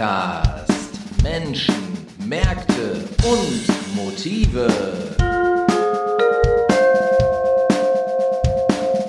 Podcast 0.00 0.72
Menschen, 1.22 1.74
Märkte 2.26 3.04
und 3.22 3.94
Motive. 3.94 4.66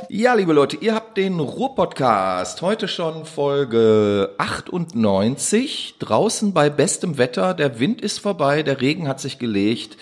Ja, 0.10 0.34
liebe 0.34 0.52
Leute, 0.52 0.76
ihr 0.76 0.94
habt 0.94 1.16
den 1.16 1.40
Ruhr-Podcast. 1.40 2.62
Heute 2.62 2.90
schon 2.90 3.24
Folge 3.24 4.32
98. 4.38 5.96
Draußen 6.00 6.52
bei 6.52 6.70
bestem 6.70 7.18
Wetter. 7.18 7.54
Der 7.54 7.80
Wind 7.80 8.02
ist 8.02 8.20
vorbei, 8.20 8.62
der 8.62 8.82
Regen 8.82 9.08
hat 9.08 9.22
sich 9.22 9.40
gelegt. 9.40 9.96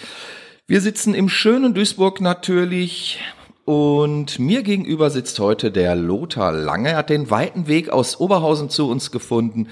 Wir 0.66 0.82
sitzen 0.82 1.14
im 1.14 1.30
schönen 1.30 1.76
Duisburg 1.76 2.20
natürlich. 2.20 3.20
Und 3.64 4.40
mir 4.40 4.64
gegenüber 4.64 5.12
sitzt 5.12 5.38
heute 5.38 5.70
der 5.70 5.96
Lothar 5.96 6.52
Lange. 6.52 6.90
Er 6.90 6.98
hat 6.98 7.12
den 7.12 7.30
weiten 7.30 7.68
Weg 7.68 7.90
aus 7.90 8.20
Oberhausen 8.20 8.72
zu 8.72 8.90
uns 8.90 9.12
gefunden. 9.12 9.68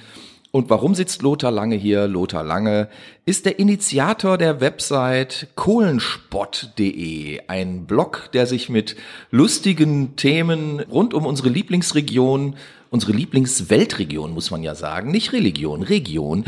Und 0.51 0.69
warum 0.69 0.95
sitzt 0.95 1.21
Lothar 1.21 1.51
Lange 1.51 1.75
hier? 1.75 2.07
Lothar 2.07 2.43
Lange 2.43 2.87
ist 3.25 3.45
der 3.45 3.59
Initiator 3.59 4.37
der 4.37 4.61
Website 4.61 5.47
kohlenspott.de, 5.55 7.41
ein 7.47 7.85
Blog, 7.85 8.29
der 8.33 8.47
sich 8.47 8.69
mit 8.69 8.95
lustigen 9.29 10.15
Themen 10.15 10.79
rund 10.79 11.13
um 11.13 11.25
unsere 11.25 11.49
Lieblingsregion, 11.49 12.55
unsere 12.89 13.11
Lieblingsweltregion, 13.11 14.33
muss 14.33 14.49
man 14.49 14.63
ja 14.63 14.73
sagen, 14.73 15.11
nicht 15.11 15.33
Religion, 15.33 15.83
Region, 15.83 16.45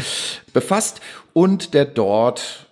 befasst 0.54 1.02
und 1.34 1.73
der 1.73 1.84
dort 1.84 2.68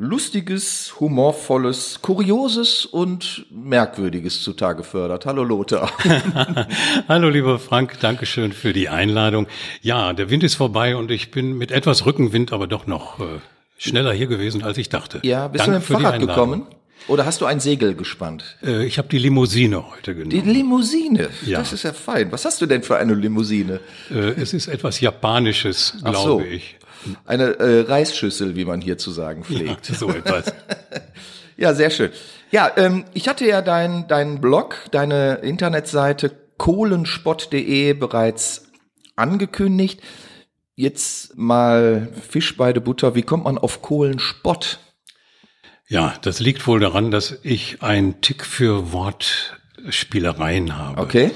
Lustiges, 0.00 0.94
humorvolles, 1.00 1.98
kurioses 2.02 2.86
und 2.86 3.46
merkwürdiges 3.50 4.44
zutage 4.44 4.84
fördert. 4.84 5.26
Hallo 5.26 5.42
Lothar. 5.42 5.90
Hallo 7.08 7.28
lieber 7.28 7.58
Frank, 7.58 7.98
Dankeschön 7.98 8.52
für 8.52 8.72
die 8.72 8.88
Einladung. 8.88 9.48
Ja, 9.82 10.12
der 10.12 10.30
Wind 10.30 10.44
ist 10.44 10.54
vorbei 10.54 10.94
und 10.94 11.10
ich 11.10 11.32
bin 11.32 11.58
mit 11.58 11.72
etwas 11.72 12.06
Rückenwind 12.06 12.52
aber 12.52 12.68
doch 12.68 12.86
noch 12.86 13.18
äh, 13.18 13.40
schneller 13.76 14.12
hier 14.12 14.28
gewesen, 14.28 14.62
als 14.62 14.78
ich 14.78 14.88
dachte. 14.88 15.18
Ja, 15.24 15.48
bist 15.48 15.66
Danke 15.66 15.84
du 15.84 15.92
mit 15.94 16.00
dem 16.00 16.02
Fahrrad 16.04 16.20
gekommen? 16.20 16.66
Oder 17.06 17.24
hast 17.24 17.40
du 17.40 17.46
ein 17.46 17.60
Segel 17.60 17.94
gespannt? 17.94 18.56
Äh, 18.62 18.84
ich 18.84 18.98
habe 18.98 19.08
die 19.08 19.18
Limousine 19.18 19.90
heute 19.90 20.14
genommen. 20.14 20.30
Die 20.30 20.40
Limousine? 20.40 21.30
Ja. 21.46 21.58
Das 21.58 21.72
ist 21.72 21.84
ja 21.84 21.92
fein. 21.92 22.30
Was 22.32 22.44
hast 22.44 22.60
du 22.60 22.66
denn 22.66 22.82
für 22.82 22.96
eine 22.96 23.14
Limousine? 23.14 23.80
Äh, 24.10 24.40
es 24.40 24.52
ist 24.52 24.68
etwas 24.68 25.00
Japanisches, 25.00 25.94
glaube 26.02 26.18
so. 26.18 26.40
ich. 26.40 26.76
Eine 27.24 27.58
äh, 27.58 27.80
Reisschüssel, 27.82 28.56
wie 28.56 28.64
man 28.64 28.80
hier 28.80 28.98
zu 28.98 29.10
sagen 29.10 29.44
pflegt. 29.44 29.88
Ja, 29.88 29.94
so 29.94 30.10
etwas. 30.10 30.52
ja, 31.56 31.72
sehr 31.72 31.90
schön. 31.90 32.10
Ja, 32.50 32.70
ähm, 32.76 33.04
ich 33.14 33.28
hatte 33.28 33.46
ja 33.46 33.62
deinen 33.62 34.08
dein 34.08 34.40
Blog, 34.40 34.76
deine 34.90 35.36
Internetseite 35.36 36.32
kohlenspott.de 36.58 37.94
bereits 37.94 38.68
angekündigt. 39.16 40.00
Jetzt 40.74 41.36
mal 41.36 42.08
Fisch 42.28 42.56
bei 42.56 42.72
der 42.72 42.80
Butter. 42.80 43.14
Wie 43.14 43.22
kommt 43.22 43.44
man 43.44 43.58
auf 43.58 43.82
Kohlenspott? 43.82 44.80
Ja, 45.88 46.14
das 46.20 46.40
liegt 46.40 46.66
wohl 46.66 46.80
daran, 46.80 47.10
dass 47.10 47.38
ich 47.42 47.82
einen 47.82 48.20
Tick 48.20 48.44
für 48.44 48.92
Wortspielereien 48.92 50.76
habe. 50.76 51.00
Okay. 51.00 51.30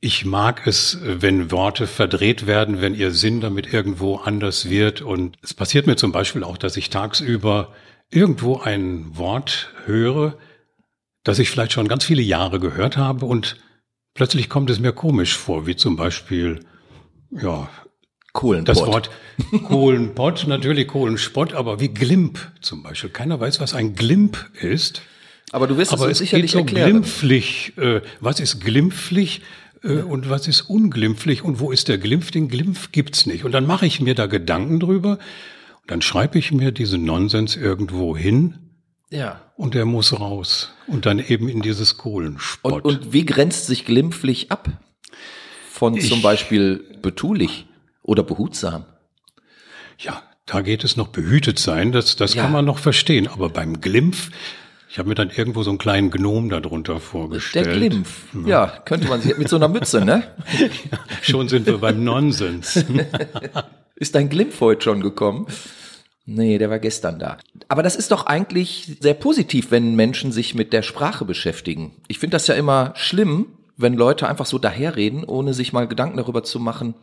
Ich 0.00 0.24
mag 0.24 0.66
es, 0.66 0.98
wenn 1.02 1.50
Worte 1.52 1.86
verdreht 1.86 2.46
werden, 2.46 2.80
wenn 2.80 2.94
ihr 2.94 3.12
Sinn 3.12 3.40
damit 3.40 3.72
irgendwo 3.72 4.16
anders 4.16 4.68
wird. 4.68 5.02
Und 5.02 5.36
es 5.42 5.54
passiert 5.54 5.86
mir 5.86 5.96
zum 5.96 6.10
Beispiel 6.10 6.42
auch, 6.42 6.56
dass 6.56 6.76
ich 6.76 6.90
tagsüber 6.90 7.72
irgendwo 8.10 8.58
ein 8.58 9.16
Wort 9.16 9.70
höre, 9.84 10.38
das 11.22 11.38
ich 11.38 11.50
vielleicht 11.50 11.72
schon 11.72 11.88
ganz 11.88 12.04
viele 12.04 12.22
Jahre 12.22 12.60
gehört 12.60 12.96
habe 12.96 13.26
und 13.26 13.56
plötzlich 14.14 14.48
kommt 14.48 14.70
es 14.70 14.80
mir 14.80 14.92
komisch 14.92 15.36
vor, 15.36 15.66
wie 15.66 15.76
zum 15.76 15.96
Beispiel, 15.96 16.60
ja, 17.30 17.70
Kohlenpott. 18.32 18.68
Das 18.68 18.86
Wort 18.86 19.10
Kohlenpott, 19.64 20.46
natürlich 20.46 20.88
Kohlenspott, 20.88 21.52
aber 21.54 21.80
wie 21.80 21.88
Glimp 21.88 22.38
zum 22.60 22.82
Beispiel. 22.82 23.10
Keiner 23.10 23.38
weiß, 23.38 23.60
was 23.60 23.74
ein 23.74 23.94
Glimp 23.94 24.50
ist. 24.60 25.02
Aber 25.52 25.66
du 25.66 25.76
wirst 25.76 25.92
aber 25.92 26.06
es, 26.06 26.12
es 26.12 26.18
sicherlich 26.18 26.52
geht 26.52 26.52
so 26.52 26.58
erklären. 26.60 26.90
Glimpflich. 26.90 27.76
Äh, 27.76 28.00
was 28.20 28.40
ist 28.40 28.60
glimpflich? 28.60 29.42
Äh, 29.82 29.98
und 30.02 30.30
was 30.30 30.48
ist 30.48 30.62
unglimpflich 30.62 31.44
und 31.44 31.60
wo 31.60 31.70
ist 31.70 31.88
der 31.88 31.98
Glimpf? 31.98 32.30
Den 32.30 32.48
Glimpf 32.48 32.92
gibt's 32.92 33.26
nicht. 33.26 33.44
Und 33.44 33.52
dann 33.52 33.66
mache 33.66 33.86
ich 33.86 34.00
mir 34.00 34.14
da 34.14 34.26
Gedanken 34.26 34.80
drüber 34.80 35.18
und 35.82 35.90
dann 35.90 36.00
schreibe 36.00 36.38
ich 36.38 36.52
mir 36.52 36.72
diesen 36.72 37.04
Nonsens 37.04 37.56
irgendwo 37.56 38.16
hin. 38.16 38.58
Ja. 39.10 39.42
Und 39.56 39.74
der 39.74 39.84
muss 39.84 40.18
raus. 40.18 40.72
Und 40.86 41.04
dann 41.04 41.18
eben 41.18 41.48
in 41.48 41.60
dieses 41.60 41.98
Kohlenspott. 41.98 42.72
Und, 42.72 42.84
und 42.84 43.12
wie 43.12 43.26
grenzt 43.26 43.66
sich 43.66 43.84
glimpflich 43.84 44.50
ab? 44.50 44.70
Von 45.70 45.96
ich, 45.96 46.08
zum 46.08 46.22
Beispiel 46.22 46.82
betulich 47.02 47.66
oder 48.02 48.22
behutsam? 48.22 48.84
Ja, 49.98 50.22
da 50.46 50.60
geht 50.60 50.84
es 50.84 50.96
noch 50.96 51.08
behütet 51.08 51.58
sein, 51.58 51.92
das, 51.92 52.16
das 52.16 52.34
ja. 52.34 52.42
kann 52.42 52.52
man 52.52 52.64
noch 52.64 52.78
verstehen. 52.78 53.28
Aber 53.28 53.48
beim 53.48 53.80
Glimpf, 53.80 54.30
ich 54.90 54.98
habe 54.98 55.08
mir 55.08 55.14
dann 55.14 55.30
irgendwo 55.30 55.62
so 55.62 55.70
einen 55.70 55.78
kleinen 55.78 56.10
Gnom 56.10 56.50
darunter 56.50 57.00
vorgestellt. 57.00 57.66
Der 57.66 57.74
Glimpf. 57.74 58.26
Ja, 58.46 58.66
könnte 58.84 59.08
man 59.08 59.20
sich 59.20 59.36
mit 59.38 59.48
so 59.48 59.56
einer 59.56 59.68
Mütze, 59.68 60.04
ne? 60.04 60.24
ja, 60.90 60.98
schon 61.22 61.48
sind 61.48 61.66
wir 61.66 61.78
beim 61.78 62.02
Nonsens. 62.02 62.84
ist 63.94 64.14
dein 64.14 64.28
Glimpf 64.28 64.60
heute 64.60 64.82
schon 64.82 65.00
gekommen? 65.00 65.46
Nee, 66.24 66.58
der 66.58 66.70
war 66.70 66.78
gestern 66.78 67.18
da. 67.18 67.38
Aber 67.68 67.82
das 67.82 67.96
ist 67.96 68.10
doch 68.10 68.26
eigentlich 68.26 68.96
sehr 69.00 69.14
positiv, 69.14 69.70
wenn 69.70 69.96
Menschen 69.96 70.30
sich 70.30 70.54
mit 70.54 70.72
der 70.72 70.82
Sprache 70.82 71.24
beschäftigen. 71.24 71.96
Ich 72.06 72.18
finde 72.18 72.36
das 72.36 72.46
ja 72.46 72.54
immer 72.54 72.92
schlimm, 72.96 73.46
wenn 73.76 73.94
Leute 73.94 74.28
einfach 74.28 74.46
so 74.46 74.58
daherreden, 74.58 75.24
ohne 75.24 75.54
sich 75.54 75.72
mal 75.72 75.88
Gedanken 75.88 76.18
darüber 76.18 76.44
zu 76.44 76.60
machen, 76.60 76.94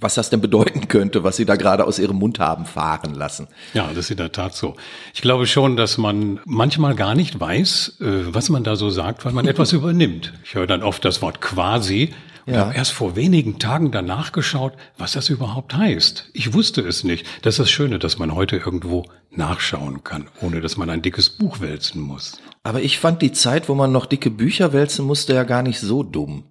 was 0.00 0.14
das 0.14 0.30
denn 0.30 0.40
bedeuten 0.40 0.88
könnte, 0.88 1.24
was 1.24 1.36
Sie 1.36 1.44
da 1.44 1.56
gerade 1.56 1.84
aus 1.84 1.98
Ihrem 1.98 2.16
Mund 2.16 2.38
haben 2.38 2.66
fahren 2.66 3.14
lassen. 3.14 3.48
Ja, 3.74 3.88
das 3.88 4.06
ist 4.06 4.10
in 4.10 4.16
der 4.18 4.32
Tat 4.32 4.54
so. 4.54 4.76
Ich 5.14 5.22
glaube 5.22 5.46
schon, 5.46 5.76
dass 5.76 5.98
man 5.98 6.40
manchmal 6.44 6.94
gar 6.94 7.14
nicht 7.14 7.40
weiß, 7.40 7.98
äh, 8.00 8.34
was 8.34 8.48
man 8.48 8.64
da 8.64 8.76
so 8.76 8.90
sagt, 8.90 9.24
weil 9.24 9.32
man 9.32 9.46
etwas 9.48 9.72
übernimmt. 9.72 10.34
Ich 10.44 10.54
höre 10.54 10.66
dann 10.66 10.82
oft 10.82 11.04
das 11.04 11.22
Wort 11.22 11.40
quasi 11.40 12.14
und 12.48 12.54
ja. 12.54 12.60
habe 12.60 12.74
erst 12.74 12.92
vor 12.92 13.14
wenigen 13.14 13.58
Tagen 13.58 13.90
danach 13.90 14.32
geschaut, 14.32 14.72
was 14.96 15.12
das 15.12 15.28
überhaupt 15.28 15.74
heißt. 15.74 16.30
Ich 16.32 16.54
wusste 16.54 16.80
es 16.80 17.04
nicht. 17.04 17.26
Das 17.42 17.54
ist 17.54 17.58
das 17.58 17.70
Schöne, 17.70 17.98
dass 17.98 18.18
man 18.18 18.34
heute 18.34 18.56
irgendwo 18.56 19.04
nachschauen 19.30 20.02
kann, 20.02 20.28
ohne 20.40 20.62
dass 20.62 20.78
man 20.78 20.88
ein 20.88 21.02
dickes 21.02 21.28
Buch 21.28 21.60
wälzen 21.60 22.00
muss. 22.00 22.40
Aber 22.62 22.80
ich 22.80 22.98
fand 22.98 23.20
die 23.20 23.32
Zeit, 23.32 23.68
wo 23.68 23.74
man 23.74 23.92
noch 23.92 24.06
dicke 24.06 24.30
Bücher 24.30 24.72
wälzen 24.72 25.04
musste, 25.04 25.34
ja 25.34 25.44
gar 25.44 25.62
nicht 25.62 25.78
so 25.78 26.02
dumm. 26.02 26.44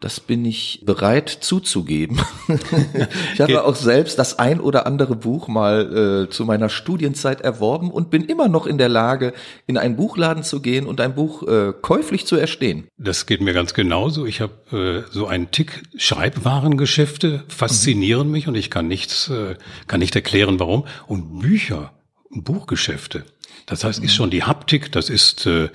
Das 0.00 0.18
bin 0.18 0.46
ich 0.46 0.80
bereit 0.82 1.28
zuzugeben. 1.28 2.22
ich 3.34 3.40
habe 3.42 3.64
auch 3.64 3.76
selbst 3.76 4.18
das 4.18 4.38
ein 4.38 4.58
oder 4.58 4.86
andere 4.86 5.14
Buch 5.14 5.46
mal 5.46 6.24
äh, 6.24 6.30
zu 6.30 6.46
meiner 6.46 6.70
Studienzeit 6.70 7.42
erworben 7.42 7.90
und 7.90 8.08
bin 8.08 8.24
immer 8.24 8.48
noch 8.48 8.66
in 8.66 8.78
der 8.78 8.88
Lage, 8.88 9.34
in 9.66 9.76
einen 9.76 9.96
Buchladen 9.96 10.42
zu 10.42 10.62
gehen 10.62 10.86
und 10.86 11.02
ein 11.02 11.14
Buch 11.14 11.46
äh, 11.46 11.74
käuflich 11.82 12.26
zu 12.26 12.36
erstehen. 12.36 12.88
Das 12.96 13.26
geht 13.26 13.42
mir 13.42 13.52
ganz 13.52 13.74
genauso. 13.74 14.24
Ich 14.24 14.40
habe 14.40 15.04
äh, 15.06 15.12
so 15.12 15.26
einen 15.26 15.50
Tick 15.50 15.82
Schreibwarengeschäfte 15.98 17.44
faszinieren 17.48 18.28
mhm. 18.28 18.32
mich 18.32 18.48
und 18.48 18.54
ich 18.54 18.70
kann 18.70 18.88
nichts, 18.88 19.28
äh, 19.28 19.56
kann 19.86 20.00
nicht 20.00 20.16
erklären, 20.16 20.58
warum. 20.58 20.86
Und 21.08 21.40
Bücher, 21.40 21.92
Buchgeschäfte. 22.30 23.24
Das 23.66 23.84
heißt, 23.84 24.02
ist 24.02 24.14
schon 24.14 24.30
die 24.30 24.44
Haptik, 24.44 24.92
das 24.92 25.10
ist 25.10 25.44
äh, 25.44 25.68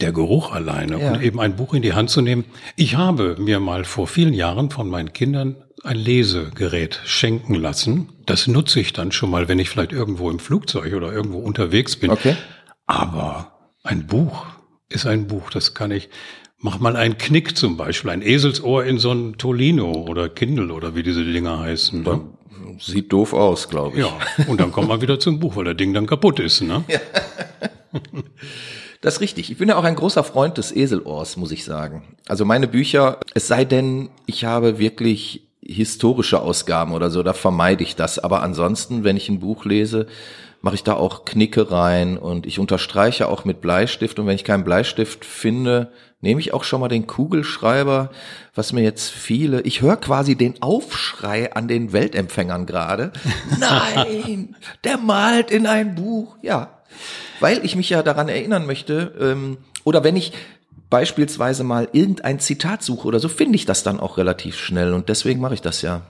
der 0.00 0.12
Geruch 0.12 0.52
alleine 0.52 1.00
ja. 1.00 1.12
und 1.12 1.22
eben 1.22 1.40
ein 1.40 1.56
Buch 1.56 1.74
in 1.74 1.82
die 1.82 1.92
Hand 1.92 2.10
zu 2.10 2.20
nehmen. 2.20 2.44
Ich 2.76 2.96
habe 2.96 3.36
mir 3.38 3.60
mal 3.60 3.84
vor 3.84 4.06
vielen 4.06 4.34
Jahren 4.34 4.70
von 4.70 4.88
meinen 4.88 5.12
Kindern 5.12 5.56
ein 5.82 5.96
Lesegerät 5.96 7.00
schenken 7.04 7.54
lassen. 7.54 8.10
Das 8.26 8.46
nutze 8.46 8.80
ich 8.80 8.92
dann 8.92 9.12
schon 9.12 9.30
mal, 9.30 9.48
wenn 9.48 9.58
ich 9.58 9.70
vielleicht 9.70 9.92
irgendwo 9.92 10.30
im 10.30 10.38
Flugzeug 10.38 10.94
oder 10.94 11.12
irgendwo 11.12 11.38
unterwegs 11.38 11.96
bin. 11.96 12.10
Okay. 12.10 12.36
Aber 12.86 13.72
ein 13.82 14.06
Buch 14.06 14.46
ist 14.88 15.06
ein 15.06 15.26
Buch, 15.26 15.50
das 15.50 15.74
kann 15.74 15.90
ich. 15.90 16.08
Mach 16.58 16.78
mal 16.78 16.96
einen 16.96 17.16
Knick 17.16 17.56
zum 17.56 17.78
Beispiel, 17.78 18.10
ein 18.10 18.20
Eselsohr 18.20 18.84
in 18.84 18.98
so 18.98 19.12
ein 19.12 19.38
Tolino 19.38 19.92
oder 19.92 20.28
Kindle 20.28 20.74
oder 20.74 20.94
wie 20.94 21.02
diese 21.02 21.24
Dinger 21.24 21.60
heißen. 21.60 22.02
Ne? 22.02 22.20
Sieht 22.78 23.10
doof 23.12 23.32
aus, 23.32 23.70
glaube 23.70 23.96
ich. 23.96 24.04
Ja, 24.04 24.12
und 24.46 24.60
dann 24.60 24.70
kommt 24.70 24.88
man 24.88 25.00
wieder 25.00 25.18
zum 25.18 25.40
Buch, 25.40 25.56
weil 25.56 25.64
der 25.64 25.74
Ding 25.74 25.94
dann 25.94 26.06
kaputt 26.06 26.38
ist. 26.38 26.60
Ne? 26.60 26.84
Ja. 26.88 27.00
Das 29.00 29.14
ist 29.14 29.20
richtig. 29.20 29.50
Ich 29.50 29.58
bin 29.58 29.68
ja 29.68 29.76
auch 29.76 29.84
ein 29.84 29.96
großer 29.96 30.24
Freund 30.24 30.58
des 30.58 30.72
Eselohrs, 30.72 31.36
muss 31.36 31.52
ich 31.52 31.64
sagen. 31.64 32.16
Also 32.28 32.44
meine 32.44 32.68
Bücher, 32.68 33.18
es 33.34 33.48
sei 33.48 33.64
denn, 33.64 34.10
ich 34.26 34.44
habe 34.44 34.78
wirklich 34.78 35.46
historische 35.62 36.40
Ausgaben 36.40 36.92
oder 36.92 37.10
so, 37.10 37.22
da 37.22 37.32
vermeide 37.32 37.82
ich 37.82 37.96
das. 37.96 38.18
Aber 38.18 38.42
ansonsten, 38.42 39.04
wenn 39.04 39.16
ich 39.16 39.28
ein 39.28 39.40
Buch 39.40 39.64
lese, 39.64 40.06
mache 40.62 40.74
ich 40.74 40.84
da 40.84 40.94
auch 40.94 41.24
Knicke 41.24 41.70
rein 41.70 42.18
und 42.18 42.44
ich 42.46 42.58
unterstreiche 42.58 43.28
auch 43.28 43.44
mit 43.46 43.62
Bleistift. 43.62 44.18
Und 44.18 44.26
wenn 44.26 44.34
ich 44.34 44.44
keinen 44.44 44.64
Bleistift 44.64 45.24
finde, 45.24 45.92
nehme 46.20 46.40
ich 46.40 46.52
auch 46.52 46.64
schon 46.64 46.80
mal 46.80 46.88
den 46.88 47.06
Kugelschreiber, 47.06 48.10
was 48.54 48.72
mir 48.74 48.82
jetzt 48.82 49.10
viele, 49.10 49.62
ich 49.62 49.80
höre 49.80 49.96
quasi 49.96 50.36
den 50.36 50.60
Aufschrei 50.60 51.54
an 51.54 51.68
den 51.68 51.94
Weltempfängern 51.94 52.66
gerade. 52.66 53.12
Nein, 53.58 54.56
der 54.84 54.98
malt 54.98 55.50
in 55.50 55.66
ein 55.66 55.94
Buch. 55.94 56.36
Ja, 56.42 56.82
weil 57.40 57.64
ich 57.64 57.76
mich 57.76 57.90
ja 57.90 58.02
daran 58.02 58.28
erinnern 58.28 58.66
möchte, 58.66 59.14
ähm, 59.20 59.58
oder 59.84 60.04
wenn 60.04 60.16
ich 60.16 60.32
beispielsweise 60.88 61.64
mal 61.64 61.88
irgendein 61.92 62.40
Zitat 62.40 62.82
suche 62.82 63.06
oder 63.08 63.20
so, 63.20 63.28
finde 63.28 63.56
ich 63.56 63.64
das 63.64 63.82
dann 63.82 64.00
auch 64.00 64.18
relativ 64.18 64.58
schnell 64.58 64.92
und 64.92 65.08
deswegen 65.08 65.40
mache 65.40 65.54
ich 65.54 65.62
das 65.62 65.82
ja. 65.82 66.02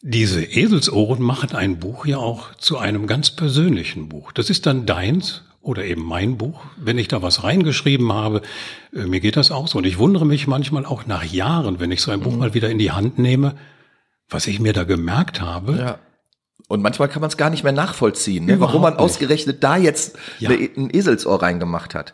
Diese 0.00 0.44
Eselsohren 0.44 1.22
machen 1.22 1.56
ein 1.56 1.80
Buch 1.80 2.06
ja 2.06 2.18
auch 2.18 2.54
zu 2.54 2.78
einem 2.78 3.06
ganz 3.06 3.30
persönlichen 3.30 4.08
Buch. 4.08 4.30
Das 4.30 4.48
ist 4.48 4.66
dann 4.66 4.86
deins 4.86 5.42
oder 5.60 5.84
eben 5.84 6.02
mein 6.02 6.38
Buch. 6.38 6.60
Wenn 6.76 6.98
ich 6.98 7.08
da 7.08 7.20
was 7.20 7.42
reingeschrieben 7.42 8.12
habe, 8.12 8.42
äh, 8.94 9.06
mir 9.06 9.20
geht 9.20 9.36
das 9.36 9.50
auch 9.50 9.66
so. 9.66 9.78
Und 9.78 9.86
ich 9.86 9.98
wundere 9.98 10.24
mich 10.24 10.46
manchmal 10.46 10.86
auch 10.86 11.06
nach 11.06 11.24
Jahren, 11.24 11.80
wenn 11.80 11.90
ich 11.90 12.00
so 12.00 12.12
ein 12.12 12.20
Buch 12.20 12.32
mhm. 12.32 12.38
mal 12.38 12.54
wieder 12.54 12.70
in 12.70 12.78
die 12.78 12.92
Hand 12.92 13.18
nehme, 13.18 13.56
was 14.28 14.46
ich 14.46 14.60
mir 14.60 14.72
da 14.72 14.84
gemerkt 14.84 15.40
habe. 15.40 15.76
Ja. 15.76 15.98
Und 16.68 16.82
manchmal 16.82 17.08
kann 17.08 17.20
man 17.20 17.28
es 17.28 17.38
gar 17.38 17.50
nicht 17.50 17.64
mehr 17.64 17.72
nachvollziehen, 17.72 18.44
ne? 18.44 18.60
warum 18.60 18.82
man 18.82 18.94
nicht. 18.94 19.00
ausgerechnet 19.00 19.64
da 19.64 19.76
jetzt 19.76 20.16
ja. 20.38 20.50
ein 20.50 20.90
Eselsohr 20.94 21.42
reingemacht 21.42 21.94
hat. 21.94 22.12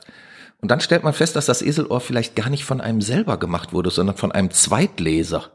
Und 0.61 0.71
dann 0.71 0.81
stellt 0.81 1.03
man 1.03 1.13
fest, 1.13 1.37
dass 1.37 1.47
das 1.47 1.61
Eselohr 1.61 2.01
vielleicht 2.01 2.37
gar 2.37 2.49
nicht 2.49 2.65
von 2.65 2.81
einem 2.81 3.03
selber 3.03 3.37
gemacht 3.37 3.73
wurde, 3.73 3.91
sondern 3.91 4.17
von 4.17 4.33
einem 4.33 4.51
Zweitleser 4.51 5.51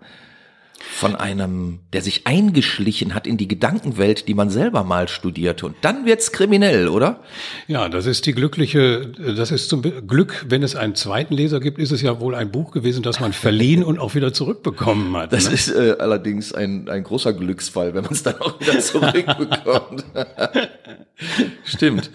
von 0.81 1.15
einem, 1.15 1.79
der 1.93 2.01
sich 2.01 2.25
eingeschlichen 2.25 3.13
hat 3.13 3.27
in 3.27 3.37
die 3.37 3.47
Gedankenwelt, 3.47 4.27
die 4.27 4.33
man 4.33 4.49
selber 4.49 4.83
mal 4.83 5.07
studierte. 5.07 5.65
Und 5.65 5.75
dann 5.81 6.05
wird's 6.05 6.31
kriminell, 6.31 6.87
oder? 6.87 7.21
Ja, 7.67 7.89
das 7.89 8.05
ist 8.05 8.25
die 8.25 8.33
glückliche, 8.33 9.07
das 9.07 9.51
ist 9.51 9.69
zum 9.69 9.81
Glück, 9.81 10.45
wenn 10.47 10.63
es 10.63 10.75
einen 10.75 10.95
zweiten 10.95 11.33
Leser 11.33 11.59
gibt, 11.59 11.79
ist 11.79 11.91
es 11.91 12.01
ja 12.01 12.19
wohl 12.19 12.35
ein 12.35 12.51
Buch 12.51 12.71
gewesen, 12.71 13.03
das 13.03 13.19
man 13.19 13.33
verliehen 13.33 13.83
und 13.83 13.99
auch 13.99 14.15
wieder 14.15 14.33
zurückbekommen 14.33 15.15
hat. 15.15 15.33
Das 15.33 15.47
ne? 15.47 15.53
ist 15.53 15.69
äh, 15.69 15.95
allerdings 15.99 16.53
ein, 16.53 16.89
ein 16.89 17.03
großer 17.03 17.33
Glücksfall, 17.33 17.93
wenn 17.93 18.03
man 18.03 18.13
es 18.13 18.23
dann 18.23 18.39
auch 18.39 18.59
wieder 18.59 18.79
zurückbekommt. 18.79 20.05
Stimmt. 21.63 22.11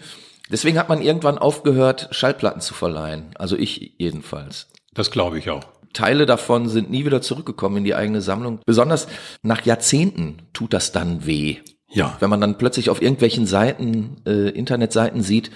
Deswegen 0.51 0.79
hat 0.79 0.89
man 0.89 1.01
irgendwann 1.01 1.39
aufgehört, 1.39 2.09
Schallplatten 2.11 2.61
zu 2.61 2.75
verleihen. 2.75 3.31
Also 3.37 3.57
ich 3.57 3.95
jedenfalls. 3.99 4.69
Das 4.93 5.11
glaube 5.11 5.39
ich 5.39 5.51
auch. 5.51 5.65
Teile 5.95 6.27
davon 6.27 6.69
sind 6.69 6.91
nie 6.91 7.07
wieder 7.07 7.23
zurückgekommen 7.23 7.79
in 7.79 7.85
die 7.85 7.95
eigene 7.95 8.21
Sammlung. 8.21 8.61
Besonders 8.67 9.09
nach 9.43 9.65
Jahrzehnten 9.65 10.43
tut 10.53 10.75
das 10.75 10.93
dann 10.93 11.25
weh. 11.25 11.57
Ja. 11.89 12.17
Wenn 12.21 12.29
man 12.29 12.41
dann 12.41 12.59
plötzlich 12.59 12.91
auf 12.91 13.01
irgendwelchen 13.01 13.47
Seiten, 13.47 14.17
äh, 14.27 14.51
Internetseiten 14.51 15.23
sieht, 15.23 15.51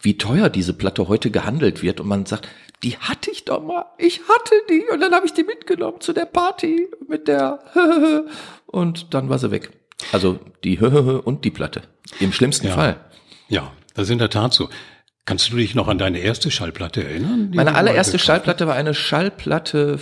wie 0.00 0.18
teuer 0.18 0.50
diese 0.50 0.74
Platte 0.74 1.08
heute 1.08 1.30
gehandelt 1.30 1.82
wird 1.82 2.00
und 2.00 2.06
man 2.06 2.26
sagt, 2.26 2.48
die 2.82 2.96
hatte 2.98 3.30
ich 3.30 3.44
doch 3.44 3.62
mal, 3.62 3.86
ich 3.98 4.20
hatte 4.20 4.54
die 4.68 4.84
und 4.92 5.00
dann 5.00 5.14
habe 5.14 5.26
ich 5.26 5.32
die 5.32 5.42
mitgenommen 5.42 6.00
zu 6.00 6.12
der 6.12 6.26
Party 6.26 6.88
mit 7.08 7.28
der 7.28 7.60
und 8.66 9.14
dann 9.14 9.28
war 9.28 9.38
sie 9.38 9.50
weg. 9.50 9.70
Also 10.12 10.38
die 10.64 10.78
und 11.24 11.44
die 11.44 11.50
Platte. 11.50 11.82
Im 12.20 12.32
schlimmsten 12.32 12.68
ja. 12.68 12.74
Fall. 12.74 13.00
Ja, 13.48 13.72
das 13.94 14.04
ist 14.04 14.10
in 14.10 14.18
der 14.18 14.30
Tat 14.30 14.54
so. 14.54 14.68
Kannst 15.24 15.52
du 15.52 15.56
dich 15.56 15.74
noch 15.74 15.88
an 15.88 15.98
deine 15.98 16.18
erste 16.18 16.50
Schallplatte 16.50 17.04
erinnern? 17.04 17.50
Meine 17.54 17.74
allererste 17.74 18.18
Schallplatte 18.18 18.66
war 18.66 18.74
eine 18.74 18.94
Schallplatte. 18.94 19.98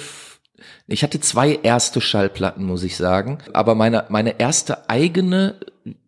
Ich 0.87 1.03
hatte 1.03 1.21
zwei 1.21 1.59
erste 1.63 2.01
Schallplatten, 2.01 2.65
muss 2.65 2.83
ich 2.83 2.97
sagen. 2.97 3.39
Aber 3.53 3.75
meine, 3.75 4.07
meine 4.09 4.41
erste 4.41 4.89
eigene, 4.89 5.57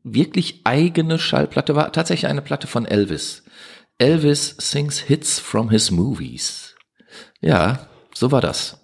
wirklich 0.02 0.62
eigene 0.64 1.18
Schallplatte 1.18 1.76
war 1.76 1.92
tatsächlich 1.92 2.30
eine 2.30 2.42
Platte 2.42 2.66
von 2.66 2.86
Elvis. 2.86 3.44
Elvis 3.98 4.56
sings 4.58 4.98
Hits 4.98 5.38
from 5.38 5.68
his 5.70 5.90
movies. 5.90 6.74
Ja, 7.40 7.86
so 8.14 8.32
war 8.32 8.40
das. 8.40 8.80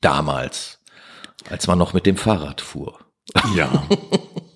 Damals. 0.00 0.80
Als 1.48 1.66
man 1.66 1.78
noch 1.78 1.94
mit 1.94 2.06
dem 2.06 2.16
Fahrrad 2.16 2.60
fuhr. 2.60 2.98
Ja. 3.54 3.86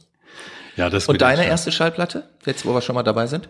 ja, 0.77 0.91
das 0.91 1.09
Und 1.09 1.23
deine 1.23 1.47
erste 1.47 1.73
Schallplatte? 1.73 2.29
Jetzt, 2.45 2.67
wo 2.67 2.75
wir 2.75 2.83
schon 2.83 2.95
mal 2.95 3.03
dabei 3.03 3.27
sind? 3.27 3.49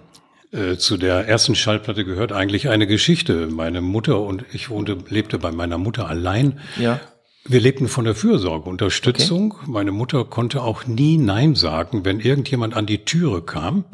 Äh, 0.52 0.76
zu 0.78 0.96
der 0.96 1.28
ersten 1.28 1.54
Schallplatte 1.54 2.04
gehört 2.04 2.32
eigentlich 2.32 2.68
eine 2.68 2.86
Geschichte. 2.86 3.46
Meine 3.46 3.80
Mutter 3.80 4.20
und 4.20 4.44
ich 4.52 4.68
wohnte, 4.68 4.98
lebte 5.08 5.38
bei 5.38 5.52
meiner 5.52 5.78
Mutter 5.78 6.08
allein. 6.08 6.58
Ja. 6.76 7.00
Wir 7.44 7.60
lebten 7.60 7.88
von 7.88 8.04
der 8.04 8.14
Fürsorge, 8.14 8.68
Unterstützung. 8.68 9.54
Okay. 9.56 9.70
Meine 9.70 9.92
Mutter 9.92 10.24
konnte 10.24 10.62
auch 10.62 10.86
nie 10.86 11.18
Nein 11.18 11.54
sagen, 11.54 12.04
wenn 12.04 12.20
irgendjemand 12.20 12.74
an 12.74 12.86
die 12.86 13.04
Türe 13.04 13.42
kam, 13.42 13.84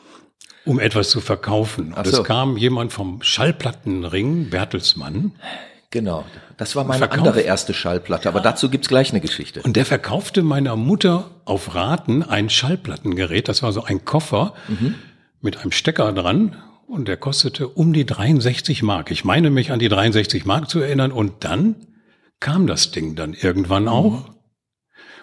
um 0.66 0.78
etwas 0.78 1.08
zu 1.08 1.20
verkaufen. 1.20 1.94
Und 1.94 2.06
so. 2.06 2.20
es 2.20 2.24
kam 2.24 2.58
jemand 2.58 2.92
vom 2.92 3.22
Schallplattenring, 3.22 4.50
Bertelsmann. 4.50 5.32
Genau, 5.90 6.24
das 6.56 6.76
war 6.76 6.84
meine 6.84 6.98
Verkauf. 6.98 7.18
andere 7.18 7.40
erste 7.40 7.72
Schallplatte, 7.72 8.28
aber 8.28 8.40
dazu 8.40 8.68
gibt's 8.68 8.88
gleich 8.88 9.10
eine 9.10 9.20
Geschichte. 9.20 9.62
Und 9.62 9.76
der 9.76 9.86
verkaufte 9.86 10.42
meiner 10.42 10.76
Mutter 10.76 11.30
auf 11.44 11.74
Raten 11.74 12.22
ein 12.22 12.50
Schallplattengerät, 12.50 13.48
das 13.48 13.62
war 13.62 13.72
so 13.72 13.84
ein 13.84 14.04
Koffer. 14.04 14.54
Mhm 14.68 14.96
mit 15.44 15.58
einem 15.58 15.70
Stecker 15.70 16.12
dran 16.12 16.56
und 16.86 17.06
der 17.06 17.16
kostete 17.16 17.68
um 17.68 17.92
die 17.92 18.06
63 18.06 18.82
Mark. 18.82 19.10
Ich 19.10 19.24
meine 19.24 19.50
mich 19.50 19.70
an 19.70 19.78
die 19.78 19.88
63 19.88 20.44
Mark 20.44 20.68
zu 20.68 20.80
erinnern 20.80 21.12
und 21.12 21.44
dann 21.44 21.76
kam 22.40 22.66
das 22.66 22.90
Ding 22.90 23.14
dann 23.14 23.34
irgendwann 23.34 23.86
auch. 23.86 24.28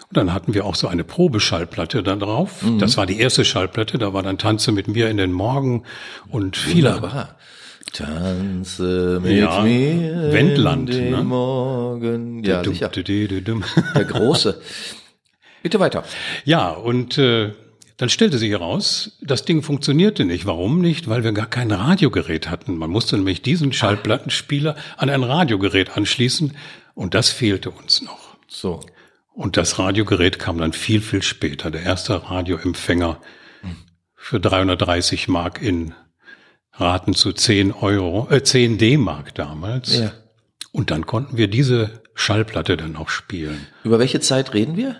Und 0.08 0.16
dann 0.16 0.32
hatten 0.32 0.54
wir 0.54 0.64
auch 0.64 0.74
so 0.74 0.88
eine 0.88 1.04
Probeschallplatte 1.04 2.02
da 2.02 2.16
drauf. 2.16 2.62
Mhm. 2.62 2.78
Das 2.78 2.96
war 2.96 3.06
die 3.06 3.18
erste 3.18 3.44
Schallplatte, 3.44 3.98
da 3.98 4.12
war 4.12 4.22
dann 4.22 4.38
Tanze 4.38 4.70
mit 4.72 4.88
mir 4.88 5.10
in 5.10 5.16
den 5.16 5.32
Morgen 5.32 5.84
und 6.28 6.56
viele. 6.56 6.94
Wunderbar. 6.94 7.36
Tanze 7.92 9.20
mit 9.22 9.38
ja, 9.38 9.62
mir 9.62 10.32
Wendland, 10.32 10.90
in 10.90 10.96
den 10.96 11.10
ne? 11.10 11.24
Morgen. 11.24 12.44
Ja, 12.44 12.64
sicher. 12.64 12.88
Der 12.88 14.04
große. 14.04 14.60
Bitte 15.62 15.80
weiter. 15.80 16.04
Ja, 16.44 16.70
und 16.70 17.18
äh, 17.18 17.52
dann 18.02 18.08
stellte 18.08 18.36
sich 18.36 18.50
heraus, 18.50 19.12
das 19.20 19.44
Ding 19.44 19.62
funktionierte 19.62 20.24
nicht. 20.24 20.44
Warum 20.44 20.80
nicht? 20.80 21.06
Weil 21.06 21.22
wir 21.22 21.30
gar 21.30 21.46
kein 21.46 21.70
Radiogerät 21.70 22.50
hatten. 22.50 22.76
Man 22.76 22.90
musste 22.90 23.14
nämlich 23.14 23.42
diesen 23.42 23.72
Schallplattenspieler 23.72 24.74
an 24.96 25.08
ein 25.08 25.22
Radiogerät 25.22 25.96
anschließen 25.96 26.56
und 26.94 27.14
das 27.14 27.30
fehlte 27.30 27.70
uns 27.70 28.02
noch. 28.02 28.36
So. 28.48 28.80
Und 29.32 29.56
das 29.56 29.78
Radiogerät 29.78 30.40
kam 30.40 30.58
dann 30.58 30.72
viel, 30.72 31.00
viel 31.00 31.22
später. 31.22 31.70
Der 31.70 31.84
erste 31.84 32.28
Radioempfänger 32.28 33.20
für 34.16 34.40
330 34.40 35.28
Mark 35.28 35.62
in 35.62 35.94
Raten 36.72 37.14
zu 37.14 37.32
10 37.32 37.70
Euro, 37.70 38.26
äh, 38.32 38.42
10 38.42 38.78
D-Mark 38.78 39.32
damals. 39.36 39.96
Ja. 39.96 40.12
Und 40.72 40.90
dann 40.90 41.06
konnten 41.06 41.36
wir 41.36 41.46
diese 41.46 42.02
Schallplatte 42.16 42.76
dann 42.76 42.96
auch 42.96 43.10
spielen. 43.10 43.64
Über 43.84 44.00
welche 44.00 44.18
Zeit 44.18 44.54
reden 44.54 44.76
wir? 44.76 44.96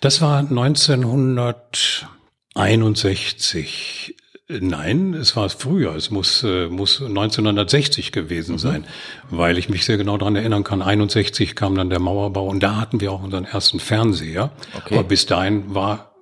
Das 0.00 0.20
war 0.20 0.40
1900 0.40 2.08
61. 2.54 4.16
Nein, 4.48 5.14
es 5.14 5.36
war 5.36 5.48
früher. 5.48 5.94
Es 5.94 6.10
muss, 6.10 6.42
äh, 6.42 6.68
muss 6.68 7.00
1960 7.00 8.12
gewesen 8.12 8.52
mhm. 8.52 8.58
sein, 8.58 8.84
weil 9.30 9.56
ich 9.56 9.68
mich 9.68 9.84
sehr 9.84 9.96
genau 9.96 10.18
daran 10.18 10.36
erinnern 10.36 10.64
kann. 10.64 10.82
61 10.82 11.54
kam 11.56 11.74
dann 11.74 11.90
der 11.90 12.00
Mauerbau 12.00 12.46
und 12.46 12.62
da 12.62 12.76
hatten 12.76 13.00
wir 13.00 13.12
auch 13.12 13.22
unseren 13.22 13.44
ersten 13.44 13.80
Fernseher. 13.80 14.50
Okay. 14.74 14.94
Aber 14.94 15.04
bis 15.04 15.26
dahin 15.26 15.74
war 15.74 16.14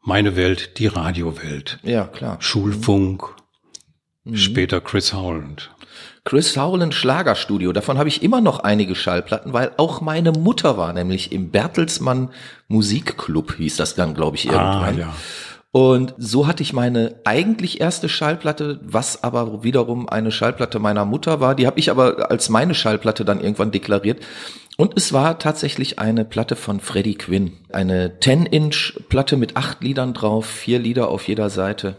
meine 0.00 0.36
Welt 0.36 0.78
die 0.78 0.86
Radiowelt. 0.86 1.78
Ja, 1.82 2.04
klar. 2.06 2.36
Schulfunk, 2.40 3.24
mhm. 4.24 4.36
später 4.36 4.80
Chris 4.80 5.12
Howland. 5.12 5.70
Chris 6.24 6.56
Howland 6.56 6.94
Schlagerstudio. 6.94 7.72
Davon 7.72 7.98
habe 7.98 8.08
ich 8.08 8.22
immer 8.22 8.40
noch 8.40 8.60
einige 8.60 8.94
Schallplatten, 8.94 9.52
weil 9.52 9.72
auch 9.76 10.00
meine 10.00 10.32
Mutter 10.32 10.78
war 10.78 10.92
nämlich 10.94 11.32
im 11.32 11.50
Bertelsmann 11.50 12.30
Musikclub, 12.68 13.56
hieß 13.56 13.76
das 13.76 13.94
dann, 13.94 14.14
glaube 14.14 14.36
ich, 14.38 14.46
irgendwann. 14.46 14.96
Ah, 14.96 14.98
ja. 14.98 15.14
Und 15.74 16.14
so 16.18 16.46
hatte 16.46 16.62
ich 16.62 16.72
meine 16.72 17.16
eigentlich 17.24 17.80
erste 17.80 18.08
Schallplatte, 18.08 18.78
was 18.84 19.24
aber 19.24 19.64
wiederum 19.64 20.08
eine 20.08 20.30
Schallplatte 20.30 20.78
meiner 20.78 21.04
Mutter 21.04 21.40
war. 21.40 21.56
Die 21.56 21.66
habe 21.66 21.80
ich 21.80 21.90
aber 21.90 22.30
als 22.30 22.48
meine 22.48 22.76
Schallplatte 22.76 23.24
dann 23.24 23.40
irgendwann 23.40 23.72
deklariert. 23.72 24.22
Und 24.76 24.92
es 24.96 25.12
war 25.12 25.40
tatsächlich 25.40 25.98
eine 25.98 26.24
Platte 26.24 26.54
von 26.54 26.78
Freddie 26.78 27.16
Quinn. 27.16 27.54
Eine 27.72 28.20
10-Inch-Platte 28.20 29.36
mit 29.36 29.56
acht 29.56 29.82
Liedern 29.82 30.14
drauf, 30.14 30.46
vier 30.46 30.78
Lieder 30.78 31.08
auf 31.08 31.26
jeder 31.26 31.50
Seite. 31.50 31.96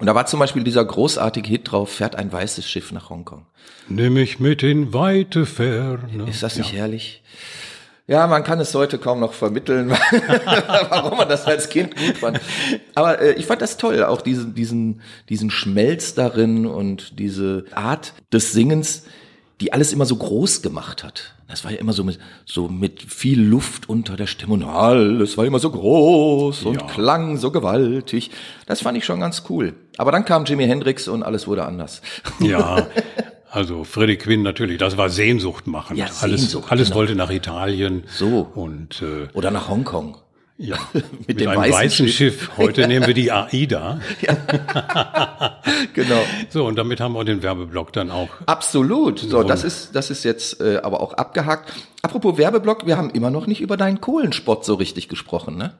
Und 0.00 0.06
da 0.06 0.16
war 0.16 0.26
zum 0.26 0.40
Beispiel 0.40 0.64
dieser 0.64 0.84
großartige 0.84 1.48
Hit 1.48 1.70
drauf, 1.70 1.90
fährt 1.90 2.16
ein 2.16 2.32
weißes 2.32 2.68
Schiff 2.68 2.90
nach 2.90 3.08
Hongkong. 3.08 3.46
Nimm 3.88 4.14
mich 4.14 4.40
mit 4.40 4.64
in 4.64 4.92
weite 4.92 5.46
Ferne. 5.46 6.28
Ist 6.28 6.42
das 6.42 6.58
nicht 6.58 6.72
ja. 6.72 6.80
herrlich? 6.80 7.22
Ja, 8.10 8.26
man 8.26 8.42
kann 8.42 8.58
es 8.58 8.74
heute 8.74 8.98
kaum 8.98 9.20
noch 9.20 9.34
vermitteln, 9.34 9.90
warum 10.88 11.16
man 11.16 11.28
das 11.28 11.44
als 11.44 11.68
Kind 11.68 11.94
gut 11.94 12.16
fand. 12.16 12.40
Aber 12.96 13.20
äh, 13.20 13.34
ich 13.34 13.46
fand 13.46 13.62
das 13.62 13.76
toll, 13.76 14.02
auch 14.02 14.20
diesen, 14.20 14.52
diesen, 14.52 15.00
diesen 15.28 15.48
Schmelz 15.48 16.14
darin 16.14 16.66
und 16.66 17.20
diese 17.20 17.66
Art 17.72 18.14
des 18.32 18.50
Singens, 18.50 19.04
die 19.60 19.72
alles 19.72 19.92
immer 19.92 20.06
so 20.06 20.16
groß 20.16 20.60
gemacht 20.60 21.04
hat. 21.04 21.36
Das 21.46 21.62
war 21.62 21.70
ja 21.70 21.78
immer 21.78 21.92
so 21.92 22.02
mit, 22.02 22.18
so 22.46 22.66
mit 22.66 23.00
viel 23.00 23.40
Luft 23.40 23.88
unter 23.88 24.16
der 24.16 24.26
Stimme 24.26 24.54
und 24.54 24.64
alles 24.64 25.38
war 25.38 25.44
immer 25.44 25.60
so 25.60 25.70
groß 25.70 26.64
und 26.64 26.80
ja. 26.80 26.86
klang 26.88 27.36
so 27.36 27.52
gewaltig. 27.52 28.32
Das 28.66 28.80
fand 28.80 28.98
ich 28.98 29.04
schon 29.04 29.20
ganz 29.20 29.44
cool. 29.48 29.74
Aber 29.98 30.10
dann 30.10 30.24
kam 30.24 30.46
Jimi 30.46 30.66
Hendrix 30.66 31.06
und 31.06 31.22
alles 31.22 31.46
wurde 31.46 31.64
anders. 31.64 32.02
Ja, 32.40 32.88
Also 33.50 33.82
Freddie 33.82 34.16
Quinn 34.16 34.42
natürlich, 34.42 34.78
das 34.78 34.96
war 34.96 35.10
Sehnsucht 35.10 35.66
machen. 35.66 35.96
Ja, 35.96 36.06
alles, 36.20 36.42
Sehnsucht, 36.42 36.70
alles 36.70 36.88
genau. 36.88 37.00
wollte 37.00 37.14
nach 37.16 37.30
Italien. 37.30 38.04
So. 38.06 38.48
Und 38.54 39.02
äh, 39.02 39.28
oder 39.36 39.50
nach 39.50 39.68
Hongkong. 39.68 40.18
Ja, 40.56 40.76
mit, 40.92 41.26
mit 41.28 41.40
dem 41.40 41.48
einem 41.48 41.62
weißen, 41.62 41.74
weißen 41.74 42.08
Schiff. 42.08 42.42
Schiff. 42.42 42.50
Heute 42.58 42.86
nehmen 42.88 43.06
wir 43.06 43.14
die 43.14 43.32
AIDA. 43.32 44.00
Ja. 44.20 44.36
genau. 45.94 46.22
So, 46.50 46.66
und 46.66 46.76
damit 46.76 47.00
haben 47.00 47.14
wir 47.14 47.24
den 47.24 47.42
Werbeblock 47.42 47.92
dann 47.92 48.10
auch. 48.10 48.28
Absolut. 48.46 49.18
So, 49.18 49.42
das 49.42 49.64
ist, 49.64 49.96
das 49.96 50.10
ist 50.10 50.22
jetzt 50.24 50.60
äh, 50.60 50.78
aber 50.82 51.00
auch 51.00 51.14
abgehakt. 51.14 51.72
Apropos 52.02 52.36
Werbeblock, 52.36 52.86
wir 52.86 52.98
haben 52.98 53.10
immer 53.10 53.30
noch 53.30 53.46
nicht 53.46 53.62
über 53.62 53.76
deinen 53.76 54.00
Kohlensport 54.00 54.64
so 54.64 54.74
richtig 54.74 55.08
gesprochen, 55.08 55.56
ne? 55.56 55.74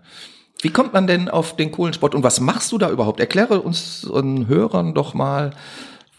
Wie 0.62 0.70
kommt 0.70 0.92
man 0.92 1.06
denn 1.06 1.28
auf 1.28 1.56
den 1.56 1.72
Kohlensport 1.72 2.14
und 2.14 2.22
was 2.22 2.40
machst 2.40 2.72
du 2.72 2.78
da 2.78 2.90
überhaupt? 2.90 3.18
Erkläre 3.18 3.62
uns 3.62 4.04
und 4.04 4.46
Hörern 4.46 4.92
doch 4.92 5.14
mal, 5.14 5.52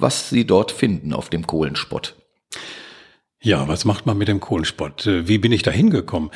was 0.01 0.29
sie 0.29 0.45
dort 0.45 0.71
finden 0.71 1.13
auf 1.13 1.29
dem 1.29 1.47
Kohlensport. 1.47 2.15
Ja, 3.41 3.67
was 3.67 3.85
macht 3.85 4.05
man 4.05 4.17
mit 4.17 4.27
dem 4.27 4.39
Kohlensport? 4.39 5.07
Äh, 5.07 5.27
wie 5.27 5.37
bin 5.37 5.51
ich 5.51 5.63
da 5.63 5.71
hingekommen? 5.71 6.29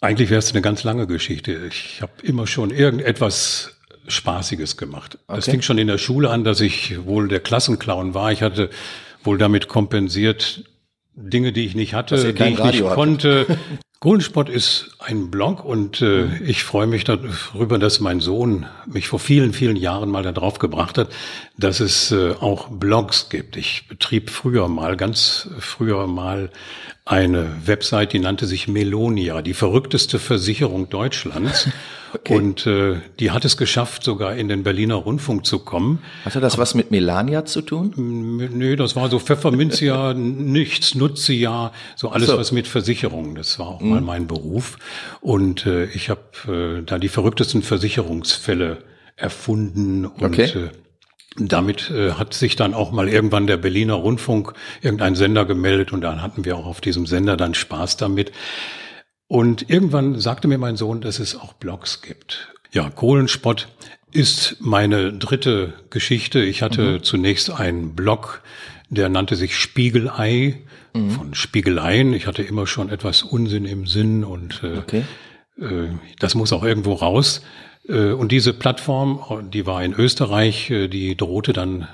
Eigentlich 0.00 0.30
wäre 0.30 0.38
es 0.38 0.52
eine 0.52 0.62
ganz 0.62 0.84
lange 0.84 1.06
Geschichte. 1.06 1.66
Ich 1.68 2.00
habe 2.02 2.12
immer 2.22 2.46
schon 2.46 2.70
irgendetwas 2.70 3.76
Spaßiges 4.06 4.76
gemacht. 4.76 5.18
Okay. 5.26 5.36
Das 5.36 5.46
fing 5.46 5.62
schon 5.62 5.78
in 5.78 5.86
der 5.88 5.98
Schule 5.98 6.30
an, 6.30 6.44
dass 6.44 6.60
ich 6.60 7.04
wohl 7.06 7.28
der 7.28 7.40
Klassenclown 7.40 8.14
war. 8.14 8.30
Ich 8.30 8.42
hatte 8.42 8.70
wohl 9.24 9.38
damit 9.38 9.68
kompensiert 9.68 10.64
Dinge, 11.14 11.52
die 11.52 11.64
ich 11.64 11.74
nicht 11.74 11.94
hatte, 11.94 12.32
die 12.34 12.42
ich 12.44 12.58
Radio 12.58 12.86
nicht 12.86 12.94
konnte. 12.94 13.58
Kohlensport 14.00 14.50
ist 14.50 14.90
ein 14.98 15.30
Blog 15.30 15.64
und 15.64 16.02
äh, 16.02 16.26
ich 16.42 16.64
freue 16.64 16.86
mich 16.86 17.04
darüber, 17.04 17.78
dass 17.78 17.98
mein 17.98 18.20
Sohn 18.20 18.66
mich 18.84 19.08
vor 19.08 19.18
vielen, 19.18 19.54
vielen 19.54 19.76
Jahren 19.76 20.10
mal 20.10 20.22
darauf 20.22 20.58
gebracht 20.58 20.98
hat, 20.98 21.08
dass 21.56 21.80
es 21.80 22.12
äh, 22.12 22.34
auch 22.38 22.68
Blogs 22.68 23.30
gibt. 23.30 23.56
Ich 23.56 23.88
betrieb 23.88 24.28
früher 24.28 24.68
mal, 24.68 24.98
ganz 24.98 25.48
früher 25.60 26.06
mal 26.06 26.50
eine 27.06 27.46
Website, 27.64 28.12
die 28.12 28.18
nannte 28.18 28.46
sich 28.46 28.68
Melonia, 28.68 29.40
die 29.40 29.54
verrückteste 29.54 30.18
Versicherung 30.18 30.90
Deutschlands. 30.90 31.68
Okay. 32.12 32.34
Und 32.34 32.66
äh, 32.66 33.00
die 33.18 33.30
hat 33.30 33.44
es 33.44 33.56
geschafft, 33.56 34.04
sogar 34.04 34.36
in 34.36 34.48
den 34.48 34.62
Berliner 34.62 34.94
Rundfunk 34.94 35.44
zu 35.44 35.58
kommen. 35.58 36.02
Hatte 36.24 36.40
das 36.40 36.54
Aber, 36.54 36.62
was 36.62 36.74
mit 36.74 36.90
Melania 36.90 37.44
zu 37.44 37.62
tun? 37.62 37.92
Nö, 37.96 38.76
das 38.76 38.96
war 38.96 39.10
so 39.10 39.18
Pfefferminzia, 39.18 40.14
nichts, 40.16 40.94
Nutze 40.94 41.34
so 41.96 42.08
alles 42.10 42.28
so. 42.28 42.38
was 42.38 42.52
mit 42.52 42.68
Versicherungen. 42.68 43.34
Das 43.34 43.58
war 43.58 43.68
auch 43.68 43.80
mhm. 43.80 43.90
mal 43.90 44.00
mein 44.00 44.26
Beruf. 44.26 44.78
Und 45.20 45.66
äh, 45.66 45.86
ich 45.86 46.10
habe 46.10 46.78
äh, 46.80 46.82
da 46.82 46.98
die 46.98 47.08
verrücktesten 47.08 47.62
Versicherungsfälle 47.62 48.78
erfunden 49.16 50.04
und 50.04 50.24
okay. 50.24 50.44
äh, 50.44 50.70
damit 51.38 51.90
äh, 51.90 52.12
hat 52.12 52.34
sich 52.34 52.56
dann 52.56 52.74
auch 52.74 52.92
mal 52.92 53.08
irgendwann 53.08 53.46
der 53.46 53.56
Berliner 53.56 53.94
Rundfunk, 53.94 54.54
irgendein 54.80 55.14
Sender 55.14 55.44
gemeldet 55.44 55.92
und 55.92 56.00
dann 56.00 56.22
hatten 56.22 56.44
wir 56.44 56.56
auch 56.56 56.66
auf 56.66 56.80
diesem 56.80 57.06
Sender 57.06 57.36
dann 57.36 57.54
Spaß 57.54 57.96
damit. 57.96 58.32
Und 59.28 59.68
irgendwann 59.70 60.18
sagte 60.20 60.48
mir 60.48 60.58
mein 60.58 60.76
Sohn, 60.76 61.00
dass 61.00 61.18
es 61.18 61.34
auch 61.34 61.52
Blogs 61.54 62.02
gibt. 62.02 62.48
Ja, 62.72 62.90
Kohlenspott 62.90 63.68
ist 64.12 64.56
meine 64.60 65.12
dritte 65.12 65.74
Geschichte. 65.90 66.40
Ich 66.40 66.62
hatte 66.62 66.98
mhm. 66.98 67.02
zunächst 67.02 67.50
einen 67.50 67.94
Blog, 67.94 68.42
der 68.88 69.08
nannte 69.08 69.36
sich 69.36 69.56
Spiegelei 69.56 70.62
mhm. 70.94 71.10
von 71.10 71.34
Spiegeleien. 71.34 72.12
Ich 72.12 72.26
hatte 72.26 72.42
immer 72.42 72.66
schon 72.66 72.88
etwas 72.88 73.22
Unsinn 73.22 73.64
im 73.64 73.86
Sinn 73.86 74.24
und 74.24 74.62
äh, 74.62 74.78
okay. 74.78 75.04
äh, 75.60 75.88
das 76.18 76.34
muss 76.34 76.52
auch 76.52 76.62
irgendwo 76.62 76.94
raus. 76.94 77.42
Äh, 77.88 78.12
und 78.12 78.32
diese 78.32 78.52
Plattform, 78.52 79.50
die 79.52 79.66
war 79.66 79.82
in 79.82 79.92
Österreich, 79.92 80.70
äh, 80.70 80.88
die 80.88 81.16
drohte 81.16 81.52
dann 81.52 81.88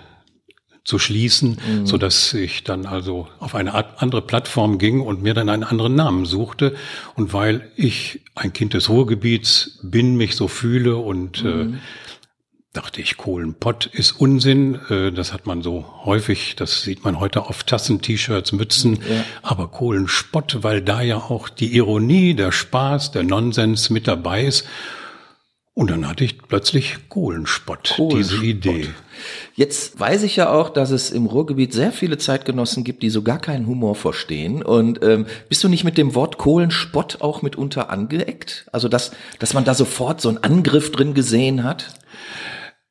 zu 0.84 0.98
schließen, 0.98 1.58
mhm. 1.64 1.86
so 1.86 1.96
dass 1.96 2.34
ich 2.34 2.64
dann 2.64 2.86
also 2.86 3.28
auf 3.38 3.54
eine 3.54 4.00
andere 4.00 4.22
Plattform 4.22 4.78
ging 4.78 5.00
und 5.00 5.22
mir 5.22 5.34
dann 5.34 5.48
einen 5.48 5.64
anderen 5.64 5.94
Namen 5.94 6.24
suchte. 6.24 6.74
Und 7.14 7.32
weil 7.32 7.70
ich 7.76 8.20
ein 8.34 8.52
Kind 8.52 8.74
des 8.74 8.88
Ruhrgebiets 8.88 9.78
bin, 9.82 10.16
mich 10.16 10.34
so 10.34 10.48
fühle 10.48 10.96
und 10.96 11.42
äh, 11.42 11.46
mhm. 11.46 11.74
äh, 11.74 11.78
dachte 12.72 13.00
ich, 13.00 13.16
Kohlenpott 13.16 13.86
ist 13.86 14.12
Unsinn. 14.12 14.78
Äh, 14.88 15.12
das 15.12 15.32
hat 15.32 15.46
man 15.46 15.62
so 15.62 15.86
häufig, 16.04 16.56
das 16.56 16.82
sieht 16.82 17.04
man 17.04 17.20
heute 17.20 17.42
auf 17.42 17.62
Tassen, 17.64 18.00
T-Shirts, 18.00 18.52
Mützen. 18.52 18.94
Ja. 19.08 19.24
Aber 19.42 19.68
Kohlenspott, 19.68 20.58
weil 20.62 20.82
da 20.82 21.02
ja 21.02 21.16
auch 21.16 21.48
die 21.48 21.76
Ironie, 21.76 22.34
der 22.34 22.50
Spaß, 22.50 23.12
der 23.12 23.22
Nonsens 23.22 23.90
mit 23.90 24.08
dabei 24.08 24.44
ist. 24.44 24.66
Und 25.74 25.90
dann 25.90 26.06
hatte 26.06 26.22
ich 26.22 26.36
plötzlich 26.36 27.08
Kohlenspott, 27.08 27.94
Kohlenspott, 27.96 28.18
diese 28.18 28.44
Idee. 28.44 28.88
Jetzt 29.54 29.98
weiß 29.98 30.22
ich 30.22 30.36
ja 30.36 30.52
auch, 30.52 30.68
dass 30.68 30.90
es 30.90 31.10
im 31.10 31.24
Ruhrgebiet 31.24 31.72
sehr 31.72 31.92
viele 31.92 32.18
Zeitgenossen 32.18 32.84
gibt, 32.84 33.02
die 33.02 33.08
so 33.08 33.22
gar 33.22 33.38
keinen 33.38 33.66
Humor 33.66 33.94
verstehen. 33.94 34.62
Und 34.62 35.02
ähm, 35.02 35.24
bist 35.48 35.64
du 35.64 35.70
nicht 35.70 35.84
mit 35.84 35.96
dem 35.96 36.14
Wort 36.14 36.36
Kohlenspott 36.36 37.22
auch 37.22 37.40
mitunter 37.40 37.88
angeeckt? 37.88 38.66
Also 38.70 38.88
dass, 38.88 39.12
dass 39.38 39.54
man 39.54 39.64
da 39.64 39.72
sofort 39.72 40.20
so 40.20 40.28
einen 40.28 40.38
Angriff 40.38 40.92
drin 40.92 41.14
gesehen 41.14 41.64
hat? 41.64 41.94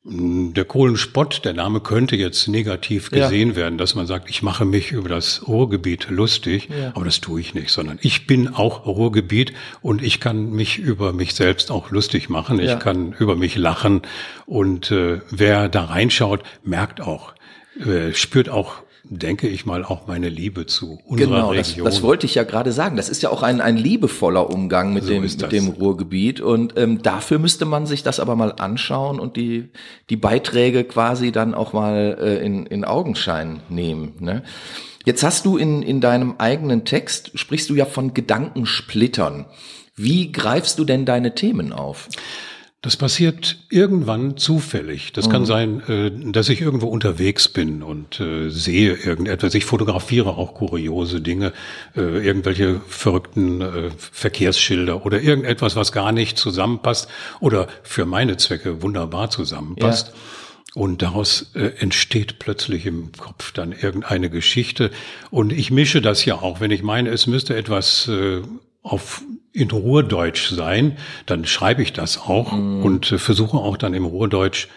Der 0.04 0.64
Kohlenspott, 0.64 1.44
der 1.44 1.52
Name 1.52 1.78
könnte 1.78 2.16
jetzt 2.16 2.48
negativ 2.48 3.10
gesehen 3.10 3.50
ja. 3.50 3.56
werden, 3.56 3.78
dass 3.78 3.94
man 3.94 4.08
sagt, 4.08 4.28
ich 4.30 4.42
mache 4.42 4.64
mich 4.64 4.90
über 4.90 5.08
das 5.08 5.46
Ruhrgebiet 5.46 6.10
lustig, 6.10 6.68
ja. 6.76 6.90
aber 6.96 7.04
das 7.04 7.20
tue 7.20 7.40
ich 7.40 7.54
nicht, 7.54 7.70
sondern 7.70 8.00
ich 8.02 8.26
bin 8.26 8.48
auch 8.48 8.84
Ruhrgebiet 8.84 9.52
und 9.80 10.02
ich 10.02 10.18
kann 10.18 10.50
mich 10.50 10.78
über 10.78 11.12
mich 11.12 11.34
selbst 11.34 11.70
auch 11.70 11.92
lustig 11.92 12.28
machen, 12.28 12.58
ich 12.58 12.66
ja. 12.66 12.76
kann 12.76 13.12
über 13.12 13.36
mich 13.36 13.54
lachen 13.54 14.02
und 14.44 14.90
äh, 14.90 15.20
wer 15.30 15.68
da 15.68 15.84
reinschaut, 15.84 16.42
merkt 16.64 17.00
auch, 17.00 17.34
äh, 17.78 18.12
spürt 18.12 18.48
auch 18.48 18.82
denke 19.18 19.48
ich 19.48 19.66
mal, 19.66 19.84
auch 19.84 20.06
meine 20.06 20.28
Liebe 20.28 20.66
zu 20.66 20.98
unserer 21.04 21.28
genau, 21.28 21.50
Region. 21.50 21.84
Das, 21.84 21.94
das 21.94 22.02
wollte 22.02 22.26
ich 22.26 22.34
ja 22.34 22.44
gerade 22.44 22.72
sagen. 22.72 22.96
Das 22.96 23.08
ist 23.08 23.22
ja 23.22 23.30
auch 23.30 23.42
ein, 23.42 23.60
ein 23.60 23.76
liebevoller 23.76 24.50
Umgang 24.50 24.92
mit, 24.92 25.04
so 25.04 25.10
dem, 25.10 25.22
mit 25.22 25.52
dem 25.52 25.68
Ruhrgebiet. 25.68 26.40
Und 26.40 26.78
ähm, 26.78 27.02
dafür 27.02 27.38
müsste 27.38 27.64
man 27.64 27.86
sich 27.86 28.02
das 28.02 28.20
aber 28.20 28.36
mal 28.36 28.52
anschauen 28.58 29.20
und 29.20 29.36
die, 29.36 29.70
die 30.10 30.16
Beiträge 30.16 30.84
quasi 30.84 31.32
dann 31.32 31.54
auch 31.54 31.72
mal 31.72 32.16
äh, 32.20 32.44
in, 32.44 32.66
in 32.66 32.84
Augenschein 32.84 33.60
nehmen. 33.68 34.14
Ne? 34.20 34.42
Jetzt 35.04 35.22
hast 35.22 35.44
du 35.44 35.56
in, 35.56 35.82
in 35.82 36.00
deinem 36.00 36.36
eigenen 36.38 36.84
Text, 36.84 37.32
sprichst 37.34 37.68
du 37.70 37.74
ja 37.74 37.84
von 37.84 38.14
Gedankensplittern. 38.14 39.46
Wie 39.94 40.32
greifst 40.32 40.78
du 40.78 40.84
denn 40.84 41.04
deine 41.04 41.34
Themen 41.34 41.72
auf? 41.72 42.08
Das 42.82 42.96
passiert 42.96 43.58
irgendwann 43.70 44.36
zufällig. 44.36 45.12
Das 45.12 45.28
mhm. 45.28 45.30
kann 45.30 45.46
sein, 45.46 45.88
äh, 45.88 46.10
dass 46.32 46.48
ich 46.48 46.60
irgendwo 46.60 46.88
unterwegs 46.88 47.46
bin 47.46 47.80
und 47.80 48.18
äh, 48.18 48.50
sehe 48.50 48.94
irgendetwas. 48.94 49.54
Ich 49.54 49.64
fotografiere 49.64 50.30
auch 50.30 50.54
kuriose 50.54 51.20
Dinge, 51.20 51.52
äh, 51.96 52.00
irgendwelche 52.00 52.80
verrückten 52.88 53.62
Verkehrsschilder 53.96 55.06
oder 55.06 55.22
irgendetwas, 55.22 55.76
was 55.76 55.92
gar 55.92 56.10
nicht 56.10 56.36
zusammenpasst 56.36 57.08
oder 57.38 57.68
für 57.84 58.04
meine 58.04 58.36
Zwecke 58.36 58.82
wunderbar 58.82 59.30
zusammenpasst. 59.30 60.08
Ja. 60.08 60.14
Und 60.74 61.02
daraus 61.02 61.52
äh, 61.54 61.72
entsteht 61.78 62.38
plötzlich 62.38 62.86
im 62.86 63.12
Kopf 63.12 63.52
dann 63.52 63.72
irgendeine 63.72 64.28
Geschichte. 64.28 64.90
Und 65.30 65.52
ich 65.52 65.70
mische 65.70 66.00
das 66.00 66.24
ja 66.24 66.36
auch, 66.36 66.60
wenn 66.60 66.70
ich 66.70 66.82
meine, 66.82 67.10
es 67.10 67.26
müsste 67.26 67.54
etwas 67.54 68.08
äh, 68.08 68.40
auf 68.82 69.22
in 69.52 69.70
Ruhrdeutsch 69.70 70.50
sein, 70.50 70.96
dann 71.26 71.44
schreibe 71.44 71.82
ich 71.82 71.92
das 71.92 72.18
auch 72.18 72.52
mm. 72.52 72.82
und 72.82 73.12
äh, 73.12 73.18
versuche 73.18 73.58
auch 73.58 73.76
dann 73.76 73.94
im 73.94 74.06
Ruhrdeutsch 74.06 74.68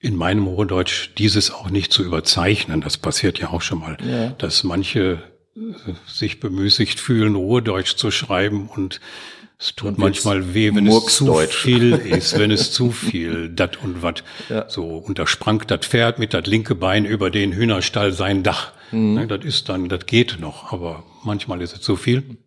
in 0.00 0.16
meinem 0.16 0.46
Ruhrdeutsch 0.46 1.10
dieses 1.18 1.52
auch 1.52 1.70
nicht 1.70 1.92
zu 1.92 2.02
überzeichnen. 2.02 2.80
Das 2.80 2.96
passiert 2.96 3.38
ja 3.38 3.50
auch 3.50 3.62
schon 3.62 3.80
mal, 3.80 3.98
ja. 4.04 4.30
dass 4.30 4.64
manche 4.64 5.22
äh, 5.54 5.60
sich 6.06 6.40
bemüßigt 6.40 6.98
fühlen, 6.98 7.36
Ruhrdeutsch 7.36 7.94
zu 7.96 8.10
schreiben 8.10 8.68
und 8.68 9.00
es 9.58 9.76
tut 9.76 9.90
und 9.90 9.98
manchmal 9.98 10.54
weh, 10.54 10.74
wenn 10.74 10.88
es 10.88 11.06
zu 11.06 11.32
viel 11.48 11.92
ist, 12.04 12.36
wenn 12.36 12.50
es 12.50 12.72
zu 12.72 12.90
viel 12.90 13.48
dat 13.48 13.76
und 13.82 14.02
wat. 14.02 14.24
Ja. 14.48 14.68
So, 14.68 14.96
und 14.96 15.20
da 15.20 15.26
sprang 15.28 15.62
das 15.68 15.86
Pferd 15.86 16.18
mit 16.18 16.34
das 16.34 16.46
linke 16.46 16.74
Bein 16.74 17.04
über 17.04 17.30
den 17.30 17.52
Hühnerstall 17.52 18.12
sein 18.12 18.42
Dach. 18.42 18.72
Mhm. 18.90 19.14
Ne, 19.14 19.26
das 19.28 19.44
ist 19.44 19.68
dann, 19.68 19.88
das 19.88 20.06
geht 20.06 20.38
noch, 20.40 20.72
aber 20.72 21.04
manchmal 21.22 21.62
ist 21.62 21.74
es 21.74 21.80
zu 21.80 21.94
viel. 21.94 22.38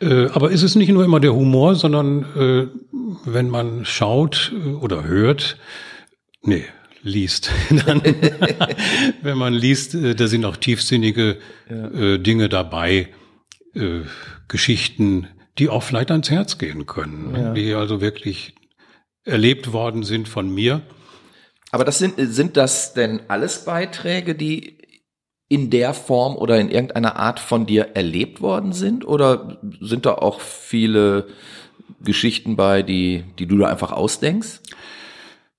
Äh, 0.00 0.26
aber 0.28 0.50
ist 0.50 0.62
es 0.62 0.74
nicht 0.74 0.90
nur 0.90 1.04
immer 1.04 1.20
der 1.20 1.34
Humor, 1.34 1.74
sondern 1.74 2.24
äh, 2.36 2.66
wenn 3.24 3.48
man 3.48 3.84
schaut 3.84 4.52
äh, 4.54 4.68
oder 4.70 5.04
hört, 5.04 5.58
nee, 6.42 6.64
liest, 7.02 7.50
dann, 7.86 8.02
wenn 9.22 9.38
man 9.38 9.54
liest, 9.54 9.94
äh, 9.94 10.14
da 10.14 10.26
sind 10.26 10.44
auch 10.44 10.56
tiefsinnige 10.56 11.38
ja. 11.68 11.88
äh, 11.88 12.18
Dinge 12.18 12.48
dabei, 12.48 13.08
Geschichten, 14.46 15.26
die 15.58 15.68
auch 15.68 15.82
vielleicht 15.82 16.12
ans 16.12 16.30
Herz 16.30 16.58
gehen 16.58 16.86
können, 16.86 17.32
ne? 17.32 17.40
ja. 17.40 17.52
die 17.54 17.74
also 17.74 18.00
wirklich 18.00 18.54
erlebt 19.24 19.72
worden 19.72 20.04
sind 20.04 20.28
von 20.28 20.48
mir. 20.48 20.82
Aber 21.72 21.84
das 21.84 21.98
sind, 21.98 22.14
sind 22.16 22.56
das 22.56 22.94
denn 22.94 23.22
alles 23.26 23.64
Beiträge, 23.64 24.36
die 24.36 24.78
in 25.48 25.70
der 25.70 25.94
Form 25.94 26.36
oder 26.36 26.58
in 26.58 26.70
irgendeiner 26.70 27.16
Art 27.16 27.38
von 27.38 27.66
dir 27.66 27.90
erlebt 27.94 28.40
worden 28.40 28.72
sind? 28.72 29.06
Oder 29.06 29.58
sind 29.80 30.06
da 30.06 30.14
auch 30.14 30.40
viele 30.40 31.28
Geschichten 32.02 32.56
bei, 32.56 32.82
die, 32.82 33.24
die 33.38 33.46
du 33.46 33.58
da 33.58 33.68
einfach 33.68 33.92
ausdenkst? 33.92 34.60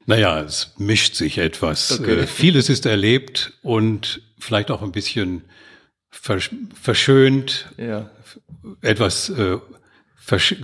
Naja, 0.06 0.42
es 0.42 0.74
mischt 0.77 1.15
sich 1.15 1.38
etwas. 1.38 2.00
Okay. 2.00 2.22
Äh, 2.22 2.27
vieles 2.27 2.70
ist 2.70 2.86
erlebt 2.86 3.54
und 3.63 4.22
vielleicht 4.38 4.70
auch 4.70 4.82
ein 4.82 4.92
bisschen 4.92 5.44
versch 6.12 6.51
verschönt, 6.80 7.68
ja. 7.77 8.10
etwas 8.82 9.30
äh, 9.30 9.58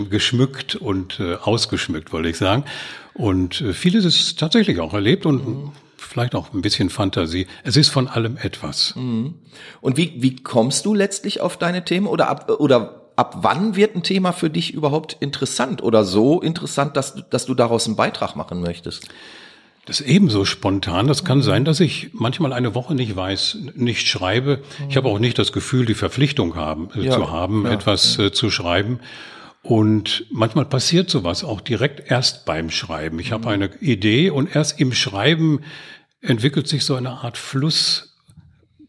geschmückt 0.09 0.75
und 0.75 1.19
äh, 1.19 1.35
ausgeschmückt, 1.35 2.13
wollte 2.13 2.29
ich 2.29 2.37
sagen. 2.37 2.65
Und 3.13 3.61
äh, 3.61 3.73
vieles 3.73 4.05
ist 4.05 4.39
tatsächlich 4.39 4.79
auch 4.79 4.93
erlebt 4.93 5.25
und 5.25 5.47
mhm. 5.47 5.71
Vielleicht 6.01 6.35
auch 6.35 6.53
ein 6.53 6.61
bisschen 6.61 6.89
Fantasie. 6.89 7.47
Es 7.63 7.77
ist 7.77 7.89
von 7.89 8.07
allem 8.07 8.37
etwas. 8.37 8.95
Mhm. 8.95 9.35
Und 9.81 9.97
wie, 9.97 10.13
wie 10.17 10.35
kommst 10.35 10.85
du 10.85 10.93
letztlich 10.93 11.41
auf 11.41 11.57
deine 11.57 11.85
Themen 11.85 12.07
oder 12.07 12.29
ab, 12.29 12.49
oder 12.59 13.11
ab 13.15 13.37
wann 13.41 13.75
wird 13.75 13.95
ein 13.95 14.03
Thema 14.03 14.31
für 14.31 14.49
dich 14.49 14.73
überhaupt 14.73 15.17
interessant 15.19 15.83
oder 15.83 16.03
so 16.03 16.41
interessant, 16.41 16.97
dass, 16.97 17.15
dass 17.29 17.45
du 17.45 17.53
daraus 17.53 17.85
einen 17.85 17.95
Beitrag 17.95 18.35
machen 18.35 18.61
möchtest? 18.61 19.07
Das 19.85 19.99
ist 19.99 20.07
ebenso 20.07 20.45
spontan. 20.45 21.07
Das 21.07 21.25
kann 21.25 21.41
sein, 21.41 21.65
dass 21.65 21.79
ich 21.79 22.11
manchmal 22.13 22.53
eine 22.53 22.75
Woche 22.75 22.93
nicht 22.93 23.15
weiß, 23.15 23.57
nicht 23.75 24.07
schreibe. 24.07 24.61
Ich 24.89 24.95
habe 24.95 25.09
auch 25.09 25.17
nicht 25.17 25.39
das 25.39 25.51
Gefühl, 25.51 25.85
die 25.85 25.95
Verpflichtung 25.95 26.55
haben, 26.55 26.89
äh, 26.95 27.05
ja, 27.05 27.11
zu 27.11 27.31
haben, 27.31 27.65
ja, 27.65 27.71
etwas 27.71 28.17
ja. 28.17 28.25
Äh, 28.25 28.31
zu 28.31 28.51
schreiben. 28.51 28.99
Und 29.63 30.25
manchmal 30.31 30.65
passiert 30.65 31.09
sowas 31.09 31.43
auch 31.43 31.61
direkt 31.61 32.09
erst 32.09 32.45
beim 32.45 32.69
Schreiben. 32.71 33.19
Ich 33.19 33.29
mhm. 33.29 33.33
habe 33.33 33.49
eine 33.49 33.69
Idee 33.79 34.29
und 34.31 34.55
erst 34.55 34.79
im 34.79 34.93
Schreiben 34.93 35.61
entwickelt 36.21 36.67
sich 36.67 36.83
so 36.83 36.95
eine 36.95 37.11
Art 37.11 37.37
Fluss 37.37 38.11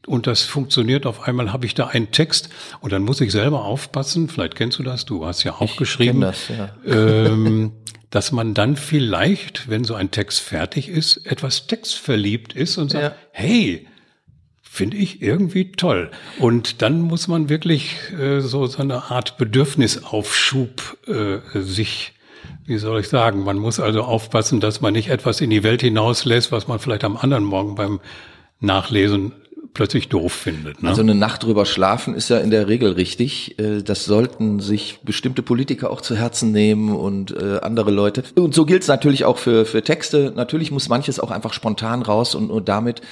und 0.07 0.27
das 0.27 0.43
funktioniert. 0.43 1.07
Auf 1.07 1.23
einmal 1.23 1.53
habe 1.53 1.67
ich 1.67 1.75
da 1.75 1.89
einen 1.89 2.11
Text 2.11 2.49
und 2.81 2.93
dann 2.93 3.03
muss 3.03 3.21
ich 3.21 3.33
selber 3.33 3.65
aufpassen. 3.65 4.29
Vielleicht 4.29 4.55
kennst 4.55 4.79
du 4.79 4.83
das, 4.83 5.05
du 5.05 5.25
hast 5.27 5.43
ja 5.45 5.55
auch 5.55 5.73
ich 5.73 5.77
geschrieben, 5.77 6.23
das, 6.23 6.49
ja. 6.49 6.71
ähm, 6.87 7.73
dass 8.11 8.33
man 8.33 8.55
dann 8.55 8.77
vielleicht, 8.77 9.69
wenn 9.69 9.85
so 9.85 9.95
ein 9.95 10.11
Text 10.11 10.41
fertig 10.41 10.89
ist, 10.89 11.19
etwas 11.27 11.67
textverliebt 11.67 12.53
ist 12.55 12.79
und 12.79 12.91
sagt, 12.91 13.05
ja. 13.05 13.15
hey, 13.31 13.87
finde 14.73 14.97
ich 14.97 15.21
irgendwie 15.21 15.71
toll. 15.71 16.11
Und 16.39 16.81
dann 16.81 17.03
muss 17.03 17.29
man 17.29 17.51
wirklich 17.51 17.95
äh, 18.19 18.41
so, 18.41 18.65
so 18.65 18.81
eine 18.81 19.11
Art 19.11 19.37
Bedürfnisaufschub 19.37 20.97
äh, 21.07 21.61
sich, 21.61 22.15
wie 22.65 22.79
soll 22.79 23.01
ich 23.01 23.09
sagen, 23.09 23.45
man 23.45 23.59
muss 23.59 23.81
also 23.81 24.01
aufpassen, 24.01 24.61
dass 24.61 24.81
man 24.81 24.95
nicht 24.95 25.11
etwas 25.11 25.43
in 25.43 25.51
die 25.51 25.63
Welt 25.63 25.83
hinauslässt, 25.83 26.53
was 26.53 26.69
man 26.69 26.79
vielleicht 26.79 27.05
am 27.05 27.19
anderen 27.19 27.45
Morgen 27.45 27.75
beim 27.75 28.01
Nachlesen 28.61 29.33
plötzlich 29.75 30.09
doof 30.09 30.33
findet. 30.33 30.83
Ne? 30.83 30.89
Also 30.89 31.03
eine 31.03 31.15
Nacht 31.15 31.43
drüber 31.43 31.67
schlafen 31.67 32.15
ist 32.15 32.31
ja 32.31 32.39
in 32.39 32.51
der 32.51 32.67
Regel 32.67 32.93
richtig. 32.93 33.59
Äh, 33.59 33.83
das 33.83 34.07
sollten 34.07 34.59
sich 34.59 35.01
bestimmte 35.03 35.43
Politiker 35.43 35.91
auch 35.91 36.01
zu 36.01 36.17
Herzen 36.17 36.51
nehmen 36.51 36.97
und 36.97 37.31
äh, 37.31 37.59
andere 37.61 37.91
Leute. 37.91 38.23
Und 38.37 38.55
so 38.55 38.65
gilt 38.65 38.81
es 38.81 38.89
natürlich 38.89 39.27
auch 39.27 39.37
für, 39.37 39.67
für 39.67 39.83
Texte. 39.83 40.33
Natürlich 40.35 40.71
muss 40.71 40.89
manches 40.89 41.21
auch 41.21 41.31
einfach 41.31 41.53
spontan 41.53 42.01
raus 42.01 42.35
und, 42.35 42.51
und 42.51 42.71
damit 42.71 43.03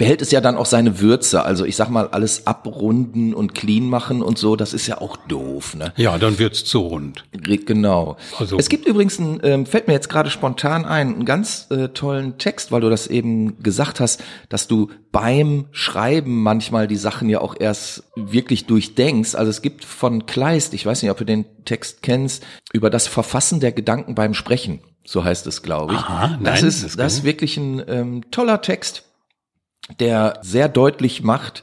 behält 0.00 0.22
es 0.22 0.30
ja 0.30 0.40
dann 0.40 0.56
auch 0.56 0.64
seine 0.64 0.98
Würze. 1.00 1.44
Also 1.44 1.66
ich 1.66 1.76
sag 1.76 1.90
mal, 1.90 2.08
alles 2.08 2.46
abrunden 2.46 3.34
und 3.34 3.54
clean 3.54 3.84
machen 3.84 4.22
und 4.22 4.38
so, 4.38 4.56
das 4.56 4.72
ist 4.72 4.86
ja 4.86 4.98
auch 4.98 5.18
doof. 5.18 5.74
Ne? 5.74 5.92
Ja, 5.98 6.16
dann 6.16 6.38
wird's 6.38 6.64
zu 6.64 6.80
rund. 6.80 7.26
Genau. 7.32 8.16
Also. 8.38 8.56
Es 8.56 8.70
gibt 8.70 8.86
übrigens, 8.86 9.18
ein, 9.18 9.40
ähm, 9.42 9.66
fällt 9.66 9.88
mir 9.88 9.92
jetzt 9.92 10.08
gerade 10.08 10.30
spontan 10.30 10.86
ein, 10.86 11.12
einen 11.12 11.24
ganz 11.26 11.66
äh, 11.68 11.88
tollen 11.88 12.38
Text, 12.38 12.72
weil 12.72 12.80
du 12.80 12.88
das 12.88 13.08
eben 13.08 13.62
gesagt 13.62 14.00
hast, 14.00 14.24
dass 14.48 14.68
du 14.68 14.88
beim 15.12 15.66
Schreiben 15.70 16.42
manchmal 16.42 16.88
die 16.88 16.96
Sachen 16.96 17.28
ja 17.28 17.42
auch 17.42 17.54
erst 17.60 18.04
wirklich 18.16 18.64
durchdenkst. 18.64 19.34
Also 19.34 19.50
es 19.50 19.60
gibt 19.60 19.84
von 19.84 20.24
Kleist, 20.24 20.72
ich 20.72 20.86
weiß 20.86 21.02
nicht, 21.02 21.10
ob 21.10 21.18
du 21.18 21.26
den 21.26 21.44
Text 21.66 22.00
kennst, 22.00 22.42
über 22.72 22.88
das 22.88 23.06
Verfassen 23.06 23.60
der 23.60 23.72
Gedanken 23.72 24.14
beim 24.14 24.32
Sprechen. 24.32 24.80
So 25.04 25.24
heißt 25.24 25.46
es, 25.46 25.60
glaube 25.60 25.92
ich. 25.92 26.00
Aha, 26.00 26.38
nein, 26.40 26.42
das 26.42 26.62
ist, 26.62 26.84
das, 26.84 26.96
das 26.96 27.12
ist 27.18 27.24
wirklich 27.24 27.58
ein 27.58 27.82
ähm, 27.86 28.30
toller 28.30 28.62
Text 28.62 29.04
der 29.98 30.38
sehr 30.42 30.68
deutlich 30.68 31.22
macht, 31.22 31.62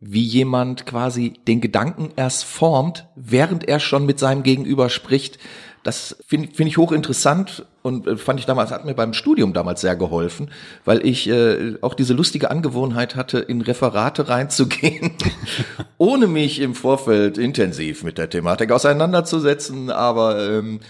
wie 0.00 0.22
jemand 0.22 0.86
quasi 0.86 1.34
den 1.46 1.60
Gedanken 1.60 2.10
erst 2.16 2.44
formt, 2.44 3.06
während 3.16 3.66
er 3.66 3.80
schon 3.80 4.06
mit 4.06 4.18
seinem 4.18 4.42
Gegenüber 4.42 4.90
spricht. 4.90 5.38
Das 5.82 6.16
finde 6.26 6.48
find 6.52 6.68
ich 6.68 6.78
hochinteressant 6.78 7.64
und 7.82 8.08
äh, 8.08 8.16
fand 8.16 8.40
ich 8.40 8.46
damals, 8.46 8.72
hat 8.72 8.84
mir 8.84 8.94
beim 8.94 9.12
Studium 9.12 9.52
damals 9.52 9.80
sehr 9.80 9.94
geholfen, 9.94 10.50
weil 10.84 11.06
ich 11.06 11.28
äh, 11.28 11.76
auch 11.80 11.94
diese 11.94 12.12
lustige 12.12 12.50
Angewohnheit 12.50 13.14
hatte, 13.14 13.38
in 13.38 13.60
Referate 13.60 14.28
reinzugehen, 14.28 15.12
ohne 15.98 16.26
mich 16.26 16.60
im 16.60 16.74
Vorfeld 16.74 17.38
intensiv 17.38 18.02
mit 18.02 18.18
der 18.18 18.28
Thematik 18.28 18.72
auseinanderzusetzen. 18.72 19.90
Aber 19.90 20.44
ähm, 20.50 20.80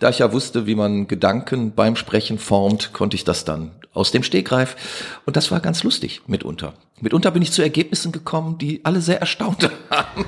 da 0.00 0.08
ich 0.08 0.20
ja 0.20 0.32
wusste, 0.32 0.66
wie 0.66 0.74
man 0.74 1.06
Gedanken 1.06 1.72
beim 1.72 1.94
Sprechen 1.94 2.38
formt, 2.38 2.94
konnte 2.94 3.14
ich 3.14 3.24
das 3.24 3.44
dann 3.44 3.72
aus 3.96 4.12
dem 4.12 4.22
Stegreif. 4.22 4.76
Und 5.24 5.36
das 5.36 5.50
war 5.50 5.60
ganz 5.60 5.82
lustig 5.82 6.22
mitunter. 6.26 6.74
Mitunter 7.00 7.30
bin 7.30 7.42
ich 7.42 7.52
zu 7.52 7.62
Ergebnissen 7.62 8.12
gekommen, 8.12 8.58
die 8.58 8.84
alle 8.84 9.00
sehr 9.00 9.20
erstaunt 9.20 9.68
haben. 9.90 10.24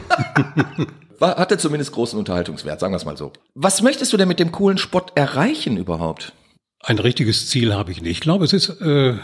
war, 1.19 1.37
hatte 1.37 1.59
zumindest 1.59 1.93
großen 1.93 2.19
Unterhaltungswert, 2.19 2.81
sagen 2.81 2.93
wir 2.93 2.97
es 2.97 3.05
mal 3.05 3.17
so. 3.17 3.33
Was 3.55 3.83
möchtest 3.83 4.13
du 4.13 4.17
denn 4.17 4.29
mit 4.29 4.41
dem 4.41 4.53
coolen 4.53 4.79
Spott 4.79 5.13
erreichen 5.15 5.77
überhaupt? 5.77 6.33
Ein 6.81 6.99
richtiges 6.99 7.49
Ziel 7.49 7.75
habe 7.75 7.93
ich 7.93 8.01
nicht. 8.01 8.13
Ich 8.13 8.21
glaube, 8.21 8.45
es 8.45 8.53
ist 8.53 8.81
äh, 8.81 9.17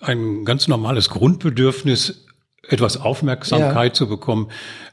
ein 0.00 0.44
ganz 0.44 0.66
normales 0.66 1.10
Grundbedürfnis, 1.10 2.26
etwas 2.68 2.96
Aufmerksamkeit 2.96 3.92
ja. 3.92 3.94
zu 3.94 4.08
bekommen, 4.08 4.50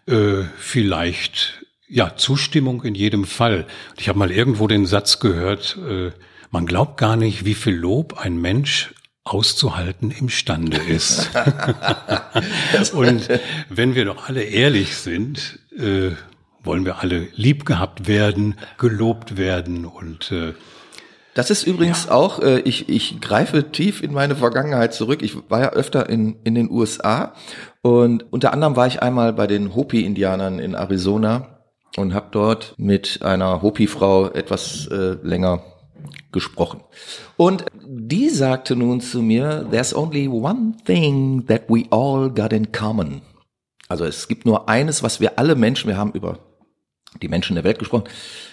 äh, 0.08 0.44
vielleicht 0.58 1.66
ja 1.88 2.16
Zustimmung 2.16 2.84
in 2.84 2.94
jedem 2.94 3.26
Fall. 3.26 3.66
Ich 3.98 4.10
habe 4.10 4.20
mal 4.20 4.32
irgendwo 4.32 4.68
den 4.68 4.86
Satz 4.86 5.20
gehört, 5.20 5.78
äh, 5.88 6.12
man 6.52 6.66
glaubt 6.66 6.98
gar 6.98 7.16
nicht, 7.16 7.46
wie 7.46 7.54
viel 7.54 7.76
Lob 7.76 8.18
ein 8.18 8.38
Mensch 8.38 8.94
auszuhalten 9.30 10.12
imstande 10.12 10.78
ist. 10.78 11.30
und 12.94 13.28
wenn 13.70 13.96
wir 13.96 14.06
doch 14.06 14.28
alle 14.28 14.44
ehrlich 14.44 14.96
sind, 14.96 15.60
äh, 15.78 16.12
wollen 16.64 16.86
wir 16.86 17.00
alle 17.00 17.28
lieb 17.36 17.66
gehabt 17.66 18.08
werden, 18.08 18.56
gelobt 18.78 19.38
werden 19.38 19.86
und 19.86 20.32
äh, 20.32 20.54
das 21.36 21.52
ist 21.52 21.64
übrigens 21.64 22.08
ja. 22.08 22.12
auch, 22.12 22.40
äh, 22.40 22.60
ich, 22.62 22.90
ich 22.90 23.22
greife 23.22 23.72
tief 23.72 24.04
in 24.04 24.12
meine 24.14 24.36
Vergangenheit 24.36 24.94
zurück. 24.94 25.22
Ich 25.22 25.38
war 25.50 25.62
ja 25.62 25.70
öfter 25.70 26.10
in, 26.10 26.38
in 26.44 26.54
den 26.54 26.70
USA 26.70 27.34
und 27.82 28.26
unter 28.34 28.52
anderem 28.52 28.76
war 28.76 28.88
ich 28.88 29.02
einmal 29.02 29.32
bei 29.32 29.48
den 29.48 29.74
Hopi-Indianern 29.74 30.60
in 30.60 30.74
Arizona 30.74 31.60
und 31.98 32.14
habe 32.14 32.28
dort 32.32 32.74
mit 32.78 33.22
einer 33.22 33.62
Hopi-Frau 33.62 34.32
etwas 34.32 34.88
äh, 34.88 35.18
länger 35.24 35.64
gesprochen. 36.32 36.82
Und 37.38 37.66
die 38.12 38.30
sagte 38.30 38.76
nun 38.76 39.02
zu 39.02 39.22
mir, 39.22 39.68
there's 39.70 39.94
only 39.94 40.28
one 40.28 40.74
thing 40.86 41.46
that 41.48 41.64
we 41.70 41.86
all 41.92 42.30
got 42.30 42.52
in 42.52 42.72
common. 42.72 43.22
Also 43.88 44.06
es 44.06 44.28
gibt 44.28 44.46
nur 44.46 44.70
eines, 44.70 45.04
was 45.04 45.20
wir 45.20 45.38
alle 45.38 45.56
Menschen, 45.56 45.88
wir 45.88 45.98
haben 45.98 46.14
über 46.14 46.40
die 47.22 47.28
Menschen 47.28 47.56
der 47.56 47.64
Welt 47.64 47.80
gesprochen, 47.80 48.10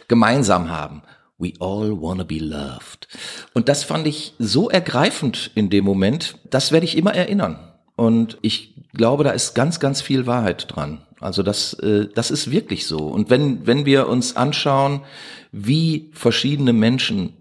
gemeinsam 0.09 0.71
haben. 0.71 1.03
We 1.39 1.53
all 1.61 2.01
wanna 2.01 2.25
be 2.25 2.39
loved. 2.39 3.09
Und 3.53 3.69
das 3.69 3.85
fand 3.85 4.07
ich 4.07 4.35
so 4.39 4.71
ergreifend 4.71 5.51
in 5.55 5.69
dem 5.69 5.85
Moment, 5.85 6.39
das 6.51 6.73
werde 6.73 6.87
ich 6.87 6.97
immer 6.97 7.15
erinnern. 7.15 7.59
Und 7.97 8.39
ich 8.43 8.75
glaube, 8.95 9.25
da 9.25 9.31
ist 9.31 9.55
ganz, 9.55 9.81
ganz 9.81 10.01
viel 10.01 10.27
Wahrheit 10.27 10.67
dran. 10.69 11.03
Also 11.21 11.43
das, 11.43 11.75
äh, 11.75 12.09
das 12.15 12.31
ist 12.31 12.51
wirklich 12.51 12.87
so. 12.87 12.99
Und 12.99 13.31
wenn, 13.31 13.67
wenn 13.67 13.87
wir 13.87 14.09
uns 14.09 14.37
anschauen, 14.37 15.03
wie 15.53 16.11
verschiedene 16.13 16.73
Menschen 16.73 17.35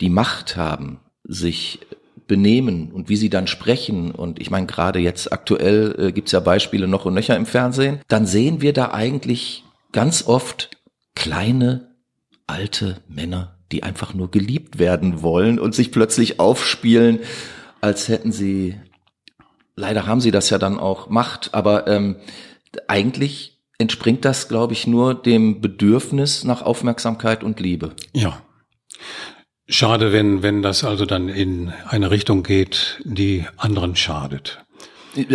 die 0.00 0.10
Macht 0.10 0.56
haben, 0.56 1.00
sich 1.30 1.78
benehmen 2.26 2.92
und 2.92 3.08
wie 3.08 3.16
sie 3.16 3.30
dann 3.30 3.46
sprechen, 3.46 4.12
und 4.12 4.40
ich 4.40 4.50
meine, 4.50 4.66
gerade 4.66 4.98
jetzt 4.98 5.32
aktuell 5.32 5.96
äh, 5.98 6.12
gibt's 6.12 6.32
ja 6.32 6.40
Beispiele 6.40 6.86
noch 6.86 7.04
und 7.04 7.14
nöcher 7.14 7.36
im 7.36 7.46
Fernsehen, 7.46 8.00
dann 8.08 8.26
sehen 8.26 8.60
wir 8.60 8.72
da 8.72 8.92
eigentlich 8.92 9.64
ganz 9.92 10.26
oft 10.26 10.70
kleine, 11.14 11.90
alte 12.46 13.00
Männer, 13.08 13.56
die 13.72 13.82
einfach 13.82 14.14
nur 14.14 14.30
geliebt 14.30 14.78
werden 14.78 15.22
wollen 15.22 15.58
und 15.58 15.74
sich 15.74 15.92
plötzlich 15.92 16.40
aufspielen, 16.40 17.20
als 17.80 18.08
hätten 18.08 18.32
sie, 18.32 18.76
leider 19.76 20.06
haben 20.06 20.20
sie 20.20 20.30
das 20.30 20.50
ja 20.50 20.58
dann 20.58 20.78
auch 20.78 21.08
Macht, 21.08 21.54
aber 21.54 21.86
ähm, 21.86 22.16
eigentlich 22.86 23.60
entspringt 23.78 24.24
das, 24.24 24.48
glaube 24.48 24.72
ich, 24.72 24.86
nur 24.86 25.14
dem 25.14 25.60
Bedürfnis 25.60 26.44
nach 26.44 26.62
Aufmerksamkeit 26.62 27.42
und 27.42 27.60
Liebe. 27.60 27.94
Ja. 28.12 28.42
Schade, 29.70 30.12
wenn, 30.12 30.42
wenn 30.42 30.62
das 30.62 30.82
also 30.82 31.06
dann 31.06 31.28
in 31.28 31.72
eine 31.88 32.10
Richtung 32.10 32.42
geht, 32.42 33.00
die 33.04 33.46
anderen 33.56 33.94
schadet. 33.94 34.58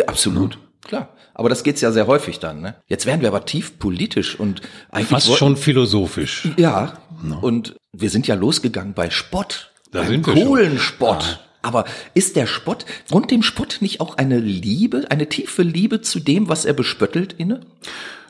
Absolut, 0.08 0.58
klar. 0.84 1.10
Aber 1.34 1.50
das 1.50 1.64
geht's 1.64 1.82
ja 1.82 1.92
sehr 1.92 2.08
häufig 2.08 2.40
dann. 2.40 2.62
Ne? 2.62 2.76
Jetzt 2.88 3.06
werden 3.06 3.22
wir 3.22 3.30
aber 3.30 3.46
tief 3.46 3.80
politisch 3.80 4.40
und 4.40 4.62
eigentlich 4.90 5.08
fast 5.10 5.36
schon 5.36 5.58
philosophisch. 5.58 6.50
Ja. 6.58 7.00
No. 7.24 7.40
Und 7.40 7.76
wir 7.94 8.10
sind 8.10 8.28
ja 8.28 8.36
losgegangen 8.36 8.94
bei 8.94 9.10
Spott, 9.10 9.72
da 9.92 10.00
beim 10.02 10.08
sind 10.10 10.28
wir 10.28 10.34
coolen 10.34 10.80
Spott. 10.80 11.40
Ah. 11.62 11.68
Aber 11.68 11.86
ist 12.14 12.36
der 12.36 12.46
Spott 12.46 12.86
und 13.12 13.32
dem 13.32 13.42
Spott 13.42 13.78
nicht 13.80 14.00
auch 14.00 14.18
eine 14.18 14.38
Liebe, 14.38 15.06
eine 15.10 15.28
tiefe 15.28 15.64
Liebe 15.64 16.02
zu 16.02 16.20
dem, 16.20 16.48
was 16.48 16.64
er 16.66 16.74
bespöttelt, 16.74 17.34
inne? 17.34 17.62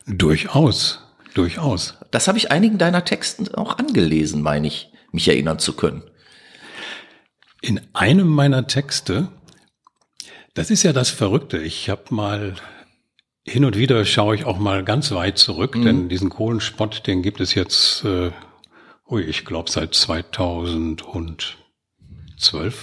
Durchaus, 0.07 0.99
durchaus. 1.33 1.95
Das 2.11 2.27
habe 2.27 2.37
ich 2.37 2.51
einigen 2.51 2.77
deiner 2.77 3.03
Texten 3.05 3.53
auch 3.53 3.77
angelesen, 3.77 4.41
meine 4.41 4.67
ich 4.67 4.91
mich 5.15 5.28
erinnern 5.28 5.58
zu 5.58 5.73
können. 5.73 6.04
In 7.62 7.82
einem 7.93 8.28
meiner 8.28 8.67
Texte, 8.67 9.30
das 10.54 10.69
ist 10.69 10.84
ja 10.84 10.93
das 10.93 11.10
Verrückte, 11.10 11.58
ich 11.58 11.89
habe 11.89 12.13
mal 12.13 12.54
hin 13.43 13.65
und 13.65 13.75
wieder 13.78 14.06
schaue 14.06 14.36
ich 14.36 14.45
auch 14.45 14.60
mal 14.60 14.84
ganz 14.84 15.12
weit 15.12 15.38
zurück, 15.38 15.75
mhm. 15.75 15.86
denn 15.86 16.10
diesen 16.10 16.30
Kohlenspott, 16.30 17.08
den 17.08 17.21
gibt 17.23 17.39
es 17.39 17.56
jetzt, 17.56 18.04
äh, 18.04 18.32
ui, 19.10 19.23
ich 19.23 19.45
glaube 19.45 19.71
seit 19.71 19.93
2012. 19.93 21.58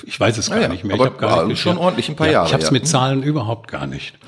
Ich 0.07 0.19
weiß 0.19 0.39
es 0.39 0.51
gar 0.51 0.65
ah 0.65 0.69
nicht 0.69 0.85
mehr. 0.85 0.95
Aber 0.95 1.05
ich 1.05 1.11
habe 1.11 1.21
gar 1.21 1.47
nicht 1.47 1.61
schon 1.61 1.79
ordentlich 1.79 2.09
ein 2.09 2.17
paar 2.17 2.27
ja, 2.27 2.33
Jahre. 2.33 2.47
Ich 2.47 2.53
habe 2.53 2.63
es 2.63 2.71
ja. 2.71 2.73
mit 2.73 2.87
Zahlen 2.87 3.23
überhaupt 3.23 3.69
gar 3.71 3.87
nicht. 3.87 4.19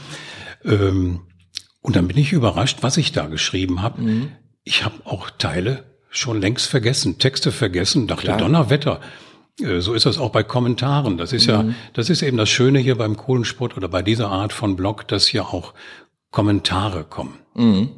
Ähm, 0.64 1.22
und 1.80 1.96
dann 1.96 2.08
bin 2.08 2.18
ich 2.18 2.32
überrascht, 2.32 2.78
was 2.82 2.96
ich 2.96 3.12
da 3.12 3.26
geschrieben 3.26 3.82
habe. 3.82 4.02
Mhm. 4.02 4.32
Ich 4.64 4.84
habe 4.84 4.94
auch 5.04 5.30
Teile 5.30 5.93
schon 6.14 6.40
längst 6.40 6.66
vergessen, 6.66 7.18
Texte 7.18 7.52
vergessen, 7.52 8.06
dachte 8.06 8.26
Klar. 8.26 8.38
Donnerwetter. 8.38 9.00
Äh, 9.60 9.80
so 9.80 9.94
ist 9.94 10.06
das 10.06 10.18
auch 10.18 10.30
bei 10.30 10.42
Kommentaren. 10.42 11.18
Das 11.18 11.32
ist 11.32 11.46
mhm. 11.46 11.52
ja, 11.52 11.64
das 11.92 12.08
ist 12.08 12.22
eben 12.22 12.36
das 12.36 12.48
Schöne 12.48 12.78
hier 12.78 12.96
beim 12.96 13.16
Kohlensport 13.16 13.76
oder 13.76 13.88
bei 13.88 14.02
dieser 14.02 14.30
Art 14.30 14.52
von 14.52 14.76
Blog, 14.76 15.06
dass 15.08 15.26
hier 15.26 15.46
auch 15.46 15.74
Kommentare 16.30 17.04
kommen. 17.04 17.38
Mhm. 17.54 17.90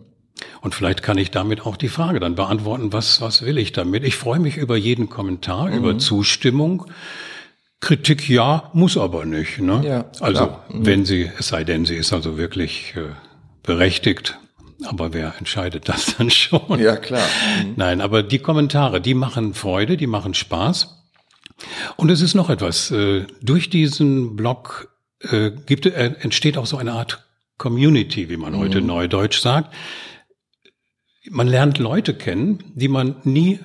Und 0.61 0.75
vielleicht 0.75 1.03
kann 1.03 1.17
ich 1.17 1.31
damit 1.31 1.65
auch 1.65 1.77
die 1.77 1.89
Frage 1.89 2.21
dann 2.21 2.35
beantworten, 2.35 2.93
was, 2.93 3.21
was 3.21 3.43
will 3.43 3.57
ich 3.57 3.73
damit? 3.73 4.05
Ich 4.05 4.17
freue 4.17 4.39
mich 4.39 4.57
über 4.57 4.77
jeden 4.77 5.09
Kommentar, 5.09 5.69
mhm. 5.69 5.77
über 5.77 5.99
Zustimmung. 5.99 6.87
Kritik 7.81 8.29
ja, 8.29 8.71
muss 8.73 8.97
aber 8.97 9.27
nicht. 9.27 9.61
Ne? 9.61 9.83
Ja, 9.85 10.05
also 10.21 10.57
mhm. 10.69 10.87
wenn 10.87 11.05
sie, 11.05 11.31
es 11.39 11.49
sei 11.49 11.65
denn, 11.65 11.85
sie 11.85 11.97
ist 11.97 12.13
also 12.13 12.37
wirklich 12.37 12.95
äh, 12.97 13.15
berechtigt, 13.63 14.39
aber 14.85 15.13
wer 15.13 15.35
entscheidet 15.39 15.89
das 15.89 16.17
dann 16.19 16.31
schon? 16.31 16.79
Ja, 16.79 16.97
klar. 16.97 17.27
Mhm. 17.65 17.75
Nein, 17.77 18.01
aber 18.01 18.23
die 18.23 18.39
Kommentare, 18.39 19.01
die 19.01 19.15
machen 19.15 19.55
Freude, 19.55 19.97
die 19.97 20.07
machen 20.07 20.35
Spaß. 20.35 20.93
Und 21.97 22.11
es 22.11 22.21
ist 22.21 22.35
noch 22.35 22.51
etwas. 22.51 22.91
Äh, 22.91 23.27
durch 23.41 23.71
diesen 23.71 24.37
Blog 24.37 24.95
äh, 25.21 25.51
gibt, 25.51 25.87
äh, 25.87 26.15
entsteht 26.21 26.59
auch 26.59 26.67
so 26.67 26.77
eine 26.77 26.93
Art 26.93 27.27
Community, 27.57 28.29
wie 28.29 28.37
man 28.37 28.53
mhm. 28.53 28.59
heute 28.59 28.81
neudeutsch 28.83 29.41
sagt. 29.41 29.75
Man 31.31 31.49
lernt 31.49 31.79
Leute 31.79 32.15
kennen, 32.15 32.73
die 32.75 32.89
man 32.89 33.17
nie 33.25 33.59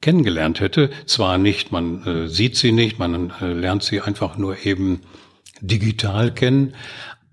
kennengelernt 0.00 0.60
hätte. 0.60 0.90
Zwar 1.06 1.38
nicht, 1.38 1.72
man 1.72 2.04
äh, 2.04 2.28
sieht 2.28 2.56
sie 2.56 2.72
nicht, 2.72 2.98
man 2.98 3.32
äh, 3.40 3.52
lernt 3.52 3.82
sie 3.82 4.00
einfach 4.00 4.36
nur 4.36 4.66
eben 4.66 5.02
digital 5.60 6.34
kennen, 6.34 6.74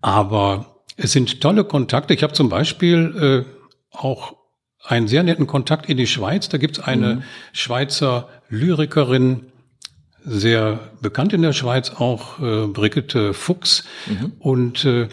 aber 0.02 0.73
es 0.98 1.12
sind 1.12 1.42
tolle 1.42 1.64
Kontakte. 1.64 2.14
Ich 2.14 2.24
habe 2.24 2.34
zum 2.34 2.50
Beispiel 2.50 3.46
äh, 3.46 3.98
auch 3.98 4.36
einen 4.84 5.08
sehr 5.08 5.24
netten 5.24 5.48
Kontakt 5.48 5.90
in 5.90 5.98
die 5.98 6.08
Schweiz. 6.08 6.50
Da 6.50 6.58
gibt 6.58 6.78
es 6.78 6.84
eine 6.84 7.16
mhm. 7.16 7.24
Schweizer 7.54 8.30
Lyrikerin, 8.50 9.46
sehr 10.26 10.92
bekannt 11.02 11.34
in 11.34 11.42
der 11.42 11.54
Schweiz 11.54 11.92
auch, 11.92 12.40
äh, 12.40 12.68
Brigitte 12.68 13.34
Fuchs. 13.34 13.86
Mhm. 14.08 14.34
Und 14.40 14.86
äh, 14.86 15.08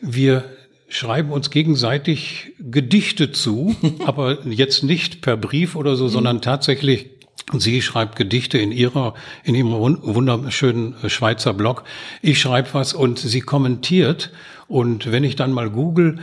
wir 0.00 0.44
schreiben 0.88 1.32
uns 1.32 1.50
gegenseitig 1.50 2.52
Gedichte 2.58 3.32
zu, 3.32 3.76
aber 4.06 4.46
jetzt 4.46 4.82
nicht 4.82 5.20
per 5.22 5.36
Brief 5.36 5.76
oder 5.76 5.96
so, 5.96 6.04
mhm. 6.04 6.10
sondern 6.10 6.42
tatsächlich 6.42 7.17
Sie 7.56 7.80
schreibt 7.80 8.16
Gedichte 8.16 8.58
in 8.58 8.72
ihrer, 8.72 9.14
in 9.42 9.54
ihrem 9.54 9.72
wunderschönen 9.72 10.94
Schweizer 11.08 11.54
Blog. 11.54 11.84
Ich 12.20 12.40
schreibe 12.40 12.74
was 12.74 12.92
und 12.92 13.18
sie 13.18 13.40
kommentiert 13.40 14.30
und 14.66 15.10
wenn 15.10 15.24
ich 15.24 15.36
dann 15.36 15.52
mal 15.52 15.70
google, 15.70 16.18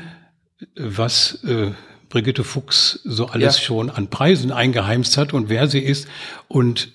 was 0.75 1.43
äh, 1.43 1.71
Brigitte 2.09 2.43
Fuchs 2.43 2.99
so 3.03 3.27
alles 3.27 3.57
ja. 3.57 3.63
schon 3.63 3.89
an 3.89 4.09
Preisen 4.09 4.51
eingeheimst 4.51 5.17
hat 5.17 5.33
und 5.33 5.49
wer 5.49 5.67
sie 5.67 5.79
ist 5.79 6.07
und 6.47 6.93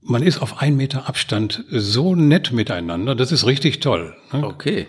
man 0.00 0.22
ist 0.22 0.40
auf 0.40 0.62
einen 0.62 0.76
Meter 0.76 1.08
Abstand 1.08 1.64
so 1.70 2.14
nett 2.14 2.52
miteinander, 2.52 3.14
das 3.14 3.32
ist 3.32 3.46
richtig 3.46 3.80
toll. 3.80 4.16
Ne? 4.32 4.46
Okay. 4.46 4.86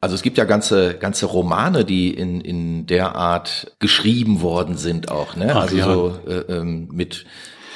Also 0.00 0.16
es 0.16 0.22
gibt 0.22 0.36
ja 0.38 0.44
ganze 0.44 0.94
ganze 0.94 1.26
Romane, 1.26 1.84
die 1.84 2.10
in 2.12 2.40
in 2.40 2.86
der 2.86 3.14
Art 3.14 3.76
geschrieben 3.78 4.40
worden 4.40 4.76
sind 4.76 5.12
auch, 5.12 5.36
ne? 5.36 5.52
Ach, 5.54 5.62
also 5.62 5.76
ja. 5.76 5.84
so 5.84 6.18
äh, 6.26 6.52
ähm, 6.52 6.88
mit 6.90 7.24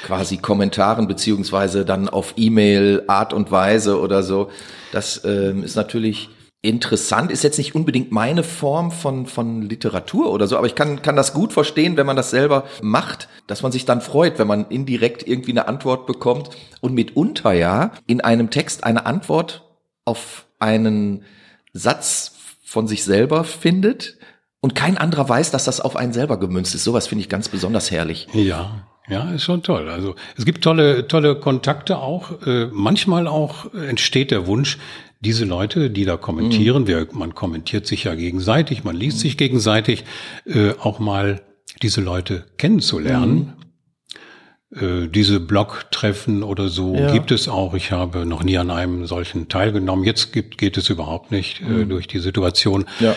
quasi 0.03 0.37
Kommentaren 0.37 1.07
beziehungsweise 1.07 1.85
dann 1.85 2.09
auf 2.09 2.33
E-Mail 2.37 3.03
Art 3.07 3.33
und 3.33 3.51
Weise 3.51 3.99
oder 3.99 4.23
so. 4.23 4.49
Das 4.91 5.23
ähm, 5.25 5.63
ist 5.63 5.75
natürlich 5.75 6.29
interessant, 6.61 7.31
ist 7.31 7.43
jetzt 7.43 7.57
nicht 7.57 7.75
unbedingt 7.75 8.11
meine 8.11 8.43
Form 8.43 8.91
von, 8.91 9.25
von 9.25 9.61
Literatur 9.61 10.31
oder 10.31 10.47
so, 10.47 10.57
aber 10.57 10.67
ich 10.67 10.75
kann, 10.75 11.01
kann 11.01 11.15
das 11.15 11.33
gut 11.33 11.53
verstehen, 11.53 11.97
wenn 11.97 12.05
man 12.05 12.15
das 12.15 12.31
selber 12.31 12.65
macht, 12.81 13.29
dass 13.45 13.61
man 13.61 13.71
sich 13.71 13.85
dann 13.85 14.01
freut, 14.01 14.39
wenn 14.39 14.47
man 14.47 14.67
indirekt 14.69 15.25
irgendwie 15.25 15.51
eine 15.51 15.67
Antwort 15.67 16.07
bekommt 16.07 16.49
und 16.81 16.93
mitunter 16.93 17.53
ja 17.53 17.91
in 18.07 18.21
einem 18.21 18.49
Text 18.49 18.83
eine 18.83 19.05
Antwort 19.05 19.63
auf 20.03 20.47
einen 20.59 21.23
Satz 21.73 22.33
von 22.63 22.87
sich 22.87 23.03
selber 23.03 23.43
findet 23.43 24.17
und 24.59 24.73
kein 24.73 24.97
anderer 24.97 25.29
weiß, 25.29 25.51
dass 25.51 25.65
das 25.65 25.79
auf 25.79 25.95
einen 25.95 26.11
selber 26.11 26.37
gemünzt 26.37 26.73
ist. 26.75 26.83
Sowas 26.83 27.07
finde 27.07 27.21
ich 27.21 27.29
ganz 27.29 27.49
besonders 27.49 27.91
herrlich. 27.91 28.27
Ja. 28.33 28.87
Ja, 29.09 29.31
ist 29.31 29.43
schon 29.43 29.63
toll. 29.63 29.89
Also 29.89 30.15
es 30.37 30.45
gibt 30.45 30.63
tolle, 30.63 31.07
tolle 31.07 31.35
Kontakte 31.35 31.97
auch. 31.97 32.45
Äh, 32.45 32.67
manchmal 32.71 33.27
auch 33.27 33.73
entsteht 33.73 34.31
der 34.31 34.47
Wunsch, 34.47 34.77
diese 35.19 35.45
Leute, 35.45 35.89
die 35.89 36.05
da 36.05 36.17
kommentieren, 36.17 36.83
mhm. 36.83 36.87
wir, 36.87 37.07
man 37.13 37.33
kommentiert 37.33 37.87
sich 37.87 38.03
ja 38.03 38.15
gegenseitig, 38.15 38.83
man 38.83 38.95
liest 38.95 39.17
mhm. 39.17 39.21
sich 39.21 39.37
gegenseitig, 39.37 40.03
äh, 40.45 40.73
auch 40.79 40.99
mal 40.99 41.41
diese 41.81 42.01
Leute 42.01 42.45
kennenzulernen. 42.57 43.53
Mhm. 44.71 45.05
Äh, 45.05 45.07
diese 45.07 45.39
Blog-Treffen 45.39 46.43
oder 46.43 46.67
so 46.67 46.95
ja. 46.95 47.11
gibt 47.11 47.31
es 47.31 47.47
auch. 47.47 47.73
Ich 47.73 47.91
habe 47.91 48.25
noch 48.25 48.43
nie 48.43 48.57
an 48.57 48.69
einem 48.69 49.05
solchen 49.05 49.47
teilgenommen. 49.47 50.03
Jetzt 50.03 50.33
gibt, 50.33 50.57
geht 50.57 50.77
es 50.77 50.89
überhaupt 50.89 51.31
nicht 51.31 51.61
äh, 51.61 51.63
mhm. 51.63 51.89
durch 51.89 52.07
die 52.07 52.19
Situation. 52.19 52.85
Ja. 52.99 53.15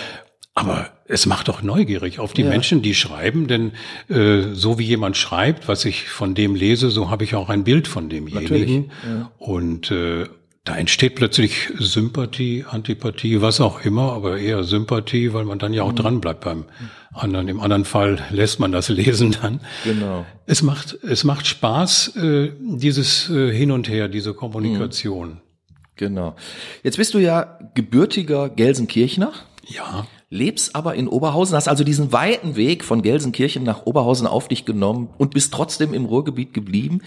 Aber 0.55 0.90
es 1.11 1.27
macht 1.27 1.49
doch 1.49 1.62
neugierig 1.62 2.18
auf 2.20 2.33
die 2.33 2.42
ja. 2.42 2.49
Menschen, 2.49 2.83
die 2.83 2.94
schreiben, 2.94 3.49
denn 3.49 3.73
äh, 4.09 4.55
so 4.55 4.79
wie 4.79 4.85
jemand 4.85 5.16
schreibt, 5.16 5.66
was 5.66 5.85
ich 5.85 6.09
von 6.09 6.35
dem 6.35 6.55
lese, 6.55 6.90
so 6.90 7.11
habe 7.11 7.25
ich 7.25 7.35
auch 7.35 7.49
ein 7.49 7.64
Bild 7.64 7.88
von 7.88 8.09
demjenigen. 8.09 8.92
Ja. 9.05 9.31
Und 9.38 9.90
äh, 9.90 10.27
da 10.64 10.77
entsteht 10.77 11.16
plötzlich 11.16 11.73
Sympathie, 11.79 12.64
Antipathie, 12.68 13.40
was 13.40 13.61
auch 13.61 13.85
immer, 13.85 14.12
aber 14.12 14.38
eher 14.38 14.62
Sympathie, 14.62 15.33
weil 15.33 15.44
man 15.44 15.59
dann 15.59 15.73
ja 15.73 15.83
auch 15.83 15.92
mhm. 15.92 15.96
dran 15.96 16.20
bleibt 16.20 16.44
beim 16.44 16.66
anderen. 17.12 17.49
Im 17.49 17.61
anderen 17.61 17.85
Fall 17.85 18.18
lässt 18.31 18.61
man 18.61 18.70
das 18.70 18.88
lesen 18.88 19.37
dann. 19.42 19.61
Genau. 19.85 20.25
Es 20.46 20.62
macht, 20.62 20.96
es 21.03 21.25
macht 21.25 21.46
Spaß, 21.46 22.16
äh, 22.16 22.53
dieses 22.61 23.29
äh, 23.31 23.53
Hin 23.53 23.73
und 23.73 23.88
Her, 23.88 24.09
diese 24.09 24.33
Kommunikation. 24.33 25.29
Mhm. 25.29 25.40
Genau. 25.96 26.37
Jetzt 26.83 26.96
bist 26.96 27.14
du 27.14 27.18
ja 27.18 27.59
gebürtiger 27.75 28.49
Gelsenkirchner. 28.49 29.33
Ja 29.66 30.07
lebst 30.31 30.77
aber 30.77 30.95
in 30.95 31.09
Oberhausen, 31.09 31.57
hast 31.57 31.69
also 31.69 31.83
diesen 31.83 32.12
weiten 32.12 32.55
Weg 32.55 32.85
von 32.85 33.03
Gelsenkirchen 33.03 33.64
nach 33.64 33.85
Oberhausen 33.85 34.29
auf 34.29 34.47
dich 34.47 34.64
genommen 34.64 35.11
und 35.19 35.35
bist 35.35 35.53
trotzdem 35.53 35.93
im 35.93 36.05
Ruhrgebiet 36.05 36.55
geblieben. 36.55 37.03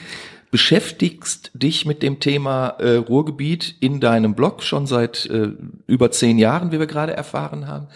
Beschäftigst 0.51 1.49
dich 1.53 1.85
mit 1.85 2.03
dem 2.03 2.19
Thema 2.19 2.67
äh, 2.79 2.97
Ruhrgebiet 2.97 3.75
in 3.79 4.01
deinem 4.01 4.35
Blog 4.35 4.61
schon 4.61 4.85
seit 4.85 5.25
äh, 5.27 5.53
über 5.87 6.11
zehn 6.11 6.37
Jahren, 6.37 6.71
wie 6.71 6.79
wir 6.79 6.85
gerade 6.85 7.13
erfahren 7.13 7.65
haben. 7.65 7.87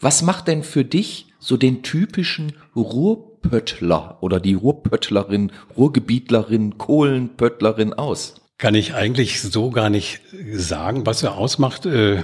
Was 0.00 0.22
macht 0.22 0.48
denn 0.48 0.62
für 0.62 0.84
dich 0.84 1.26
so 1.38 1.56
den 1.56 1.82
typischen 1.82 2.54
Ruhrpöttler 2.74 4.16
oder 4.22 4.40
die 4.40 4.54
Ruhrpöttlerin, 4.54 5.52
Ruhrgebietlerin, 5.76 6.78
Kohlenpöttlerin 6.78 7.92
aus? 7.92 8.36
Kann 8.56 8.74
ich 8.74 8.94
eigentlich 8.94 9.42
so 9.42 9.70
gar 9.70 9.90
nicht 9.90 10.20
sagen, 10.54 11.04
was 11.04 11.22
er 11.22 11.36
ausmacht. 11.36 11.84
Äh 11.86 12.22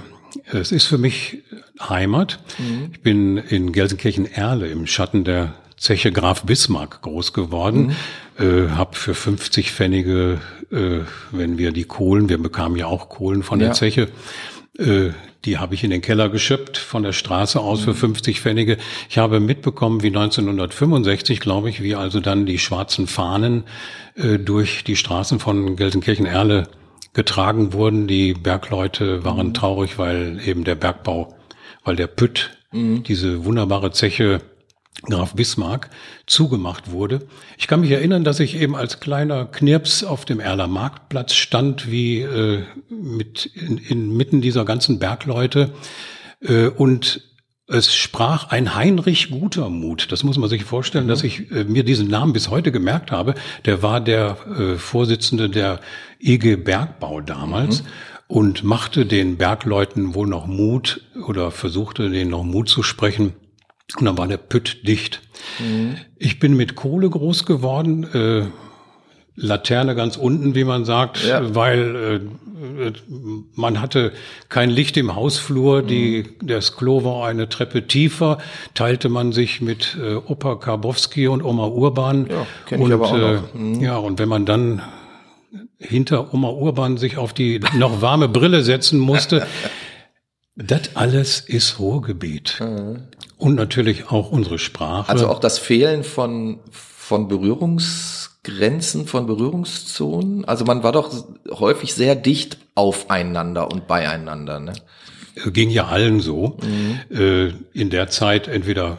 es 0.51 0.71
ist 0.71 0.85
für 0.85 0.97
mich 0.97 1.43
Heimat. 1.79 2.39
Mhm. 2.57 2.89
Ich 2.91 3.01
bin 3.01 3.37
in 3.37 3.71
Gelsenkirchen-Erle 3.71 4.67
im 4.67 4.87
Schatten 4.87 5.23
der 5.23 5.53
Zeche 5.77 6.11
Graf 6.11 6.43
Bismarck 6.43 7.01
groß 7.01 7.33
geworden. 7.33 7.95
Mhm. 8.37 8.45
Äh, 8.45 8.69
hab 8.69 8.95
für 8.95 9.13
50 9.13 9.71
Pfennige, 9.71 10.39
äh, 10.71 10.99
wenn 11.31 11.57
wir 11.57 11.71
die 11.71 11.85
Kohlen, 11.85 12.29
wir 12.29 12.37
bekamen 12.37 12.77
ja 12.77 12.85
auch 12.85 13.09
Kohlen 13.09 13.43
von 13.43 13.59
ja. 13.59 13.67
der 13.67 13.73
Zeche, 13.73 14.07
äh, 14.77 15.09
die 15.43 15.57
habe 15.57 15.73
ich 15.73 15.83
in 15.83 15.89
den 15.89 16.01
Keller 16.01 16.29
geschöpft 16.29 16.77
von 16.77 17.01
der 17.01 17.13
Straße 17.13 17.59
aus 17.59 17.81
mhm. 17.81 17.85
für 17.85 17.93
50 17.95 18.41
Pfennige. 18.41 18.77
Ich 19.09 19.17
habe 19.17 19.39
mitbekommen, 19.39 20.03
wie 20.03 20.07
1965, 20.07 21.39
glaube 21.39 21.69
ich, 21.69 21.81
wie 21.81 21.95
also 21.95 22.19
dann 22.19 22.45
die 22.45 22.59
schwarzen 22.59 23.07
Fahnen 23.07 23.63
äh, 24.15 24.37
durch 24.37 24.83
die 24.83 24.95
Straßen 24.95 25.39
von 25.39 25.75
Gelsenkirchen-Erle 25.75 26.67
getragen 27.13 27.73
wurden. 27.73 28.07
Die 28.07 28.33
Bergleute 28.33 29.23
waren 29.23 29.47
mhm. 29.47 29.53
traurig, 29.53 29.97
weil 29.97 30.39
eben 30.45 30.63
der 30.63 30.75
Bergbau, 30.75 31.35
weil 31.83 31.95
der 31.95 32.07
Pütt, 32.07 32.57
mhm. 32.71 33.03
diese 33.03 33.45
wunderbare 33.45 33.91
Zeche 33.91 34.41
Graf 35.03 35.33
Bismarck 35.33 35.89
zugemacht 36.27 36.91
wurde. 36.91 37.27
Ich 37.57 37.67
kann 37.67 37.81
mich 37.81 37.91
erinnern, 37.91 38.23
dass 38.23 38.39
ich 38.39 38.55
eben 38.55 38.75
als 38.75 38.99
kleiner 38.99 39.45
Knirps 39.45 40.03
auf 40.03 40.25
dem 40.25 40.39
Erler 40.39 40.67
Marktplatz 40.67 41.33
stand, 41.33 41.89
wie 41.89 42.21
äh, 42.21 42.63
mit 42.89 43.47
in, 43.55 43.77
inmitten 43.77 44.41
dieser 44.41 44.63
ganzen 44.63 44.99
Bergleute 44.99 45.73
äh, 46.41 46.67
und 46.67 47.30
es 47.71 47.95
sprach 47.95 48.49
ein 48.49 48.75
Heinrich 48.75 49.31
Gutermut. 49.31 50.11
Das 50.11 50.23
muss 50.23 50.37
man 50.37 50.49
sich 50.49 50.63
vorstellen, 50.63 51.05
mhm. 51.05 51.09
dass 51.09 51.23
ich 51.23 51.51
äh, 51.51 51.63
mir 51.63 51.83
diesen 51.83 52.07
Namen 52.07 52.33
bis 52.33 52.49
heute 52.49 52.71
gemerkt 52.71 53.11
habe. 53.11 53.35
Der 53.65 53.81
war 53.81 54.01
der 54.01 54.37
äh, 54.57 54.77
Vorsitzende 54.77 55.49
der 55.49 55.79
IG 56.19 56.57
Bergbau 56.57 57.21
damals. 57.21 57.83
Mhm. 57.83 57.87
und 58.27 58.63
machte 58.63 59.05
den 59.05 59.37
Bergleuten 59.37 60.15
wohl 60.15 60.27
noch 60.27 60.47
Mut 60.47 61.01
oder 61.27 61.51
versuchte 61.51 62.09
denen 62.09 62.31
noch 62.31 62.43
Mut 62.43 62.69
zu 62.69 62.81
sprechen. 62.81 63.33
Und 63.97 64.05
dann 64.05 64.17
war 64.17 64.27
der 64.27 64.37
Pütt 64.37 64.87
dicht. 64.87 65.21
Mhm. 65.59 65.97
Ich 66.17 66.39
bin 66.39 66.55
mit 66.55 66.75
Kohle 66.75 67.09
groß 67.09 67.45
geworden, 67.45 68.03
äh, 68.13 68.45
Laterne 69.41 69.95
ganz 69.95 70.17
unten, 70.17 70.55
wie 70.55 70.63
man 70.63 70.85
sagt, 70.85 71.23
ja. 71.25 71.55
weil 71.55 71.95
äh, 71.95 72.19
man 73.55 73.81
hatte 73.81 74.11
kein 74.49 74.69
Licht 74.69 74.97
im 74.97 75.15
Hausflur, 75.15 75.81
die, 75.81 76.25
mhm. 76.41 76.47
das 76.47 76.75
Klo 76.75 77.03
war 77.03 77.25
eine 77.25 77.49
Treppe 77.49 77.87
tiefer, 77.87 78.37
teilte 78.73 79.09
man 79.09 79.31
sich 79.31 79.61
mit 79.61 79.97
äh, 79.99 80.15
Opa 80.15 80.55
Karbowski 80.55 81.27
und 81.27 81.43
Oma 81.43 81.65
Urban. 81.65 82.27
Ja, 82.29 82.47
kenn 82.67 82.79
ich 82.79 82.85
und, 82.85 82.93
aber 82.93 83.07
auch 83.07 83.17
noch. 83.17 83.55
Äh, 83.55 83.57
mhm. 83.57 83.81
Ja, 83.81 83.97
und 83.97 84.19
wenn 84.19 84.29
man 84.29 84.45
dann 84.45 84.81
hinter 85.79 86.33
Oma 86.33 86.49
Urban 86.49 86.97
sich 86.97 87.17
auf 87.17 87.33
die 87.33 87.59
noch 87.75 88.01
warme 88.01 88.29
Brille 88.29 88.61
setzen 88.61 88.99
musste, 88.99 89.47
das 90.55 90.95
alles 90.95 91.39
ist 91.39 91.79
Ruhrgebiet. 91.79 92.59
Mhm. 92.59 93.03
Und 93.37 93.55
natürlich 93.55 94.11
auch 94.11 94.31
unsere 94.31 94.59
Sprache. 94.59 95.09
Also 95.09 95.27
auch 95.27 95.39
das 95.39 95.57
Fehlen 95.57 96.03
von, 96.03 96.59
von 96.69 97.27
Berührungsgrenzen, 98.43 99.07
von 99.07 99.27
Berührungszonen. 99.27 100.45
Also 100.45 100.65
man 100.65 100.83
war 100.83 100.91
doch 100.91 101.25
häufig 101.49 101.93
sehr 101.93 102.15
dicht 102.15 102.57
aufeinander 102.75 103.71
und 103.71 103.87
beieinander. 103.87 104.59
Ne? 104.59 104.73
Ging 105.47 105.69
ja 105.69 105.87
allen 105.87 106.19
so. 106.19 106.57
Mhm. 106.61 107.15
Äh, 107.15 107.53
in 107.73 107.89
der 107.89 108.09
Zeit 108.09 108.47
entweder 108.47 108.97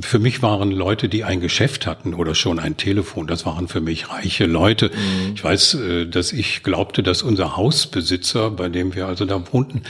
für 0.00 0.18
mich 0.18 0.42
waren 0.42 0.72
Leute, 0.72 1.08
die 1.08 1.22
ein 1.22 1.40
Geschäft 1.40 1.86
hatten 1.86 2.12
oder 2.12 2.34
schon 2.34 2.58
ein 2.58 2.76
Telefon, 2.76 3.28
das 3.28 3.46
waren 3.46 3.68
für 3.68 3.80
mich 3.80 4.10
reiche 4.10 4.44
Leute. 4.44 4.88
Mhm. 4.88 5.34
Ich 5.34 5.44
weiß, 5.44 5.74
äh, 5.74 6.06
dass 6.06 6.32
ich 6.32 6.62
glaubte, 6.62 7.02
dass 7.02 7.22
unser 7.22 7.56
Hausbesitzer, 7.56 8.50
bei 8.50 8.68
dem 8.68 8.94
wir 8.94 9.06
also 9.06 9.24
da 9.24 9.40
wohnten, 9.52 9.82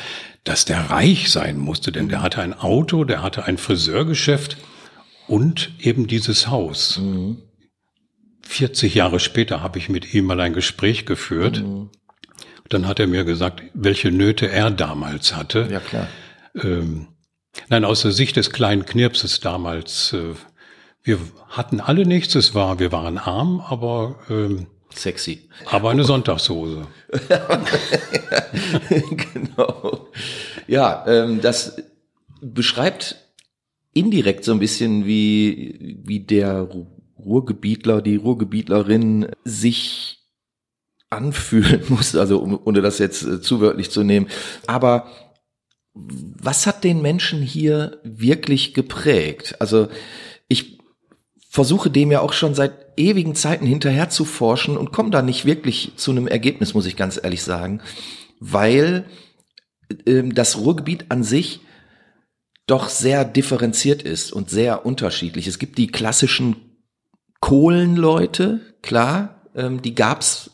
dass 0.45 0.65
der 0.65 0.91
reich 0.91 1.31
sein 1.31 1.59
musste, 1.59 1.93
denn 1.93 2.09
der 2.09 2.23
hatte 2.23 2.43
ein 2.43 2.53
Auto, 2.53 3.05
der 3.05 3.23
hatte 3.23 3.45
ein 3.45 3.59
Friseurgeschäft 3.59 4.57
und 5.27 5.71
eben 5.79 6.07
dieses 6.07 6.49
Haus. 6.49 6.99
Mhm. 6.99 7.39
40 8.49 8.95
Jahre 8.95 9.21
später 9.21 9.63
habe 9.63 9.79
ich 9.79 9.91
mit 9.91 10.15
ihm 10.15 10.25
mal 10.25 10.41
ein 10.41 10.55
Gespräch 10.55 11.05
geführt. 11.05 11.63
Mhm. 11.63 11.91
Dann 12.71 12.89
hat 12.89 12.99
er 12.99 13.07
mir 13.07 13.25
gesagt, 13.25 13.63
welche 13.75 14.11
Nöte 14.11 14.51
er 14.51 14.71
damals 14.71 15.37
hatte. 15.37 15.69
Ja, 15.71 15.81
klar. 15.81 16.09
Ähm, 16.55 17.09
nein, 17.69 17.85
aus 17.85 18.03
der 18.03 18.13
Sicht 18.13 18.37
des 18.37 18.51
kleinen 18.51 18.87
Knirpses 18.87 19.41
damals, 19.41 20.15
äh, 20.15 20.35
wir 21.03 21.19
hatten 21.51 21.81
alle 21.81 22.07
nichts, 22.07 22.35
es 22.37 22.55
war, 22.55 22.79
wir 22.79 22.91
waren 22.91 23.19
arm, 23.19 23.61
aber 23.61 24.19
ähm, 24.31 24.67
Sexy. 24.95 25.51
Aber 25.67 25.91
eine 25.91 26.05
Sonntagshose. 26.05 26.87
genau. 28.89 30.09
Ja, 30.67 31.05
ähm, 31.07 31.43
das 31.43 31.83
beschreibt 32.41 33.17
indirekt 33.93 34.45
so 34.45 34.53
ein 34.53 34.59
bisschen, 34.59 35.05
wie, 35.05 35.99
wie 36.03 36.21
der 36.21 36.67
Ruhrgebietler, 37.29 38.03
die 38.03 38.17
Ruhrgebietlerin 38.17 39.29
sich 39.45 40.19
anfühlen 41.11 41.83
muss, 41.89 42.17
also 42.17 42.39
um, 42.39 42.59
ohne 42.65 42.81
das 42.81 42.99
jetzt 42.99 43.23
äh, 43.23 43.41
zu 43.41 43.73
zu 43.83 44.03
nehmen. 44.03 44.29
Aber 44.67 45.09
was 45.95 46.67
hat 46.67 46.85
den 46.85 47.03
Menschen 47.03 47.43
hier 47.43 48.01
wirklich 48.05 48.75
geprägt? 48.75 49.57
Also 49.61 49.89
ich 50.49 50.79
versuche 51.51 51.91
dem 51.91 52.11
ja 52.11 52.21
auch 52.21 52.33
schon 52.33 52.55
seit 52.55 52.73
ewigen 52.97 53.35
Zeiten 53.35 53.67
hinterher 53.67 54.11
zu 54.11 54.25
forschen 54.25 54.77
und 54.77 54.93
komme 54.93 55.11
da 55.11 55.23
nicht 55.23 55.45
wirklich 55.45 55.93
zu 55.97 56.11
einem 56.11 56.29
Ergebnis, 56.29 56.75
muss 56.75 56.87
ich 56.87 56.97
ganz 56.97 57.19
ehrlich 57.23 57.43
sagen, 57.43 57.81
weil 58.39 59.07
ähm, 60.07 60.35
das 60.35 60.59
Ruhrgebiet 60.59 61.07
an 61.09 61.25
sich 61.25 61.61
doch 62.67 62.91
sehr 62.91 63.25
differenziert 63.25 64.03
ist 64.03 64.33
und 64.33 64.51
sehr 64.51 64.85
unterschiedlich. 64.85 65.47
Es 65.47 65.59
gibt 65.59 65.79
die 65.79 65.87
klassischen 65.87 66.68
Kohlenleute, 67.41 68.61
klar, 68.83 69.43
ähm, 69.55 69.83
die 69.83 69.95
gab's 69.95 70.51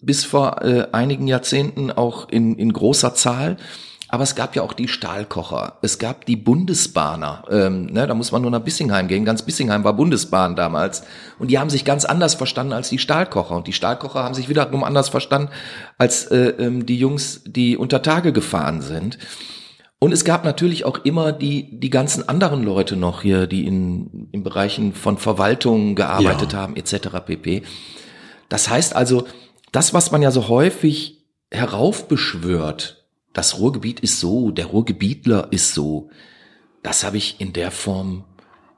bis 0.00 0.24
vor 0.24 0.62
äh, 0.62 0.88
einigen 0.92 1.26
Jahrzehnten 1.26 1.90
auch 1.90 2.28
in, 2.28 2.56
in 2.56 2.72
großer 2.72 3.14
Zahl. 3.14 3.56
Aber 4.08 4.22
es 4.22 4.36
gab 4.36 4.54
ja 4.54 4.62
auch 4.62 4.72
die 4.72 4.86
Stahlkocher, 4.86 5.78
es 5.82 5.98
gab 5.98 6.26
die 6.26 6.36
Bundesbahner. 6.36 7.42
Ähm, 7.50 7.86
ne, 7.86 8.06
da 8.06 8.14
muss 8.14 8.30
man 8.30 8.40
nur 8.40 8.52
nach 8.52 8.60
Bissingheim 8.60 9.08
gehen. 9.08 9.24
Ganz 9.24 9.42
Bissingheim 9.42 9.82
war 9.82 9.94
Bundesbahn 9.94 10.54
damals. 10.54 11.02
Und 11.40 11.50
die 11.50 11.58
haben 11.58 11.70
sich 11.70 11.84
ganz 11.84 12.04
anders 12.04 12.36
verstanden 12.36 12.72
als 12.72 12.88
die 12.88 12.98
Stahlkocher. 12.98 13.56
Und 13.56 13.66
die 13.66 13.72
Stahlkocher 13.72 14.22
haben 14.22 14.34
sich 14.34 14.48
wiederum 14.48 14.84
anders 14.84 15.08
verstanden 15.08 15.50
als 15.98 16.26
äh, 16.26 16.50
ähm, 16.50 16.86
die 16.86 16.98
Jungs, 16.98 17.42
die 17.46 17.76
unter 17.76 18.00
Tage 18.00 18.32
gefahren 18.32 18.80
sind. 18.80 19.18
Und 19.98 20.12
es 20.12 20.24
gab 20.24 20.44
natürlich 20.44 20.84
auch 20.84 21.04
immer 21.04 21.32
die, 21.32 21.78
die 21.80 21.90
ganzen 21.90 22.28
anderen 22.28 22.62
Leute 22.62 22.96
noch 22.96 23.22
hier, 23.22 23.46
die 23.46 23.66
in, 23.66 24.28
in 24.30 24.42
Bereichen 24.42 24.92
von 24.92 25.16
Verwaltung 25.16 25.94
gearbeitet 25.94 26.52
ja. 26.52 26.58
haben, 26.58 26.76
etc. 26.76 27.08
pp. 27.24 27.62
Das 28.48 28.68
heißt 28.68 28.94
also, 28.94 29.26
das, 29.72 29.94
was 29.94 30.10
man 30.10 30.22
ja 30.22 30.30
so 30.30 30.48
häufig 30.48 31.24
heraufbeschwört, 31.50 33.06
das 33.32 33.58
Ruhrgebiet 33.58 34.00
ist 34.00 34.20
so, 34.20 34.50
der 34.50 34.66
Ruhrgebietler 34.66 35.48
ist 35.50 35.74
so. 35.74 36.10
Das 36.82 37.04
habe 37.04 37.16
ich 37.16 37.40
in 37.40 37.52
der 37.52 37.70
Form 37.70 38.24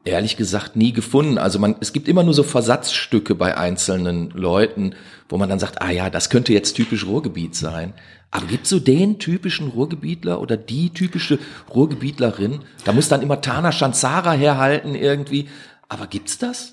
ehrlich 0.04 0.36
gesagt 0.36 0.76
nie 0.76 0.92
gefunden. 0.92 1.38
Also 1.38 1.58
man, 1.58 1.76
es 1.80 1.92
gibt 1.92 2.08
immer 2.08 2.22
nur 2.22 2.34
so 2.34 2.42
Versatzstücke 2.42 3.34
bei 3.34 3.56
einzelnen 3.56 4.30
Leuten, 4.30 4.94
wo 5.28 5.38
man 5.38 5.48
dann 5.48 5.58
sagt, 5.58 5.82
ah 5.82 5.90
ja, 5.90 6.10
das 6.10 6.30
könnte 6.30 6.52
jetzt 6.52 6.74
typisch 6.74 7.06
Ruhrgebiet 7.06 7.54
sein. 7.54 7.94
Aber 8.30 8.46
gibt 8.46 8.66
so 8.66 8.78
den 8.78 9.18
typischen 9.18 9.68
Ruhrgebietler 9.68 10.40
oder 10.40 10.56
die 10.56 10.90
typische 10.90 11.38
Ruhrgebietlerin? 11.74 12.60
Da 12.84 12.92
muss 12.92 13.08
dann 13.08 13.22
immer 13.22 13.40
Tana 13.40 13.72
Shanzara 13.72 14.32
herhalten 14.32 14.94
irgendwie. 14.94 15.48
Aber 15.88 16.06
gibt's 16.06 16.38
das? 16.38 16.72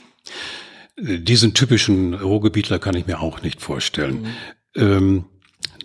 Diesen 0.98 1.54
typischen 1.54 2.14
Ruhrgebietler 2.14 2.80
kann 2.80 2.96
ich 2.96 3.06
mir 3.06 3.22
auch 3.22 3.42
nicht 3.42 3.62
vorstellen. 3.62 4.22
Mhm. 4.76 4.82
Ähm, 4.82 5.26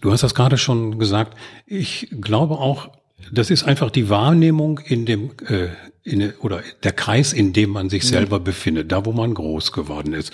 Du 0.00 0.12
hast 0.12 0.22
das 0.22 0.35
gerade 0.35 0.57
schon 0.57 0.98
gesagt. 0.98 1.37
Ich 1.66 2.09
glaube 2.20 2.55
auch, 2.55 2.88
das 3.33 3.50
ist 3.50 3.64
einfach 3.64 3.90
die 3.90 4.09
Wahrnehmung 4.09 4.78
in 4.78 5.06
dem 5.06 5.30
äh, 5.46 5.68
in, 6.02 6.33
oder 6.40 6.62
der 6.83 6.92
Kreis, 6.92 7.33
in 7.33 7.52
dem 7.52 7.70
man 7.70 7.90
sich 7.90 8.04
selber 8.04 8.40
mhm. 8.40 8.44
befindet, 8.44 8.92
da 8.92 9.04
wo 9.04 9.12
man 9.12 9.35
groß 9.35 9.72
geworden 9.72 10.14
ist. 10.14 10.33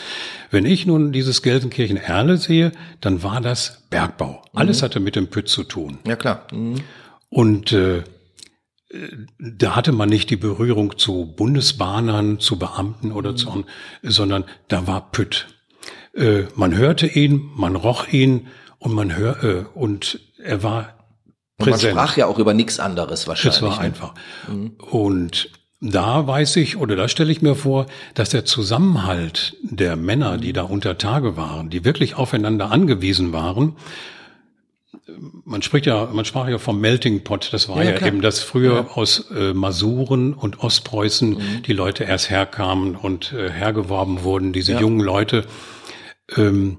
Wenn 0.50 0.64
ich 0.64 0.86
nun 0.86 1.12
dieses 1.12 1.42
Gelsenkirchen 1.42 1.96
Erle 1.96 2.36
sehe, 2.36 2.72
dann 3.00 3.22
war 3.22 3.40
das 3.40 3.82
Bergbau. 3.90 4.42
Mhm. 4.52 4.58
Alles 4.58 4.82
hatte 4.82 5.00
mit 5.00 5.16
dem 5.16 5.28
Pütz 5.28 5.52
zu 5.52 5.64
tun. 5.64 5.98
Ja 6.06 6.16
klar. 6.16 6.46
Mhm. 6.52 6.76
Und 7.28 7.72
äh, 7.72 8.04
da 9.38 9.74
hatte 9.74 9.92
man 9.92 10.08
nicht 10.08 10.30
die 10.30 10.36
Berührung 10.36 10.96
zu 10.96 11.34
Bundesbahnern, 11.36 12.38
zu 12.38 12.58
Beamten 12.58 13.10
oder 13.12 13.32
mhm. 13.32 13.36
zu, 13.36 13.64
sondern 14.02 14.44
da 14.68 14.86
war 14.86 15.10
Pütt. 15.10 15.48
Äh, 16.14 16.44
man 16.54 16.76
hörte 16.76 17.06
ihn, 17.06 17.50
man 17.56 17.74
roch 17.74 18.08
ihn 18.08 18.46
und 18.78 18.94
man 18.94 19.16
hört, 19.16 19.42
äh, 19.42 19.64
und 19.74 20.20
er 20.38 20.62
war 20.62 20.95
präsent. 21.58 21.84
Und 21.84 21.94
man 21.96 22.06
sprach 22.06 22.16
ja 22.16 22.26
auch 22.26 22.38
über 22.38 22.54
nichts 22.54 22.80
anderes 22.80 23.26
wahrscheinlich. 23.26 23.60
Das 23.60 23.62
war 23.62 23.76
ne? 23.76 23.80
einfach. 23.80 24.14
Mhm. 24.48 24.72
Und 24.90 25.50
da 25.80 26.26
weiß 26.26 26.56
ich 26.56 26.76
oder 26.76 26.96
da 26.96 27.08
stelle 27.08 27.30
ich 27.30 27.42
mir 27.42 27.54
vor, 27.54 27.86
dass 28.14 28.30
der 28.30 28.44
Zusammenhalt 28.44 29.56
der 29.62 29.96
Männer, 29.96 30.38
die 30.38 30.52
da 30.52 30.62
unter 30.62 30.96
Tage 30.98 31.36
waren, 31.36 31.68
die 31.68 31.84
wirklich 31.84 32.16
aufeinander 32.16 32.70
angewiesen 32.70 33.32
waren, 33.32 33.76
man 35.44 35.62
spricht 35.62 35.86
ja, 35.86 36.08
man 36.12 36.24
sprach 36.24 36.48
ja 36.48 36.58
vom 36.58 36.80
Melting 36.80 37.22
Pot. 37.22 37.52
Das 37.52 37.68
war 37.68 37.82
ja, 37.82 37.92
ja 37.92 38.06
eben, 38.06 38.22
dass 38.22 38.40
früher 38.40 38.74
ja. 38.74 38.86
aus 38.94 39.30
äh, 39.30 39.52
Masuren 39.52 40.34
und 40.34 40.60
Ostpreußen 40.60 41.30
mhm. 41.30 41.62
die 41.64 41.72
Leute 41.72 42.04
erst 42.04 42.30
herkamen 42.30 42.96
und 42.96 43.32
äh, 43.32 43.50
hergeworben 43.50 44.24
wurden, 44.24 44.52
diese 44.52 44.72
ja. 44.72 44.80
jungen 44.80 45.00
Leute. 45.00 45.44
Ähm, 46.36 46.78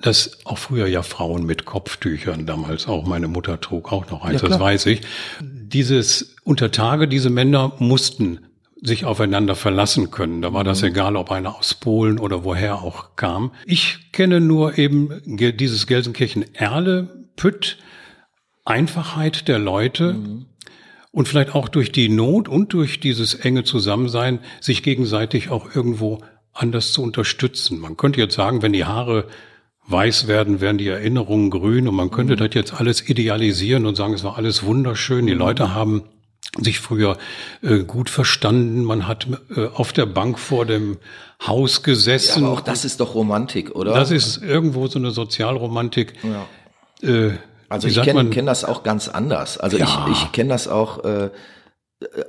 dass 0.00 0.38
auch 0.44 0.58
früher 0.58 0.86
ja 0.86 1.02
Frauen 1.02 1.44
mit 1.44 1.64
Kopftüchern 1.64 2.46
damals 2.46 2.86
auch 2.86 3.06
meine 3.06 3.28
Mutter 3.28 3.60
trug 3.60 3.92
auch 3.92 4.10
noch 4.10 4.24
eins, 4.24 4.42
ja, 4.42 4.48
das 4.48 4.60
weiß 4.60 4.86
ich. 4.86 5.00
Dieses 5.40 6.36
Untertage, 6.44 7.08
diese 7.08 7.30
Männer 7.30 7.72
mussten 7.78 8.40
sich 8.80 9.04
aufeinander 9.04 9.56
verlassen 9.56 10.10
können. 10.10 10.40
Da 10.40 10.52
war 10.52 10.64
das 10.64 10.82
mhm. 10.82 10.88
egal, 10.88 11.16
ob 11.16 11.30
einer 11.30 11.56
aus 11.56 11.74
Polen 11.74 12.18
oder 12.18 12.44
woher 12.44 12.82
auch 12.82 13.16
kam. 13.16 13.52
Ich 13.66 14.12
kenne 14.12 14.40
nur 14.40 14.78
eben 14.78 15.20
dieses 15.24 15.86
Gelsenkirchen-Erle, 15.86 17.26
Pütt, 17.36 17.78
Einfachheit 18.64 19.48
der 19.48 19.58
Leute 19.58 20.14
mhm. 20.14 20.46
und 21.10 21.26
vielleicht 21.26 21.54
auch 21.54 21.68
durch 21.68 21.90
die 21.90 22.08
Not 22.08 22.48
und 22.48 22.72
durch 22.72 23.00
dieses 23.00 23.34
enge 23.34 23.64
Zusammensein 23.64 24.40
sich 24.60 24.82
gegenseitig 24.82 25.50
auch 25.50 25.74
irgendwo 25.74 26.22
anders 26.52 26.92
zu 26.92 27.02
unterstützen. 27.02 27.80
Man 27.80 27.96
könnte 27.96 28.20
jetzt 28.20 28.34
sagen, 28.34 28.62
wenn 28.62 28.72
die 28.72 28.84
Haare 28.84 29.26
weiß 29.88 30.28
werden, 30.28 30.60
werden 30.60 30.78
die 30.78 30.88
Erinnerungen 30.88 31.50
grün 31.50 31.88
und 31.88 31.94
man 31.94 32.10
könnte 32.10 32.34
mhm. 32.34 32.38
das 32.38 32.50
jetzt 32.52 32.74
alles 32.74 33.08
idealisieren 33.08 33.86
und 33.86 33.96
sagen, 33.96 34.14
es 34.14 34.22
war 34.22 34.36
alles 34.36 34.62
wunderschön. 34.62 35.26
Die 35.26 35.32
mhm. 35.34 35.38
Leute 35.38 35.74
haben 35.74 36.02
sich 36.60 36.80
früher 36.80 37.16
äh, 37.62 37.80
gut 37.80 38.10
verstanden. 38.10 38.84
Man 38.84 39.06
hat 39.06 39.26
äh, 39.54 39.66
auf 39.66 39.92
der 39.92 40.06
Bank 40.06 40.38
vor 40.38 40.66
dem 40.66 40.98
Haus 41.46 41.82
gesessen. 41.82 42.42
Ja, 42.42 42.48
aber 42.48 42.58
auch 42.58 42.60
das 42.60 42.84
ist 42.84 43.00
doch 43.00 43.14
Romantik, 43.14 43.74
oder? 43.74 43.94
Das 43.94 44.10
ist 44.10 44.42
irgendwo 44.42 44.86
so 44.86 44.98
eine 44.98 45.10
Sozialromantik. 45.10 46.14
Ja. 46.22 47.08
Äh, 47.08 47.32
Also 47.68 47.88
ich 47.88 48.00
kenne 48.00 48.30
kenn 48.30 48.46
das 48.46 48.64
auch 48.64 48.82
ganz 48.82 49.08
anders. 49.08 49.58
Also 49.58 49.76
Ja. 49.78 50.06
ich, 50.10 50.22
ich 50.22 50.32
kenne 50.32 50.50
das 50.50 50.68
auch 50.68 51.04
äh, 51.04 51.30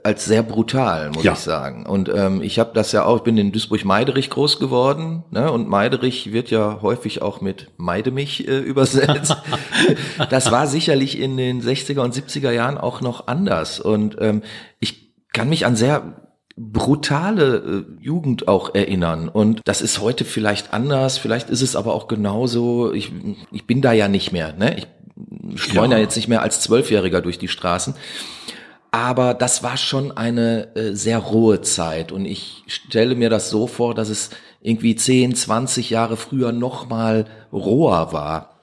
als 0.04 0.26
sehr 0.26 0.42
brutal, 0.42 1.12
muss 1.12 1.24
Ja. 1.24 1.34
ich 1.34 1.40
sagen. 1.40 1.86
Und 1.86 2.10
ähm, 2.10 2.42
ich 2.42 2.58
habe 2.58 2.72
das 2.74 2.92
ja 2.92 3.06
auch, 3.06 3.18
ich 3.18 3.24
bin 3.24 3.38
in 3.38 3.52
Duisburg-Meiderich 3.52 4.32
groß 4.32 4.60
geworden, 4.60 5.24
ne? 5.30 5.52
Und 5.52 5.70
Meiderich 5.70 6.32
wird 6.34 6.50
ja 6.50 6.80
häufig 6.82 7.22
auch 7.22 7.40
mit 7.42 7.68
Meide 7.78 8.10
mich 8.12 8.48
äh, 8.48 8.58
übersetzt. 8.60 9.38
das 10.32 10.52
war 10.52 10.66
sicherlich 10.66 11.20
in 11.20 11.38
den 11.38 11.62
60er 11.62 12.00
und 12.02 12.16
70er 12.16 12.52
Jahren 12.52 12.78
auch 12.80 13.02
noch 13.02 13.28
anders. 13.28 13.80
Und 13.80 14.18
ähm, 14.20 14.42
ich 14.80 15.14
kann 15.34 15.50
mich 15.50 15.68
an 15.68 15.76
sehr 15.76 16.16
brutale 16.58 17.86
äh, 18.00 18.04
Jugend 18.04 18.48
auch 18.48 18.74
erinnern. 18.74 19.30
Und 19.30 19.62
das 19.66 19.82
ist 19.82 20.02
heute 20.02 20.26
vielleicht 20.26 20.74
anders, 20.74 21.18
vielleicht 21.20 21.50
ist 21.52 21.62
es 21.62 21.76
aber 21.76 21.94
auch 21.94 22.08
genauso. 22.08 22.92
Ich, 22.92 23.12
ich 23.52 23.68
bin 23.68 23.82
da 23.82 23.92
ja 23.94 24.08
nicht 24.08 24.32
mehr, 24.32 24.54
ne? 24.54 24.78
Ich 24.78 24.88
streune 25.62 25.94
ja. 25.94 25.98
Ja. 25.98 26.04
jetzt 26.04 26.16
nicht 26.16 26.28
mehr 26.28 26.42
als 26.42 26.60
Zwölfjähriger 26.62 27.22
durch 27.22 27.38
die 27.38 27.48
Straßen. 27.50 27.94
Aber 28.92 29.34
das 29.34 29.62
war 29.62 29.78
schon 29.78 30.12
eine 30.12 30.76
äh, 30.76 30.96
sehr 30.96 31.20
rohe 31.20 31.62
Zeit 31.62 32.12
und 32.12 32.26
ich 32.26 32.64
stelle 32.68 33.16
mir 33.16 33.30
das 33.30 33.50
so 33.50 33.68
vor, 33.68 33.94
dass 33.94 34.10
es 34.10 34.32
irgendwie 34.62 34.96
10, 34.96 35.36
20 35.36 35.90
Jahre 35.90 36.18
früher 36.18 36.52
noch 36.52 36.90
mal 36.90 37.26
roher 37.54 38.14
war. 38.14 38.60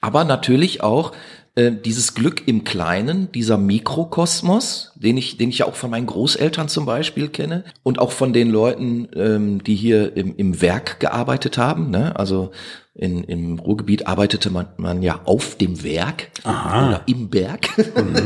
Aber 0.00 0.24
natürlich 0.24 0.82
auch 0.82 1.12
äh, 1.58 1.72
dieses 1.72 2.14
Glück 2.14 2.46
im 2.46 2.62
Kleinen, 2.62 3.32
dieser 3.32 3.58
Mikrokosmos, 3.58 4.92
den 4.94 5.16
ich, 5.16 5.38
den 5.38 5.48
ich 5.48 5.58
ja 5.58 5.66
auch 5.66 5.74
von 5.74 5.90
meinen 5.90 6.06
Großeltern 6.06 6.68
zum 6.68 6.86
Beispiel 6.86 7.28
kenne 7.28 7.64
und 7.82 7.98
auch 7.98 8.12
von 8.12 8.32
den 8.32 8.50
Leuten, 8.50 9.08
ähm, 9.16 9.64
die 9.64 9.74
hier 9.74 10.16
im, 10.16 10.36
im 10.36 10.62
Werk 10.62 11.00
gearbeitet 11.00 11.58
haben. 11.58 11.90
Ne? 11.90 12.14
Also 12.14 12.52
in, 12.94 13.24
im 13.24 13.58
Ruhrgebiet 13.58 14.06
arbeitete 14.06 14.50
man, 14.50 14.68
man 14.76 15.02
ja 15.02 15.20
auf 15.24 15.56
dem 15.56 15.82
Werk 15.82 16.30
Aha. 16.44 16.88
oder 16.88 17.02
im 17.06 17.28
Berg. 17.28 17.68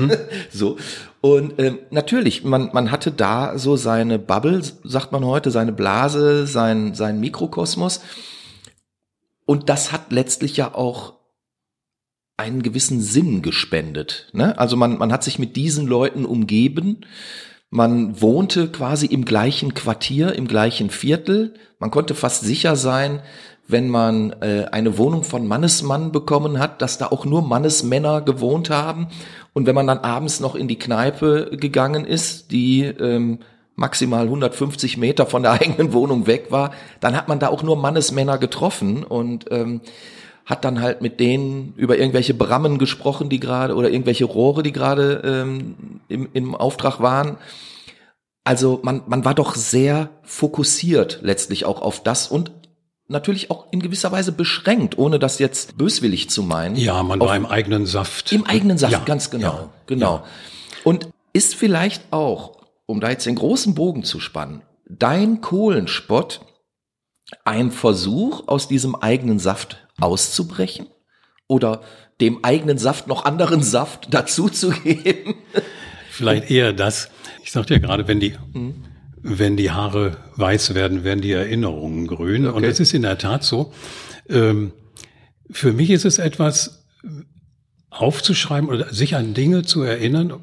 so. 0.52 0.76
Und 1.22 1.54
ähm, 1.58 1.78
natürlich, 1.90 2.42
man, 2.42 2.70
man 2.72 2.90
hatte 2.90 3.12
da 3.12 3.56
so 3.56 3.76
seine 3.76 4.18
Bubble, 4.18 4.60
sagt 4.82 5.12
man 5.12 5.24
heute, 5.24 5.52
seine 5.52 5.72
Blase, 5.72 6.48
sein, 6.48 6.94
sein 6.94 7.20
Mikrokosmos. 7.20 8.00
Und 9.46 9.68
das 9.68 9.92
hat 9.92 10.10
letztlich 10.10 10.56
ja 10.56 10.74
auch 10.74 11.14
einen 12.36 12.64
gewissen 12.64 13.00
Sinn 13.00 13.40
gespendet. 13.40 14.30
Ne? 14.32 14.58
Also 14.58 14.76
man, 14.76 14.98
man 14.98 15.12
hat 15.12 15.22
sich 15.22 15.38
mit 15.38 15.54
diesen 15.54 15.86
Leuten 15.86 16.24
umgeben. 16.24 17.02
Man 17.74 18.20
wohnte 18.20 18.68
quasi 18.68 19.06
im 19.06 19.24
gleichen 19.24 19.72
Quartier, 19.72 20.34
im 20.34 20.46
gleichen 20.46 20.90
Viertel. 20.90 21.54
Man 21.78 21.90
konnte 21.90 22.14
fast 22.14 22.42
sicher 22.42 22.76
sein, 22.76 23.22
wenn 23.66 23.88
man 23.88 24.32
äh, 24.42 24.66
eine 24.70 24.98
Wohnung 24.98 25.24
von 25.24 25.48
Mannesmann 25.48 26.12
bekommen 26.12 26.58
hat, 26.58 26.82
dass 26.82 26.98
da 26.98 27.06
auch 27.06 27.24
nur 27.24 27.40
Mannesmänner 27.40 28.20
gewohnt 28.20 28.68
haben. 28.68 29.08
Und 29.54 29.66
wenn 29.66 29.74
man 29.74 29.86
dann 29.86 30.00
abends 30.00 30.38
noch 30.38 30.54
in 30.54 30.68
die 30.68 30.78
Kneipe 30.78 31.56
gegangen 31.56 32.04
ist, 32.04 32.50
die 32.50 32.82
ähm, 32.82 33.38
maximal 33.74 34.24
150 34.24 34.98
Meter 34.98 35.24
von 35.24 35.42
der 35.42 35.52
eigenen 35.62 35.94
Wohnung 35.94 36.26
weg 36.26 36.48
war, 36.50 36.72
dann 37.00 37.16
hat 37.16 37.28
man 37.28 37.38
da 37.38 37.48
auch 37.48 37.62
nur 37.62 37.76
Mannesmänner 37.76 38.36
getroffen 38.36 39.02
und 39.02 39.46
ähm, 39.50 39.80
hat 40.44 40.64
dann 40.64 40.80
halt 40.80 41.02
mit 41.02 41.20
denen 41.20 41.74
über 41.76 41.98
irgendwelche 41.98 42.34
Brammen 42.34 42.78
gesprochen, 42.78 43.28
die 43.28 43.40
gerade 43.40 43.74
oder 43.74 43.90
irgendwelche 43.90 44.24
Rohre, 44.24 44.62
die 44.62 44.72
gerade 44.72 45.22
ähm, 45.24 46.00
im, 46.08 46.28
im 46.32 46.54
Auftrag 46.54 47.00
waren. 47.00 47.38
Also 48.44 48.80
man, 48.82 49.02
man 49.06 49.24
war 49.24 49.34
doch 49.34 49.54
sehr 49.54 50.10
fokussiert 50.22 51.20
letztlich 51.22 51.64
auch 51.64 51.80
auf 51.80 52.02
das 52.02 52.26
und 52.28 52.50
natürlich 53.06 53.50
auch 53.50 53.66
in 53.70 53.80
gewisser 53.80 54.10
Weise 54.10 54.32
beschränkt, 54.32 54.98
ohne 54.98 55.18
das 55.18 55.38
jetzt 55.38 55.76
böswillig 55.76 56.28
zu 56.30 56.42
meinen. 56.42 56.74
Ja, 56.76 57.02
man 57.02 57.20
auf, 57.20 57.28
war 57.28 57.36
im 57.36 57.46
eigenen 57.46 57.86
Saft. 57.86 58.32
im 58.32 58.44
eigenen 58.44 58.78
Saft, 58.78 58.92
Ja, 58.92 58.98
ganz 59.00 59.30
genau, 59.30 59.52
ja, 59.52 59.68
genau. 59.86 60.14
ja. 60.16 60.24
Und 60.82 61.08
ist 61.32 61.54
vielleicht 61.54 62.12
auch, 62.12 62.62
um 62.86 63.00
da 63.00 63.10
jetzt 63.10 63.26
den 63.26 63.36
großen 63.36 63.74
Bogen 63.74 64.02
zu 64.02 64.18
spannen, 64.18 64.62
dein 64.88 65.40
Kohlenspott 65.40 66.40
ein 67.44 67.70
Versuch, 67.70 68.48
aus 68.48 68.68
diesem 68.68 68.94
eigenen 68.94 69.38
Saft 69.38 69.86
auszubrechen? 70.02 70.86
Oder 71.48 71.82
dem 72.20 72.44
eigenen 72.44 72.78
Saft 72.78 73.06
noch 73.08 73.24
anderen 73.24 73.62
Saft 73.62 74.08
dazuzugeben? 74.14 75.34
Vielleicht 76.10 76.50
eher 76.50 76.72
das. 76.72 77.10
Ich 77.42 77.52
sagte 77.52 77.74
ja 77.74 77.80
gerade, 77.80 78.06
wenn 78.08 78.20
die, 78.20 78.34
Mhm. 78.52 78.84
wenn 79.22 79.56
die 79.56 79.70
Haare 79.70 80.16
weiß 80.36 80.74
werden, 80.74 81.04
werden 81.04 81.20
die 81.20 81.32
Erinnerungen 81.32 82.06
grün. 82.06 82.46
Und 82.46 82.54
Okay. 82.56 82.66
das 82.68 82.80
ist 82.80 82.92
in 82.94 83.02
der 83.02 83.18
Tat 83.18 83.44
so. 83.44 83.72
Ähm, 84.28 84.72
für 85.50 85.72
mich 85.72 85.90
ist 85.90 86.04
es 86.04 86.18
etwas 86.18 86.86
aufzuschreiben 87.90 88.68
oder 88.68 88.92
sich 88.92 89.16
an 89.16 89.34
Dinge 89.34 89.62
zu 89.64 89.82
erinnern, 89.82 90.40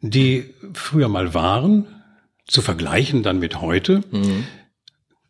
die 0.00 0.54
früher 0.74 1.08
mal 1.08 1.34
waren, 1.34 1.86
zu 2.46 2.60
vergleichen 2.62 3.22
dann 3.22 3.38
mit 3.38 3.60
heute. 3.60 4.02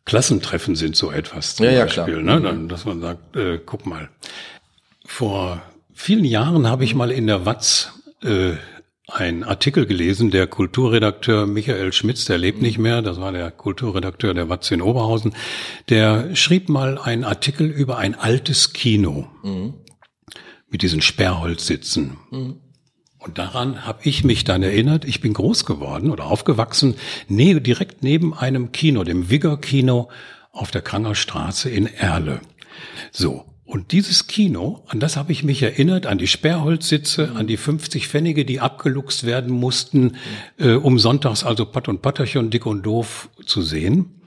Klassentreffen 0.05 0.75
sind 0.75 0.95
so 0.95 1.11
etwas 1.11 1.55
zum 1.55 1.65
Mhm. 1.65 1.71
Ja, 1.71 1.77
ja, 1.79 1.85
Beispiel, 1.85 2.21
klar. 2.21 2.39
ne? 2.39 2.41
Dann, 2.41 2.69
dass 2.69 2.85
man 2.85 3.01
sagt, 3.01 3.35
äh, 3.35 3.59
guck 3.65 3.85
mal. 3.85 4.09
Vor 5.05 5.61
vielen 5.93 6.25
Jahren 6.25 6.67
habe 6.67 6.83
ich 6.83 6.95
mal 6.95 7.11
in 7.11 7.27
der 7.27 7.45
Watz 7.45 7.91
äh, 8.23 8.53
einen 9.07 9.43
Artikel 9.43 9.85
gelesen, 9.85 10.31
der 10.31 10.47
Kulturredakteur 10.47 11.45
Michael 11.45 11.93
Schmitz, 11.93 12.25
der 12.25 12.39
lebt 12.39 12.61
nicht 12.61 12.79
mehr, 12.79 13.03
das 13.03 13.19
war 13.19 13.31
der 13.31 13.51
Kulturredakteur 13.51 14.33
der 14.33 14.49
Watz 14.49 14.71
in 14.71 14.81
Oberhausen, 14.81 15.35
der 15.89 16.35
schrieb 16.35 16.69
mal 16.69 16.97
einen 16.97 17.23
Artikel 17.23 17.69
über 17.69 17.97
ein 17.99 18.15
altes 18.15 18.73
Kino 18.73 19.27
mit 20.71 20.81
diesen 20.81 21.01
Sperrholzsitzen. 21.03 22.17
Und 23.25 23.39
daran 23.39 23.87
habe 23.87 24.01
ich 24.03 24.23
mich 24.23 24.43
dann 24.43 24.61
erinnert, 24.61 25.03
ich 25.03 25.19
bin 25.19 25.33
groß 25.33 25.65
geworden 25.65 26.11
oder 26.11 26.27
aufgewachsen, 26.27 26.93
ne, 27.27 27.59
direkt 27.59 28.03
neben 28.03 28.35
einem 28.35 28.71
Kino, 28.71 29.03
dem 29.03 29.31
Wigger 29.31 29.57
Kino 29.57 30.09
auf 30.51 30.69
der 30.69 30.83
Kranger 30.83 31.15
Straße 31.15 31.69
in 31.69 31.87
Erle. 31.87 32.39
So. 33.11 33.45
Und 33.65 33.93
dieses 33.93 34.27
Kino, 34.27 34.83
an 34.89 34.99
das 34.99 35.17
habe 35.17 35.31
ich 35.31 35.43
mich 35.43 35.63
erinnert, 35.63 36.05
an 36.05 36.19
die 36.19 36.27
Sperrholzsitze, 36.27 37.31
an 37.33 37.47
die 37.47 37.57
50 37.57 38.07
Pfennige, 38.07 38.45
die 38.45 38.59
abgeluchst 38.59 39.25
werden 39.25 39.51
mussten, 39.51 40.17
äh, 40.59 40.73
um 40.73 40.99
sonntags 40.99 41.43
also 41.43 41.65
Patt 41.65 41.87
und 41.87 42.03
Patterchen, 42.03 42.51
dick 42.51 42.67
und 42.67 42.83
doof 42.83 43.29
zu 43.43 43.63
sehen. 43.63 44.21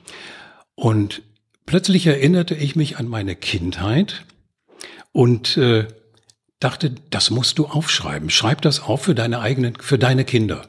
Und 0.74 1.22
plötzlich 1.66 2.04
erinnerte 2.08 2.56
ich 2.56 2.74
mich 2.74 2.98
an 2.98 3.06
meine 3.06 3.36
Kindheit 3.36 4.24
und 5.12 5.56
äh, 5.56 5.86
dachte, 6.60 6.94
das 7.10 7.30
musst 7.30 7.58
du 7.58 7.66
aufschreiben. 7.66 8.30
Schreib 8.30 8.62
das 8.62 8.80
auf 8.80 9.02
für 9.02 9.14
deine 9.14 9.40
eigenen, 9.40 9.76
für 9.76 9.98
deine 9.98 10.24
Kinder, 10.24 10.66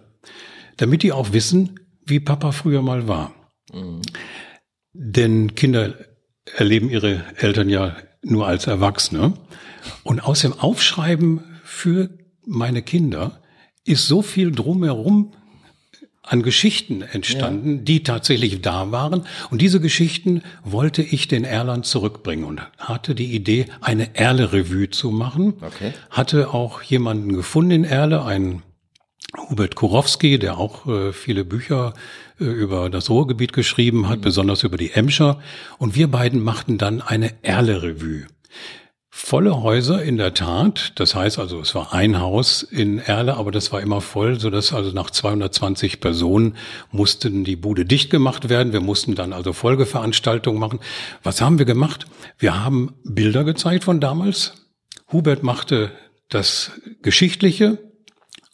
damit 0.78 1.04
die 1.04 1.12
auch 1.12 1.34
wissen, 1.34 1.80
wie 2.06 2.20
Papa 2.20 2.52
früher 2.52 2.82
mal 2.82 3.08
war. 3.08 3.34
Denn 4.94 5.56
Kinder 5.56 5.96
erleben 6.56 6.90
ihre 6.90 7.24
Eltern 7.38 7.70
ja 7.70 7.96
nur 8.22 8.48
als 8.48 8.68
Erwachsene. 8.68 9.34
Und 10.04 10.20
aus 10.22 10.42
dem 10.42 10.54
Aufschreiben 10.54 11.44
für 11.64 12.10
meine 12.46 12.82
Kinder 12.82 13.42
ist 13.86 14.08
so 14.08 14.22
viel 14.22 14.52
drumherum 14.52 15.34
an 16.30 16.44
Geschichten 16.44 17.02
entstanden, 17.02 17.86
die 17.86 18.04
tatsächlich 18.04 18.62
da 18.62 18.92
waren. 18.92 19.26
Und 19.50 19.62
diese 19.62 19.80
Geschichten 19.80 20.44
wollte 20.64 21.02
ich 21.02 21.28
den 21.28 21.44
Erlern 21.44 21.84
zurückbringen 21.84 22.46
und 22.46 22.62
hatte 22.78 23.16
die 23.16 23.34
Idee, 23.34 23.66
eine 23.82 24.16
Erle-Revue 24.16 24.92
zu 24.92 25.10
machen. 25.10 25.56
Okay. 25.60 25.92
Hatte 26.12 26.54
auch 26.54 26.84
jemanden 26.84 27.34
gefunden 27.34 27.72
in 27.72 27.84
Erle, 27.84 28.26
einen 28.26 28.62
Hubert 29.50 29.76
Kurowski, 29.76 30.38
der 30.38 30.60
auch 30.60 30.86
äh, 30.86 31.14
viele 31.14 31.46
Bücher 31.46 31.96
äh, 32.40 32.44
über 32.44 32.92
das 32.92 33.10
Ruhrgebiet 33.10 33.52
geschrieben 33.52 34.08
hat, 34.08 34.22
besonders 34.22 34.62
über 34.64 34.78
die 34.78 34.92
Emscher. 34.92 35.40
Und 35.80 35.96
wir 35.96 36.10
beiden 36.10 36.42
machten 36.44 36.78
dann 36.78 37.02
eine 37.02 37.34
Erle-Revue. 37.42 38.28
Volle 39.12 39.64
Häuser 39.64 40.04
in 40.04 40.18
der 40.18 40.34
Tat. 40.36 40.94
Das 40.96 41.16
heißt 41.16 41.40
also, 41.40 41.60
es 41.60 41.74
war 41.74 41.94
ein 41.94 42.20
Haus 42.20 42.62
in 42.62 43.00
Erle, 43.00 43.38
aber 43.38 43.52
das 43.52 43.72
war 43.72 43.82
immer 43.82 44.02
voll, 44.02 44.40
so 44.40 44.50
dass 44.50 44.72
also 44.72 44.92
nach 44.92 45.10
220 45.10 46.00
Personen 46.00 46.56
mussten 46.92 47.44
die 47.44 47.56
Bude 47.56 47.86
dicht 47.86 48.12
gemacht 48.12 48.50
werden. 48.50 48.72
Wir 48.72 48.82
mussten 48.82 49.16
dann 49.16 49.34
also 49.34 49.52
Folgeveranstaltungen 49.52 50.60
machen. 50.60 50.80
Was 51.24 51.42
haben 51.42 51.58
wir 51.58 51.66
gemacht? 51.66 52.06
Wir 52.38 52.64
haben 52.64 52.94
Bilder 53.04 53.44
gezeigt 53.44 53.84
von 53.84 54.00
damals. 54.00 54.68
Hubert 55.12 55.42
machte 55.42 55.92
das 56.30 56.72
Geschichtliche, 57.02 57.80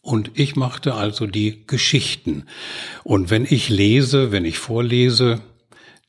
und 0.06 0.30
ich 0.36 0.56
machte 0.56 0.94
also 0.94 1.26
die 1.26 1.66
Geschichten. 1.66 2.46
Und 3.04 3.32
wenn 3.32 3.44
ich 3.50 3.70
lese, 3.70 4.32
wenn 4.32 4.46
ich 4.46 4.60
vorlese, 4.60 5.42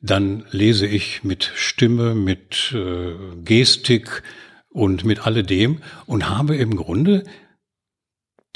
dann 0.07 0.45
lese 0.51 0.87
ich 0.87 1.25
mit 1.25 1.51
Stimme, 1.55 2.15
mit 2.15 2.73
äh, 2.75 3.15
Gestik 3.45 4.23
und 4.69 5.05
mit 5.05 5.27
alledem 5.27 5.83
und 6.07 6.29
habe 6.29 6.57
im 6.57 6.77
Grunde 6.77 7.25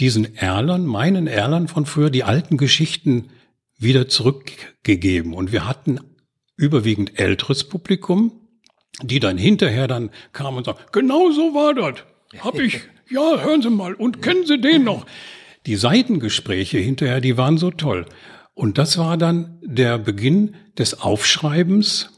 diesen 0.01 0.37
Erlern, 0.37 0.87
meinen 0.87 1.27
Erlern 1.27 1.69
von 1.69 1.87
früher, 1.87 2.11
die 2.11 2.25
alten 2.25 2.57
Geschichten 2.57 3.31
wieder 3.77 4.09
zurückgegeben. 4.09 5.35
Und 5.35 5.53
wir 5.53 5.67
hatten 5.67 6.01
überwiegend 6.57 7.19
älteres 7.19 7.65
Publikum, 7.65 8.33
die 9.03 9.21
dann 9.21 9.39
hinterher 9.39 9.89
dann 9.89 10.11
kamen 10.33 10.59
und 10.59 10.65
sagten, 10.65 10.85
genau 10.93 11.31
so 11.31 11.55
war 11.55 11.75
das. 11.75 12.05
Hab 12.43 12.59
ich 12.59 12.81
ja, 13.11 13.41
hören 13.41 13.63
Sie 13.63 13.71
mal, 13.71 13.95
und 13.95 14.23
kennen 14.23 14.47
Sie 14.47 14.61
den 14.61 14.85
noch? 14.85 15.07
Die 15.67 15.77
Seitengespräche 15.77 16.79
hinterher, 16.79 17.21
die 17.21 17.37
waren 17.37 17.59
so 17.59 17.71
toll. 17.71 18.07
Und 18.61 18.77
das 18.77 18.99
war 18.99 19.17
dann 19.17 19.59
der 19.63 19.97
Beginn 19.97 20.55
des 20.77 21.01
Aufschreibens. 21.01 22.11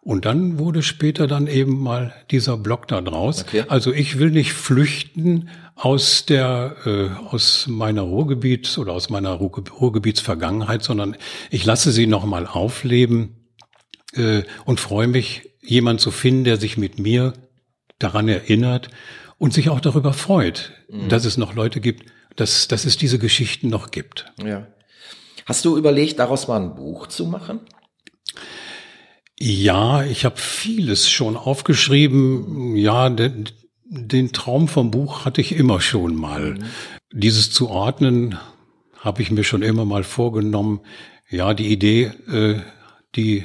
Und 0.00 0.24
dann 0.24 0.60
wurde 0.60 0.84
später 0.84 1.26
dann 1.26 1.48
eben 1.48 1.82
mal 1.82 2.14
dieser 2.30 2.56
Blog 2.56 2.86
da 2.86 3.00
draus. 3.00 3.42
Okay. 3.42 3.64
Also 3.66 3.92
ich 3.92 4.20
will 4.20 4.30
nicht 4.30 4.52
flüchten 4.52 5.48
aus 5.74 6.24
der 6.24 6.76
äh, 6.86 7.08
aus 7.32 7.66
meiner 7.66 8.02
Ruhrgebiets 8.02 8.78
oder 8.78 8.92
aus 8.92 9.10
meiner 9.10 9.32
Ruhrgebietsvergangenheit, 9.32 10.84
sondern 10.84 11.16
ich 11.50 11.66
lasse 11.66 11.90
sie 11.90 12.06
noch 12.06 12.24
mal 12.24 12.46
aufleben 12.46 13.48
äh, 14.12 14.44
und 14.66 14.78
freue 14.78 15.08
mich, 15.08 15.50
jemand 15.62 16.00
zu 16.00 16.12
finden, 16.12 16.44
der 16.44 16.58
sich 16.58 16.76
mit 16.76 17.00
mir 17.00 17.32
daran 17.98 18.28
erinnert 18.28 18.90
und 19.36 19.52
sich 19.52 19.68
auch 19.68 19.80
darüber 19.80 20.12
freut, 20.12 20.74
mhm. 20.88 21.08
dass 21.08 21.24
es 21.24 21.36
noch 21.36 21.56
Leute 21.56 21.80
gibt, 21.80 22.04
dass, 22.36 22.68
dass 22.68 22.84
es 22.84 22.96
diese 22.96 23.18
Geschichten 23.18 23.68
noch 23.68 23.90
gibt. 23.90 24.32
Ja. 24.44 24.68
Hast 25.46 25.64
du 25.64 25.78
überlegt, 25.78 26.18
daraus 26.18 26.48
mal 26.48 26.60
ein 26.60 26.74
Buch 26.74 27.06
zu 27.06 27.24
machen? 27.24 27.60
Ja, 29.38 30.02
ich 30.02 30.24
habe 30.24 30.36
vieles 30.36 31.08
schon 31.08 31.36
aufgeschrieben. 31.36 32.74
Ja, 32.76 33.08
den, 33.08 33.48
den 33.84 34.32
Traum 34.32 34.66
vom 34.66 34.90
Buch 34.90 35.24
hatte 35.24 35.40
ich 35.40 35.54
immer 35.54 35.80
schon 35.80 36.16
mal. 36.16 36.54
Mhm. 36.54 36.64
Dieses 37.12 37.50
zu 37.50 37.68
ordnen 37.68 38.38
habe 38.98 39.22
ich 39.22 39.30
mir 39.30 39.44
schon 39.44 39.62
immer 39.62 39.84
mal 39.84 40.02
vorgenommen. 40.02 40.80
Ja, 41.30 41.54
die 41.54 41.68
Idee, 41.68 42.12
äh, 42.28 42.60
die 43.14 43.44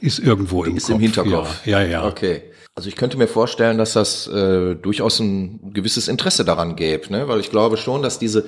ist 0.00 0.20
irgendwo 0.20 0.64
im 0.64 0.76
ist 0.76 0.86
Kopf. 0.86 0.94
im 0.94 1.00
Hinterkopf. 1.00 1.66
Ja, 1.66 1.82
ja. 1.82 1.88
ja. 1.88 2.06
Okay. 2.06 2.42
Also 2.74 2.88
ich 2.88 2.96
könnte 2.96 3.18
mir 3.18 3.28
vorstellen, 3.28 3.76
dass 3.76 3.92
das 3.92 4.26
äh, 4.28 4.74
durchaus 4.74 5.20
ein 5.20 5.72
gewisses 5.74 6.08
Interesse 6.08 6.44
daran 6.44 6.74
gäbe, 6.74 7.12
ne? 7.12 7.28
weil 7.28 7.40
ich 7.40 7.50
glaube 7.50 7.76
schon, 7.76 8.02
dass 8.02 8.18
diese 8.18 8.46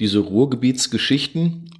diese 0.00 0.18
Ruhrgebietsgeschichten 0.18 1.70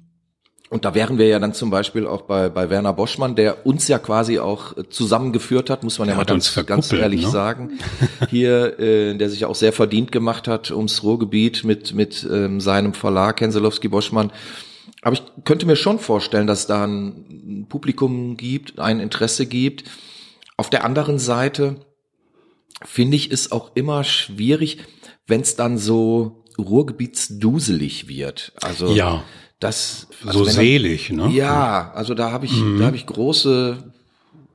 und 0.73 0.85
da 0.85 0.95
wären 0.95 1.19
wir 1.19 1.27
ja 1.27 1.37
dann 1.37 1.53
zum 1.53 1.69
Beispiel 1.69 2.07
auch 2.07 2.23
bei, 2.23 2.49
bei 2.49 2.71
Werner 2.71 2.93
Boschmann, 2.93 3.35
der 3.35 3.67
uns 3.67 3.87
ja 3.87 3.99
quasi 3.99 4.39
auch 4.39 4.73
zusammengeführt 4.89 5.69
hat, 5.69 5.83
muss 5.83 5.99
man 5.99 6.09
ja 6.09 6.15
mal 6.15 6.25
ganz, 6.25 6.59
ganz 6.65 6.91
ehrlich 6.91 7.25
ne? 7.25 7.29
sagen. 7.29 7.79
Hier, 8.31 8.79
äh, 8.79 9.15
der 9.15 9.29
sich 9.29 9.41
ja 9.41 9.49
auch 9.49 9.55
sehr 9.55 9.71
verdient 9.71 10.11
gemacht 10.11 10.47
hat 10.47 10.71
ums 10.71 11.03
Ruhrgebiet 11.03 11.63
mit, 11.63 11.93
mit 11.93 12.27
ähm, 12.27 12.59
seinem 12.59 12.95
Verlag 12.95 13.39
Henselowski 13.39 13.87
Boschmann. 13.87 14.31
Aber 15.03 15.13
ich 15.13 15.21
könnte 15.43 15.67
mir 15.67 15.75
schon 15.75 15.99
vorstellen, 15.99 16.47
dass 16.47 16.65
da 16.65 16.85
ein 16.85 17.67
Publikum 17.69 18.35
gibt, 18.35 18.79
ein 18.79 18.99
Interesse 18.99 19.45
gibt. 19.45 19.83
Auf 20.57 20.71
der 20.71 20.85
anderen 20.85 21.19
Seite 21.19 21.75
finde 22.83 23.15
ich 23.15 23.31
es 23.31 23.51
auch 23.51 23.75
immer 23.75 24.03
schwierig, 24.03 24.79
wenn 25.27 25.41
es 25.41 25.55
dann 25.55 25.77
so 25.77 26.43
Ruhrgebietsduselig 26.57 28.07
wird. 28.07 28.53
Also 28.59 28.87
ja 28.87 29.23
das 29.63 30.07
also 30.25 30.43
so 30.43 30.49
selig, 30.51 31.11
ne? 31.11 31.29
Ja, 31.31 31.91
also 31.93 32.13
da 32.13 32.31
habe 32.31 32.45
ich, 32.45 32.53
mhm. 32.53 32.79
da 32.79 32.85
habe 32.85 32.95
ich 32.95 33.05
große 33.05 33.77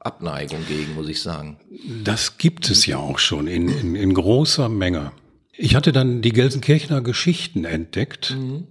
Abneigung 0.00 0.61
gegen, 0.68 0.94
muss 0.94 1.09
ich 1.09 1.20
sagen. 1.20 1.59
Das 2.04 2.38
gibt 2.38 2.70
es 2.70 2.86
ja 2.86 2.98
auch 2.98 3.18
schon 3.18 3.46
in, 3.46 3.68
in, 3.68 3.94
in 3.94 4.14
großer 4.14 4.68
Menge. 4.68 5.12
Ich 5.52 5.74
hatte 5.74 5.92
dann 5.92 6.22
die 6.22 6.32
Gelsenkirchener 6.32 7.00
Geschichten 7.00 7.64
entdeckt. 7.64 8.36
Mhm. 8.36 8.68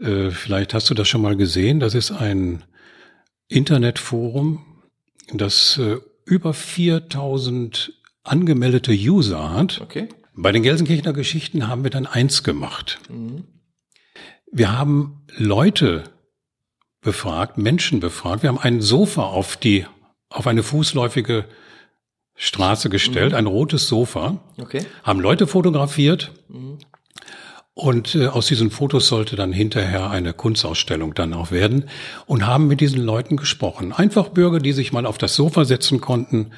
Äh, 0.00 0.30
vielleicht 0.30 0.74
hast 0.74 0.88
du 0.90 0.94
das 0.94 1.08
schon 1.08 1.22
mal 1.22 1.36
gesehen. 1.36 1.80
Das 1.80 1.94
ist 1.94 2.12
ein 2.12 2.62
Internetforum, 3.48 4.64
das 5.32 5.78
äh, 5.78 5.96
über 6.24 6.54
4000 6.54 7.92
angemeldete 8.22 8.92
User 8.92 9.52
hat. 9.52 9.80
Okay. 9.80 10.08
Bei 10.34 10.52
den 10.52 10.62
Gelsenkirchener 10.62 11.12
Geschichten 11.12 11.66
haben 11.66 11.82
wir 11.82 11.90
dann 11.90 12.06
eins 12.06 12.44
gemacht. 12.44 13.00
Mhm. 13.08 13.44
Wir 14.52 14.76
haben 14.76 15.22
Leute 15.36 16.04
befragt, 17.00 17.58
Menschen 17.58 18.00
befragt. 18.00 18.42
Wir 18.42 18.48
haben 18.48 18.58
ein 18.58 18.80
Sofa 18.80 19.22
auf 19.22 19.56
die, 19.56 19.86
auf 20.28 20.46
eine 20.46 20.62
fußläufige 20.62 21.44
Straße 22.34 22.88
gestellt, 22.88 23.32
mhm. 23.32 23.38
ein 23.38 23.46
rotes 23.46 23.86
Sofa. 23.86 24.38
Okay. 24.58 24.84
Haben 25.02 25.20
Leute 25.20 25.46
fotografiert. 25.46 26.32
Mhm. 26.48 26.78
Und 27.74 28.14
äh, 28.14 28.26
aus 28.26 28.46
diesen 28.46 28.70
Fotos 28.70 29.06
sollte 29.06 29.36
dann 29.36 29.52
hinterher 29.52 30.10
eine 30.10 30.32
Kunstausstellung 30.32 31.14
dann 31.14 31.32
auch 31.32 31.50
werden 31.50 31.88
und 32.26 32.46
haben 32.46 32.66
mit 32.66 32.80
diesen 32.80 33.00
Leuten 33.00 33.36
gesprochen. 33.36 33.92
Einfach 33.92 34.28
Bürger, 34.28 34.58
die 34.58 34.72
sich 34.72 34.92
mal 34.92 35.06
auf 35.06 35.18
das 35.18 35.34
Sofa 35.34 35.64
setzen 35.64 36.00
konnten 36.00 36.50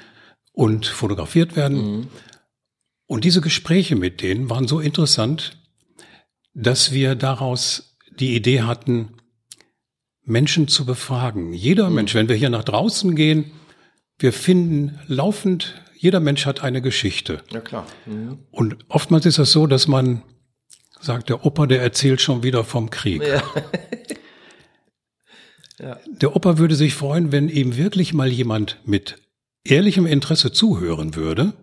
und 0.52 0.86
fotografiert 0.86 1.54
werden. 1.54 1.76
Mhm. 1.76 2.06
Und 3.06 3.24
diese 3.24 3.40
Gespräche 3.40 3.94
mit 3.94 4.22
denen 4.22 4.50
waren 4.50 4.66
so 4.66 4.80
interessant, 4.80 5.61
dass 6.54 6.92
wir 6.92 7.14
daraus 7.14 7.96
die 8.18 8.34
Idee 8.34 8.62
hatten, 8.62 9.16
Menschen 10.24 10.68
zu 10.68 10.84
befragen. 10.84 11.52
Jeder 11.52 11.88
mhm. 11.88 11.96
Mensch, 11.96 12.14
wenn 12.14 12.28
wir 12.28 12.36
hier 12.36 12.50
nach 12.50 12.64
draußen 12.64 13.16
gehen, 13.16 13.52
wir 14.18 14.32
finden 14.32 14.98
laufend, 15.06 15.82
jeder 15.96 16.20
Mensch 16.20 16.46
hat 16.46 16.62
eine 16.62 16.82
Geschichte. 16.82 17.42
Ja, 17.50 17.60
klar. 17.60 17.86
Mhm. 18.06 18.38
Und 18.50 18.76
oftmals 18.88 19.26
ist 19.26 19.38
es 19.38 19.52
so, 19.52 19.66
dass 19.66 19.88
man 19.88 20.22
sagt, 21.00 21.28
der 21.28 21.44
Opa, 21.44 21.66
der 21.66 21.82
erzählt 21.82 22.20
schon 22.20 22.42
wieder 22.42 22.64
vom 22.64 22.90
Krieg. 22.90 23.22
Ja. 23.26 23.42
ja. 25.80 25.98
Der 26.06 26.36
Opa 26.36 26.58
würde 26.58 26.76
sich 26.76 26.94
freuen, 26.94 27.32
wenn 27.32 27.48
ihm 27.48 27.76
wirklich 27.76 28.14
mal 28.14 28.30
jemand 28.30 28.78
mit 28.84 29.18
ehrlichem 29.64 30.06
Interesse 30.06 30.52
zuhören 30.52 31.14
würde 31.14 31.54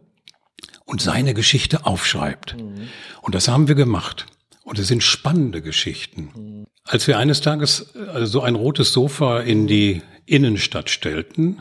und 0.86 1.02
seine 1.02 1.34
Geschichte 1.34 1.86
aufschreibt. 1.86 2.58
Mhm. 2.58 2.90
Und 3.22 3.36
das 3.36 3.48
haben 3.48 3.68
wir 3.68 3.76
gemacht. 3.76 4.26
Und 4.70 4.78
es 4.78 4.88
sind 4.88 5.02
spannende 5.02 5.64
Geschichten. 5.64 6.68
Als 6.86 7.08
wir 7.08 7.18
eines 7.18 7.42
Tages 7.42 7.96
also 7.96 8.28
so 8.28 8.42
ein 8.44 8.54
rotes 8.54 8.94
Sofa 8.94 9.40
in 9.40 9.66
die 9.66 10.04
Innenstadt 10.28 10.92
stellten, 10.92 11.60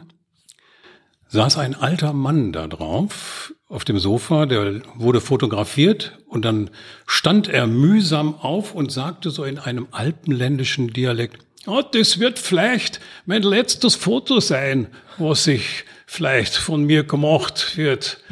saß 1.29 1.57
ein 1.57 1.75
alter 1.75 2.13
Mann 2.13 2.53
da 2.53 2.67
drauf, 2.67 3.55
auf 3.67 3.87
dem 3.87 3.99
Sofa, 3.99 4.45
der 4.45 4.83
wurde 4.95 5.23
fotografiert 5.23 6.19
und 6.27 6.45
dann 6.45 6.69
stand 7.07 7.49
er 7.49 7.67
mühsam 7.67 8.35
auf 8.35 8.75
und 8.75 8.93
sagte 8.93 9.31
so 9.31 9.45
in 9.45 9.59
einem 9.59 9.89
alpenländischen 9.91 10.93
Dialekt, 10.93 11.47
oh, 11.67 11.81
das 11.81 12.19
wird 12.19 12.39
vielleicht 12.39 13.01
mein 13.25 13.43
letztes 13.43 13.95
Foto 13.95 14.39
sein, 14.41 14.89
was 15.17 15.47
ich 15.47 15.87
vielleicht 16.05 16.57
von 16.57 16.85
mir 16.85 17.05
gemacht 17.05 17.79
wird. 17.79 18.23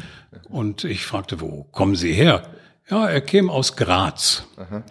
Und 0.49 0.83
ich 0.83 1.03
fragte, 1.03 1.41
wo 1.41 1.63
kommen 1.71 1.95
Sie 1.95 2.13
her? 2.13 2.47
Ja, 2.89 3.07
er 3.07 3.21
käme 3.21 3.51
aus 3.51 3.75
Graz. 3.75 4.43
Aha. 4.55 4.83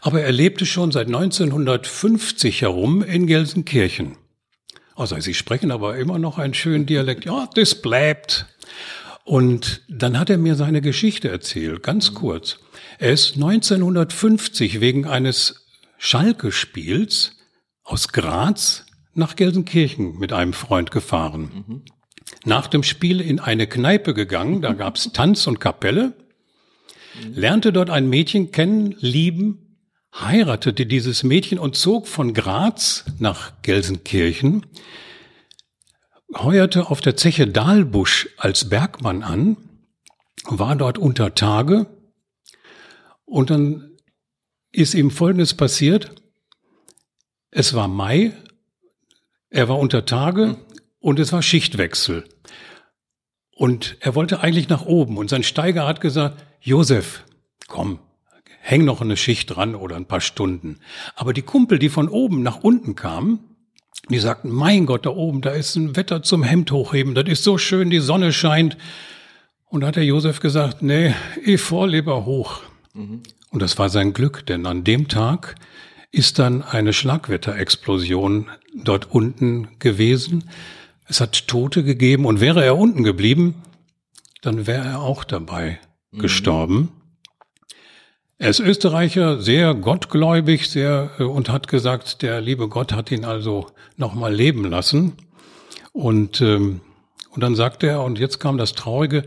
Aber 0.00 0.20
er 0.22 0.32
lebte 0.32 0.66
schon 0.66 0.92
seit 0.92 1.06
1950 1.06 2.62
herum 2.62 3.02
in 3.02 3.26
Gelsenkirchen. 3.26 4.16
Also 4.94 5.18
Sie 5.20 5.34
sprechen 5.34 5.70
aber 5.70 5.96
immer 5.96 6.18
noch 6.18 6.38
einen 6.38 6.54
schönen 6.54 6.86
Dialekt. 6.86 7.24
Ja, 7.24 7.48
das 7.54 7.80
bleibt. 7.80 8.46
Und 9.24 9.82
dann 9.88 10.18
hat 10.18 10.30
er 10.30 10.38
mir 10.38 10.56
seine 10.56 10.80
Geschichte 10.80 11.28
erzählt, 11.28 11.82
ganz 11.82 12.12
kurz. 12.12 12.58
Er 12.98 13.12
ist 13.12 13.36
1950 13.36 14.80
wegen 14.80 15.06
eines 15.06 15.66
Schalke-Spiels 15.98 17.36
aus 17.84 18.08
Graz 18.08 18.84
nach 19.14 19.36
Gelsenkirchen 19.36 20.18
mit 20.18 20.32
einem 20.32 20.52
Freund 20.52 20.90
gefahren. 20.90 21.64
Mhm. 21.66 21.82
Nach 22.44 22.66
dem 22.66 22.82
Spiel 22.82 23.20
in 23.20 23.38
eine 23.38 23.66
Kneipe 23.66 24.14
gegangen, 24.14 24.62
da 24.62 24.72
gab's 24.72 25.10
Tanz 25.12 25.46
und 25.46 25.60
Kapelle 25.60 26.14
lernte 27.32 27.72
dort 27.72 27.90
ein 27.90 28.08
Mädchen 28.08 28.52
kennen, 28.52 28.94
lieben, 28.98 29.78
heiratete 30.14 30.86
dieses 30.86 31.22
Mädchen 31.22 31.58
und 31.58 31.76
zog 31.76 32.06
von 32.06 32.34
Graz 32.34 33.04
nach 33.18 33.62
Gelsenkirchen, 33.62 34.66
heuerte 36.34 36.90
auf 36.90 37.00
der 37.00 37.16
Zeche 37.16 37.46
Dahlbusch 37.46 38.28
als 38.36 38.68
Bergmann 38.68 39.22
an, 39.22 39.56
war 40.44 40.76
dort 40.76 40.98
unter 40.98 41.34
Tage 41.34 41.86
und 43.24 43.50
dann 43.50 43.96
ist 44.72 44.94
ihm 44.94 45.10
Folgendes 45.10 45.54
passiert. 45.54 46.14
Es 47.50 47.74
war 47.74 47.88
Mai, 47.88 48.32
er 49.50 49.68
war 49.68 49.78
unter 49.78 50.06
Tage 50.06 50.56
und 50.98 51.18
es 51.20 51.32
war 51.32 51.42
Schichtwechsel. 51.42 52.24
Und 53.54 53.96
er 54.00 54.14
wollte 54.14 54.40
eigentlich 54.40 54.68
nach 54.68 54.84
oben 54.86 55.18
und 55.18 55.30
sein 55.30 55.42
Steiger 55.42 55.86
hat 55.86 56.00
gesagt, 56.00 56.44
Josef, 56.60 57.24
komm, 57.68 57.98
häng 58.60 58.84
noch 58.84 59.00
eine 59.00 59.16
Schicht 59.16 59.54
dran 59.54 59.74
oder 59.74 59.96
ein 59.96 60.06
paar 60.06 60.20
Stunden. 60.20 60.78
Aber 61.16 61.32
die 61.32 61.42
Kumpel, 61.42 61.78
die 61.78 61.88
von 61.88 62.08
oben 62.08 62.42
nach 62.42 62.62
unten 62.62 62.94
kamen, 62.94 63.40
die 64.08 64.18
sagten, 64.18 64.50
mein 64.50 64.86
Gott, 64.86 65.06
da 65.06 65.10
oben, 65.10 65.42
da 65.42 65.50
ist 65.50 65.76
ein 65.76 65.96
Wetter 65.96 66.22
zum 66.22 66.42
Hemd 66.42 66.70
hochheben, 66.72 67.14
das 67.14 67.28
ist 67.28 67.44
so 67.44 67.58
schön, 67.58 67.90
die 67.90 68.00
Sonne 68.00 68.32
scheint. 68.32 68.76
Und 69.66 69.82
da 69.82 69.88
hat 69.88 69.96
der 69.96 70.04
Josef 70.04 70.40
gesagt, 70.40 70.82
nee, 70.82 71.14
ich 71.44 71.60
fahr 71.60 71.86
lieber 71.86 72.24
hoch. 72.24 72.60
Mhm. 72.94 73.22
Und 73.50 73.62
das 73.62 73.78
war 73.78 73.88
sein 73.88 74.12
Glück, 74.12 74.46
denn 74.46 74.66
an 74.66 74.84
dem 74.84 75.08
Tag 75.08 75.56
ist 76.10 76.38
dann 76.38 76.62
eine 76.62 76.92
Schlagwetterexplosion 76.92 78.48
dort 78.74 79.10
unten 79.10 79.68
gewesen. 79.78 80.44
Es 81.12 81.20
hat 81.20 81.46
Tote 81.46 81.84
gegeben 81.84 82.24
und 82.24 82.40
wäre 82.40 82.64
er 82.64 82.78
unten 82.78 83.04
geblieben, 83.04 83.56
dann 84.40 84.66
wäre 84.66 84.86
er 84.86 85.02
auch 85.02 85.24
dabei 85.24 85.78
Mhm. 86.10 86.20
gestorben. 86.20 86.88
Er 88.38 88.48
ist 88.48 88.60
Österreicher, 88.60 89.42
sehr 89.42 89.74
gottgläubig, 89.74 90.70
sehr 90.70 91.10
äh, 91.18 91.24
und 91.24 91.50
hat 91.50 91.68
gesagt, 91.68 92.22
der 92.22 92.40
liebe 92.40 92.66
Gott 92.66 92.94
hat 92.94 93.10
ihn 93.10 93.26
also 93.26 93.66
noch 93.98 94.14
mal 94.14 94.34
leben 94.34 94.64
lassen. 94.64 95.12
Und 95.92 96.40
ähm, 96.40 96.80
und 97.28 97.42
dann 97.42 97.56
sagte 97.56 97.88
er, 97.88 98.02
und 98.02 98.18
jetzt 98.18 98.40
kam 98.40 98.56
das 98.56 98.72
Traurige, 98.72 99.24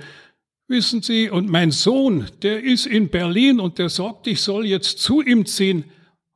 wissen 0.68 1.04
Sie, 1.04 1.30
und 1.30 1.50
mein 1.52 1.70
Sohn, 1.70 2.26
der 2.42 2.64
ist 2.64 2.88
in 2.88 3.10
Berlin 3.10 3.60
und 3.60 3.78
der 3.78 3.90
sagt, 3.90 4.26
ich 4.26 4.42
soll 4.42 4.66
jetzt 4.66 4.98
zu 4.98 5.22
ihm 5.22 5.46
ziehen. 5.46 5.84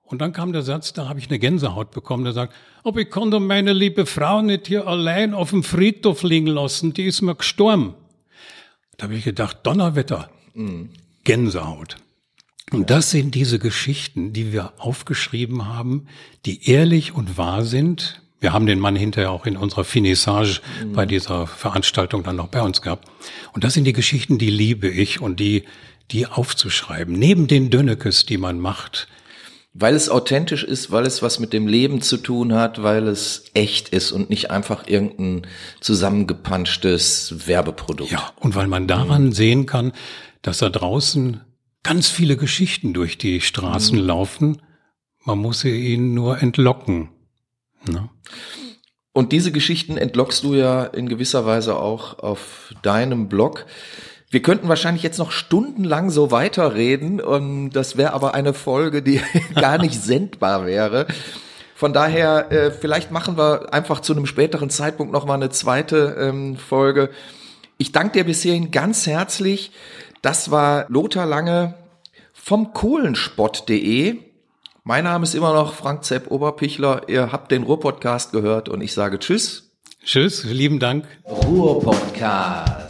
Und 0.09 0.19
dann 0.19 0.33
kam 0.33 0.53
der 0.53 0.63
Satz, 0.63 0.91
da 0.91 1.07
habe 1.07 1.19
ich 1.19 1.29
eine 1.29 1.37
Gänsehaut 1.37 1.91
bekommen, 1.91 2.23
der 2.23 2.33
sagt, 2.33 2.55
aber 2.83 2.99
ich 2.99 3.09
doch 3.11 3.39
meine 3.39 3.73
liebe 3.73 4.07
Frau 4.07 4.41
nicht 4.41 4.65
hier 4.65 4.87
allein 4.87 5.35
auf 5.35 5.51
dem 5.51 5.63
Friedhof 5.63 6.23
liegen 6.23 6.47
lassen, 6.47 6.93
die 6.93 7.03
ist 7.03 7.21
mir 7.21 7.35
gestorben. 7.35 7.93
Da 8.97 9.03
habe 9.03 9.15
ich 9.15 9.23
gedacht, 9.23 9.59
Donnerwetter, 9.63 10.31
mhm. 10.55 10.89
Gänsehaut. 11.23 11.97
Und 12.71 12.89
das 12.89 13.11
sind 13.11 13.35
diese 13.35 13.59
Geschichten, 13.59 14.33
die 14.33 14.51
wir 14.51 14.73
aufgeschrieben 14.79 15.67
haben, 15.67 16.07
die 16.45 16.67
ehrlich 16.67 17.13
und 17.13 17.37
wahr 17.37 17.63
sind. 17.63 18.21
Wir 18.39 18.51
haben 18.51 18.65
den 18.65 18.79
Mann 18.79 18.95
hinterher 18.95 19.31
auch 19.31 19.45
in 19.45 19.57
unserer 19.57 19.83
Finissage 19.83 20.61
mhm. 20.83 20.93
bei 20.93 21.05
dieser 21.05 21.45
Veranstaltung 21.45 22.23
dann 22.23 22.35
noch 22.35 22.47
bei 22.47 22.63
uns 22.63 22.81
gehabt. 22.81 23.07
Und 23.53 23.63
das 23.63 23.75
sind 23.75 23.83
die 23.83 23.93
Geschichten, 23.93 24.39
die 24.39 24.49
liebe 24.49 24.89
ich 24.89 25.21
und 25.21 25.39
die, 25.39 25.65
die 26.09 26.25
aufzuschreiben. 26.25 27.13
Neben 27.13 27.47
den 27.47 27.69
Dönnekes, 27.69 28.25
die 28.25 28.37
man 28.39 28.59
macht, 28.59 29.07
weil 29.73 29.95
es 29.95 30.09
authentisch 30.09 30.63
ist, 30.63 30.91
weil 30.91 31.05
es 31.05 31.21
was 31.21 31.39
mit 31.39 31.53
dem 31.53 31.67
Leben 31.67 32.01
zu 32.01 32.17
tun 32.17 32.53
hat, 32.53 32.81
weil 32.81 33.07
es 33.07 33.45
echt 33.53 33.89
ist 33.89 34.11
und 34.11 34.29
nicht 34.29 34.51
einfach 34.51 34.87
irgendein 34.87 35.47
zusammengepanschtes 35.79 37.47
Werbeprodukt. 37.47 38.11
Ja, 38.11 38.31
und 38.39 38.55
weil 38.55 38.67
man 38.67 38.87
daran 38.87 39.25
mhm. 39.25 39.31
sehen 39.31 39.65
kann, 39.65 39.93
dass 40.41 40.59
da 40.59 40.69
draußen 40.69 41.41
ganz 41.83 42.09
viele 42.09 42.35
Geschichten 42.35 42.93
durch 42.93 43.17
die 43.17 43.41
Straßen 43.41 43.99
mhm. 43.99 44.05
laufen. 44.05 44.61
Man 45.23 45.37
muss 45.37 45.61
sie 45.61 45.93
ihnen 45.93 46.13
nur 46.13 46.41
entlocken. 46.41 47.09
Ne? 47.87 48.09
Und 49.13 49.31
diese 49.31 49.51
Geschichten 49.51 49.97
entlockst 49.97 50.43
du 50.43 50.55
ja 50.55 50.83
in 50.83 51.09
gewisser 51.09 51.45
Weise 51.45 51.77
auch 51.77 52.19
auf 52.19 52.73
deinem 52.81 53.27
Blog. 53.27 53.65
Wir 54.31 54.41
könnten 54.43 54.69
wahrscheinlich 54.69 55.01
jetzt 55.01 55.17
noch 55.17 55.31
stundenlang 55.31 56.11
so 56.11 56.29
weiterreden 56.29 57.19
und 57.19 57.71
das 57.71 57.97
wäre 57.97 58.13
aber 58.13 58.35
eine 58.35 58.53
Folge, 58.53 59.01
die 59.01 59.21
gar 59.55 59.79
nicht 59.79 60.01
sendbar 60.01 60.65
wäre. 60.65 61.07
Von 61.73 61.93
daher, 61.93 62.51
äh, 62.51 62.71
vielleicht 62.71 63.09
machen 63.09 63.37
wir 63.37 63.73
einfach 63.73 64.01
zu 64.01 64.13
einem 64.13 64.25
späteren 64.25 64.69
Zeitpunkt 64.69 65.13
noch 65.13 65.25
mal 65.25 65.35
eine 65.35 65.49
zweite 65.49 66.15
ähm, 66.19 66.57
Folge. 66.57 67.09
Ich 67.77 67.91
danke 67.91 68.19
dir 68.19 68.25
bis 68.25 68.43
hierhin 68.43 68.69
ganz 68.69 69.07
herzlich. 69.07 69.71
Das 70.21 70.51
war 70.51 70.85
Lothar 70.89 71.25
Lange 71.25 71.75
vom 72.33 72.73
Kohlenspott.de. 72.73 74.17
Mein 74.83 75.05
Name 75.05 75.23
ist 75.23 75.35
immer 75.35 75.53
noch 75.53 75.73
Frank 75.73 76.03
Zepp 76.03 76.29
Oberpichler. 76.29 77.03
Ihr 77.07 77.31
habt 77.31 77.51
den 77.51 77.63
Ruhr-Podcast 77.63 78.31
gehört 78.31 78.69
und 78.69 78.81
ich 78.81 78.93
sage 78.93 79.17
Tschüss. 79.17 79.71
Tschüss, 80.03 80.43
lieben 80.43 80.79
Dank. 80.79 81.05
Ruhr-Podcast. 81.25 82.88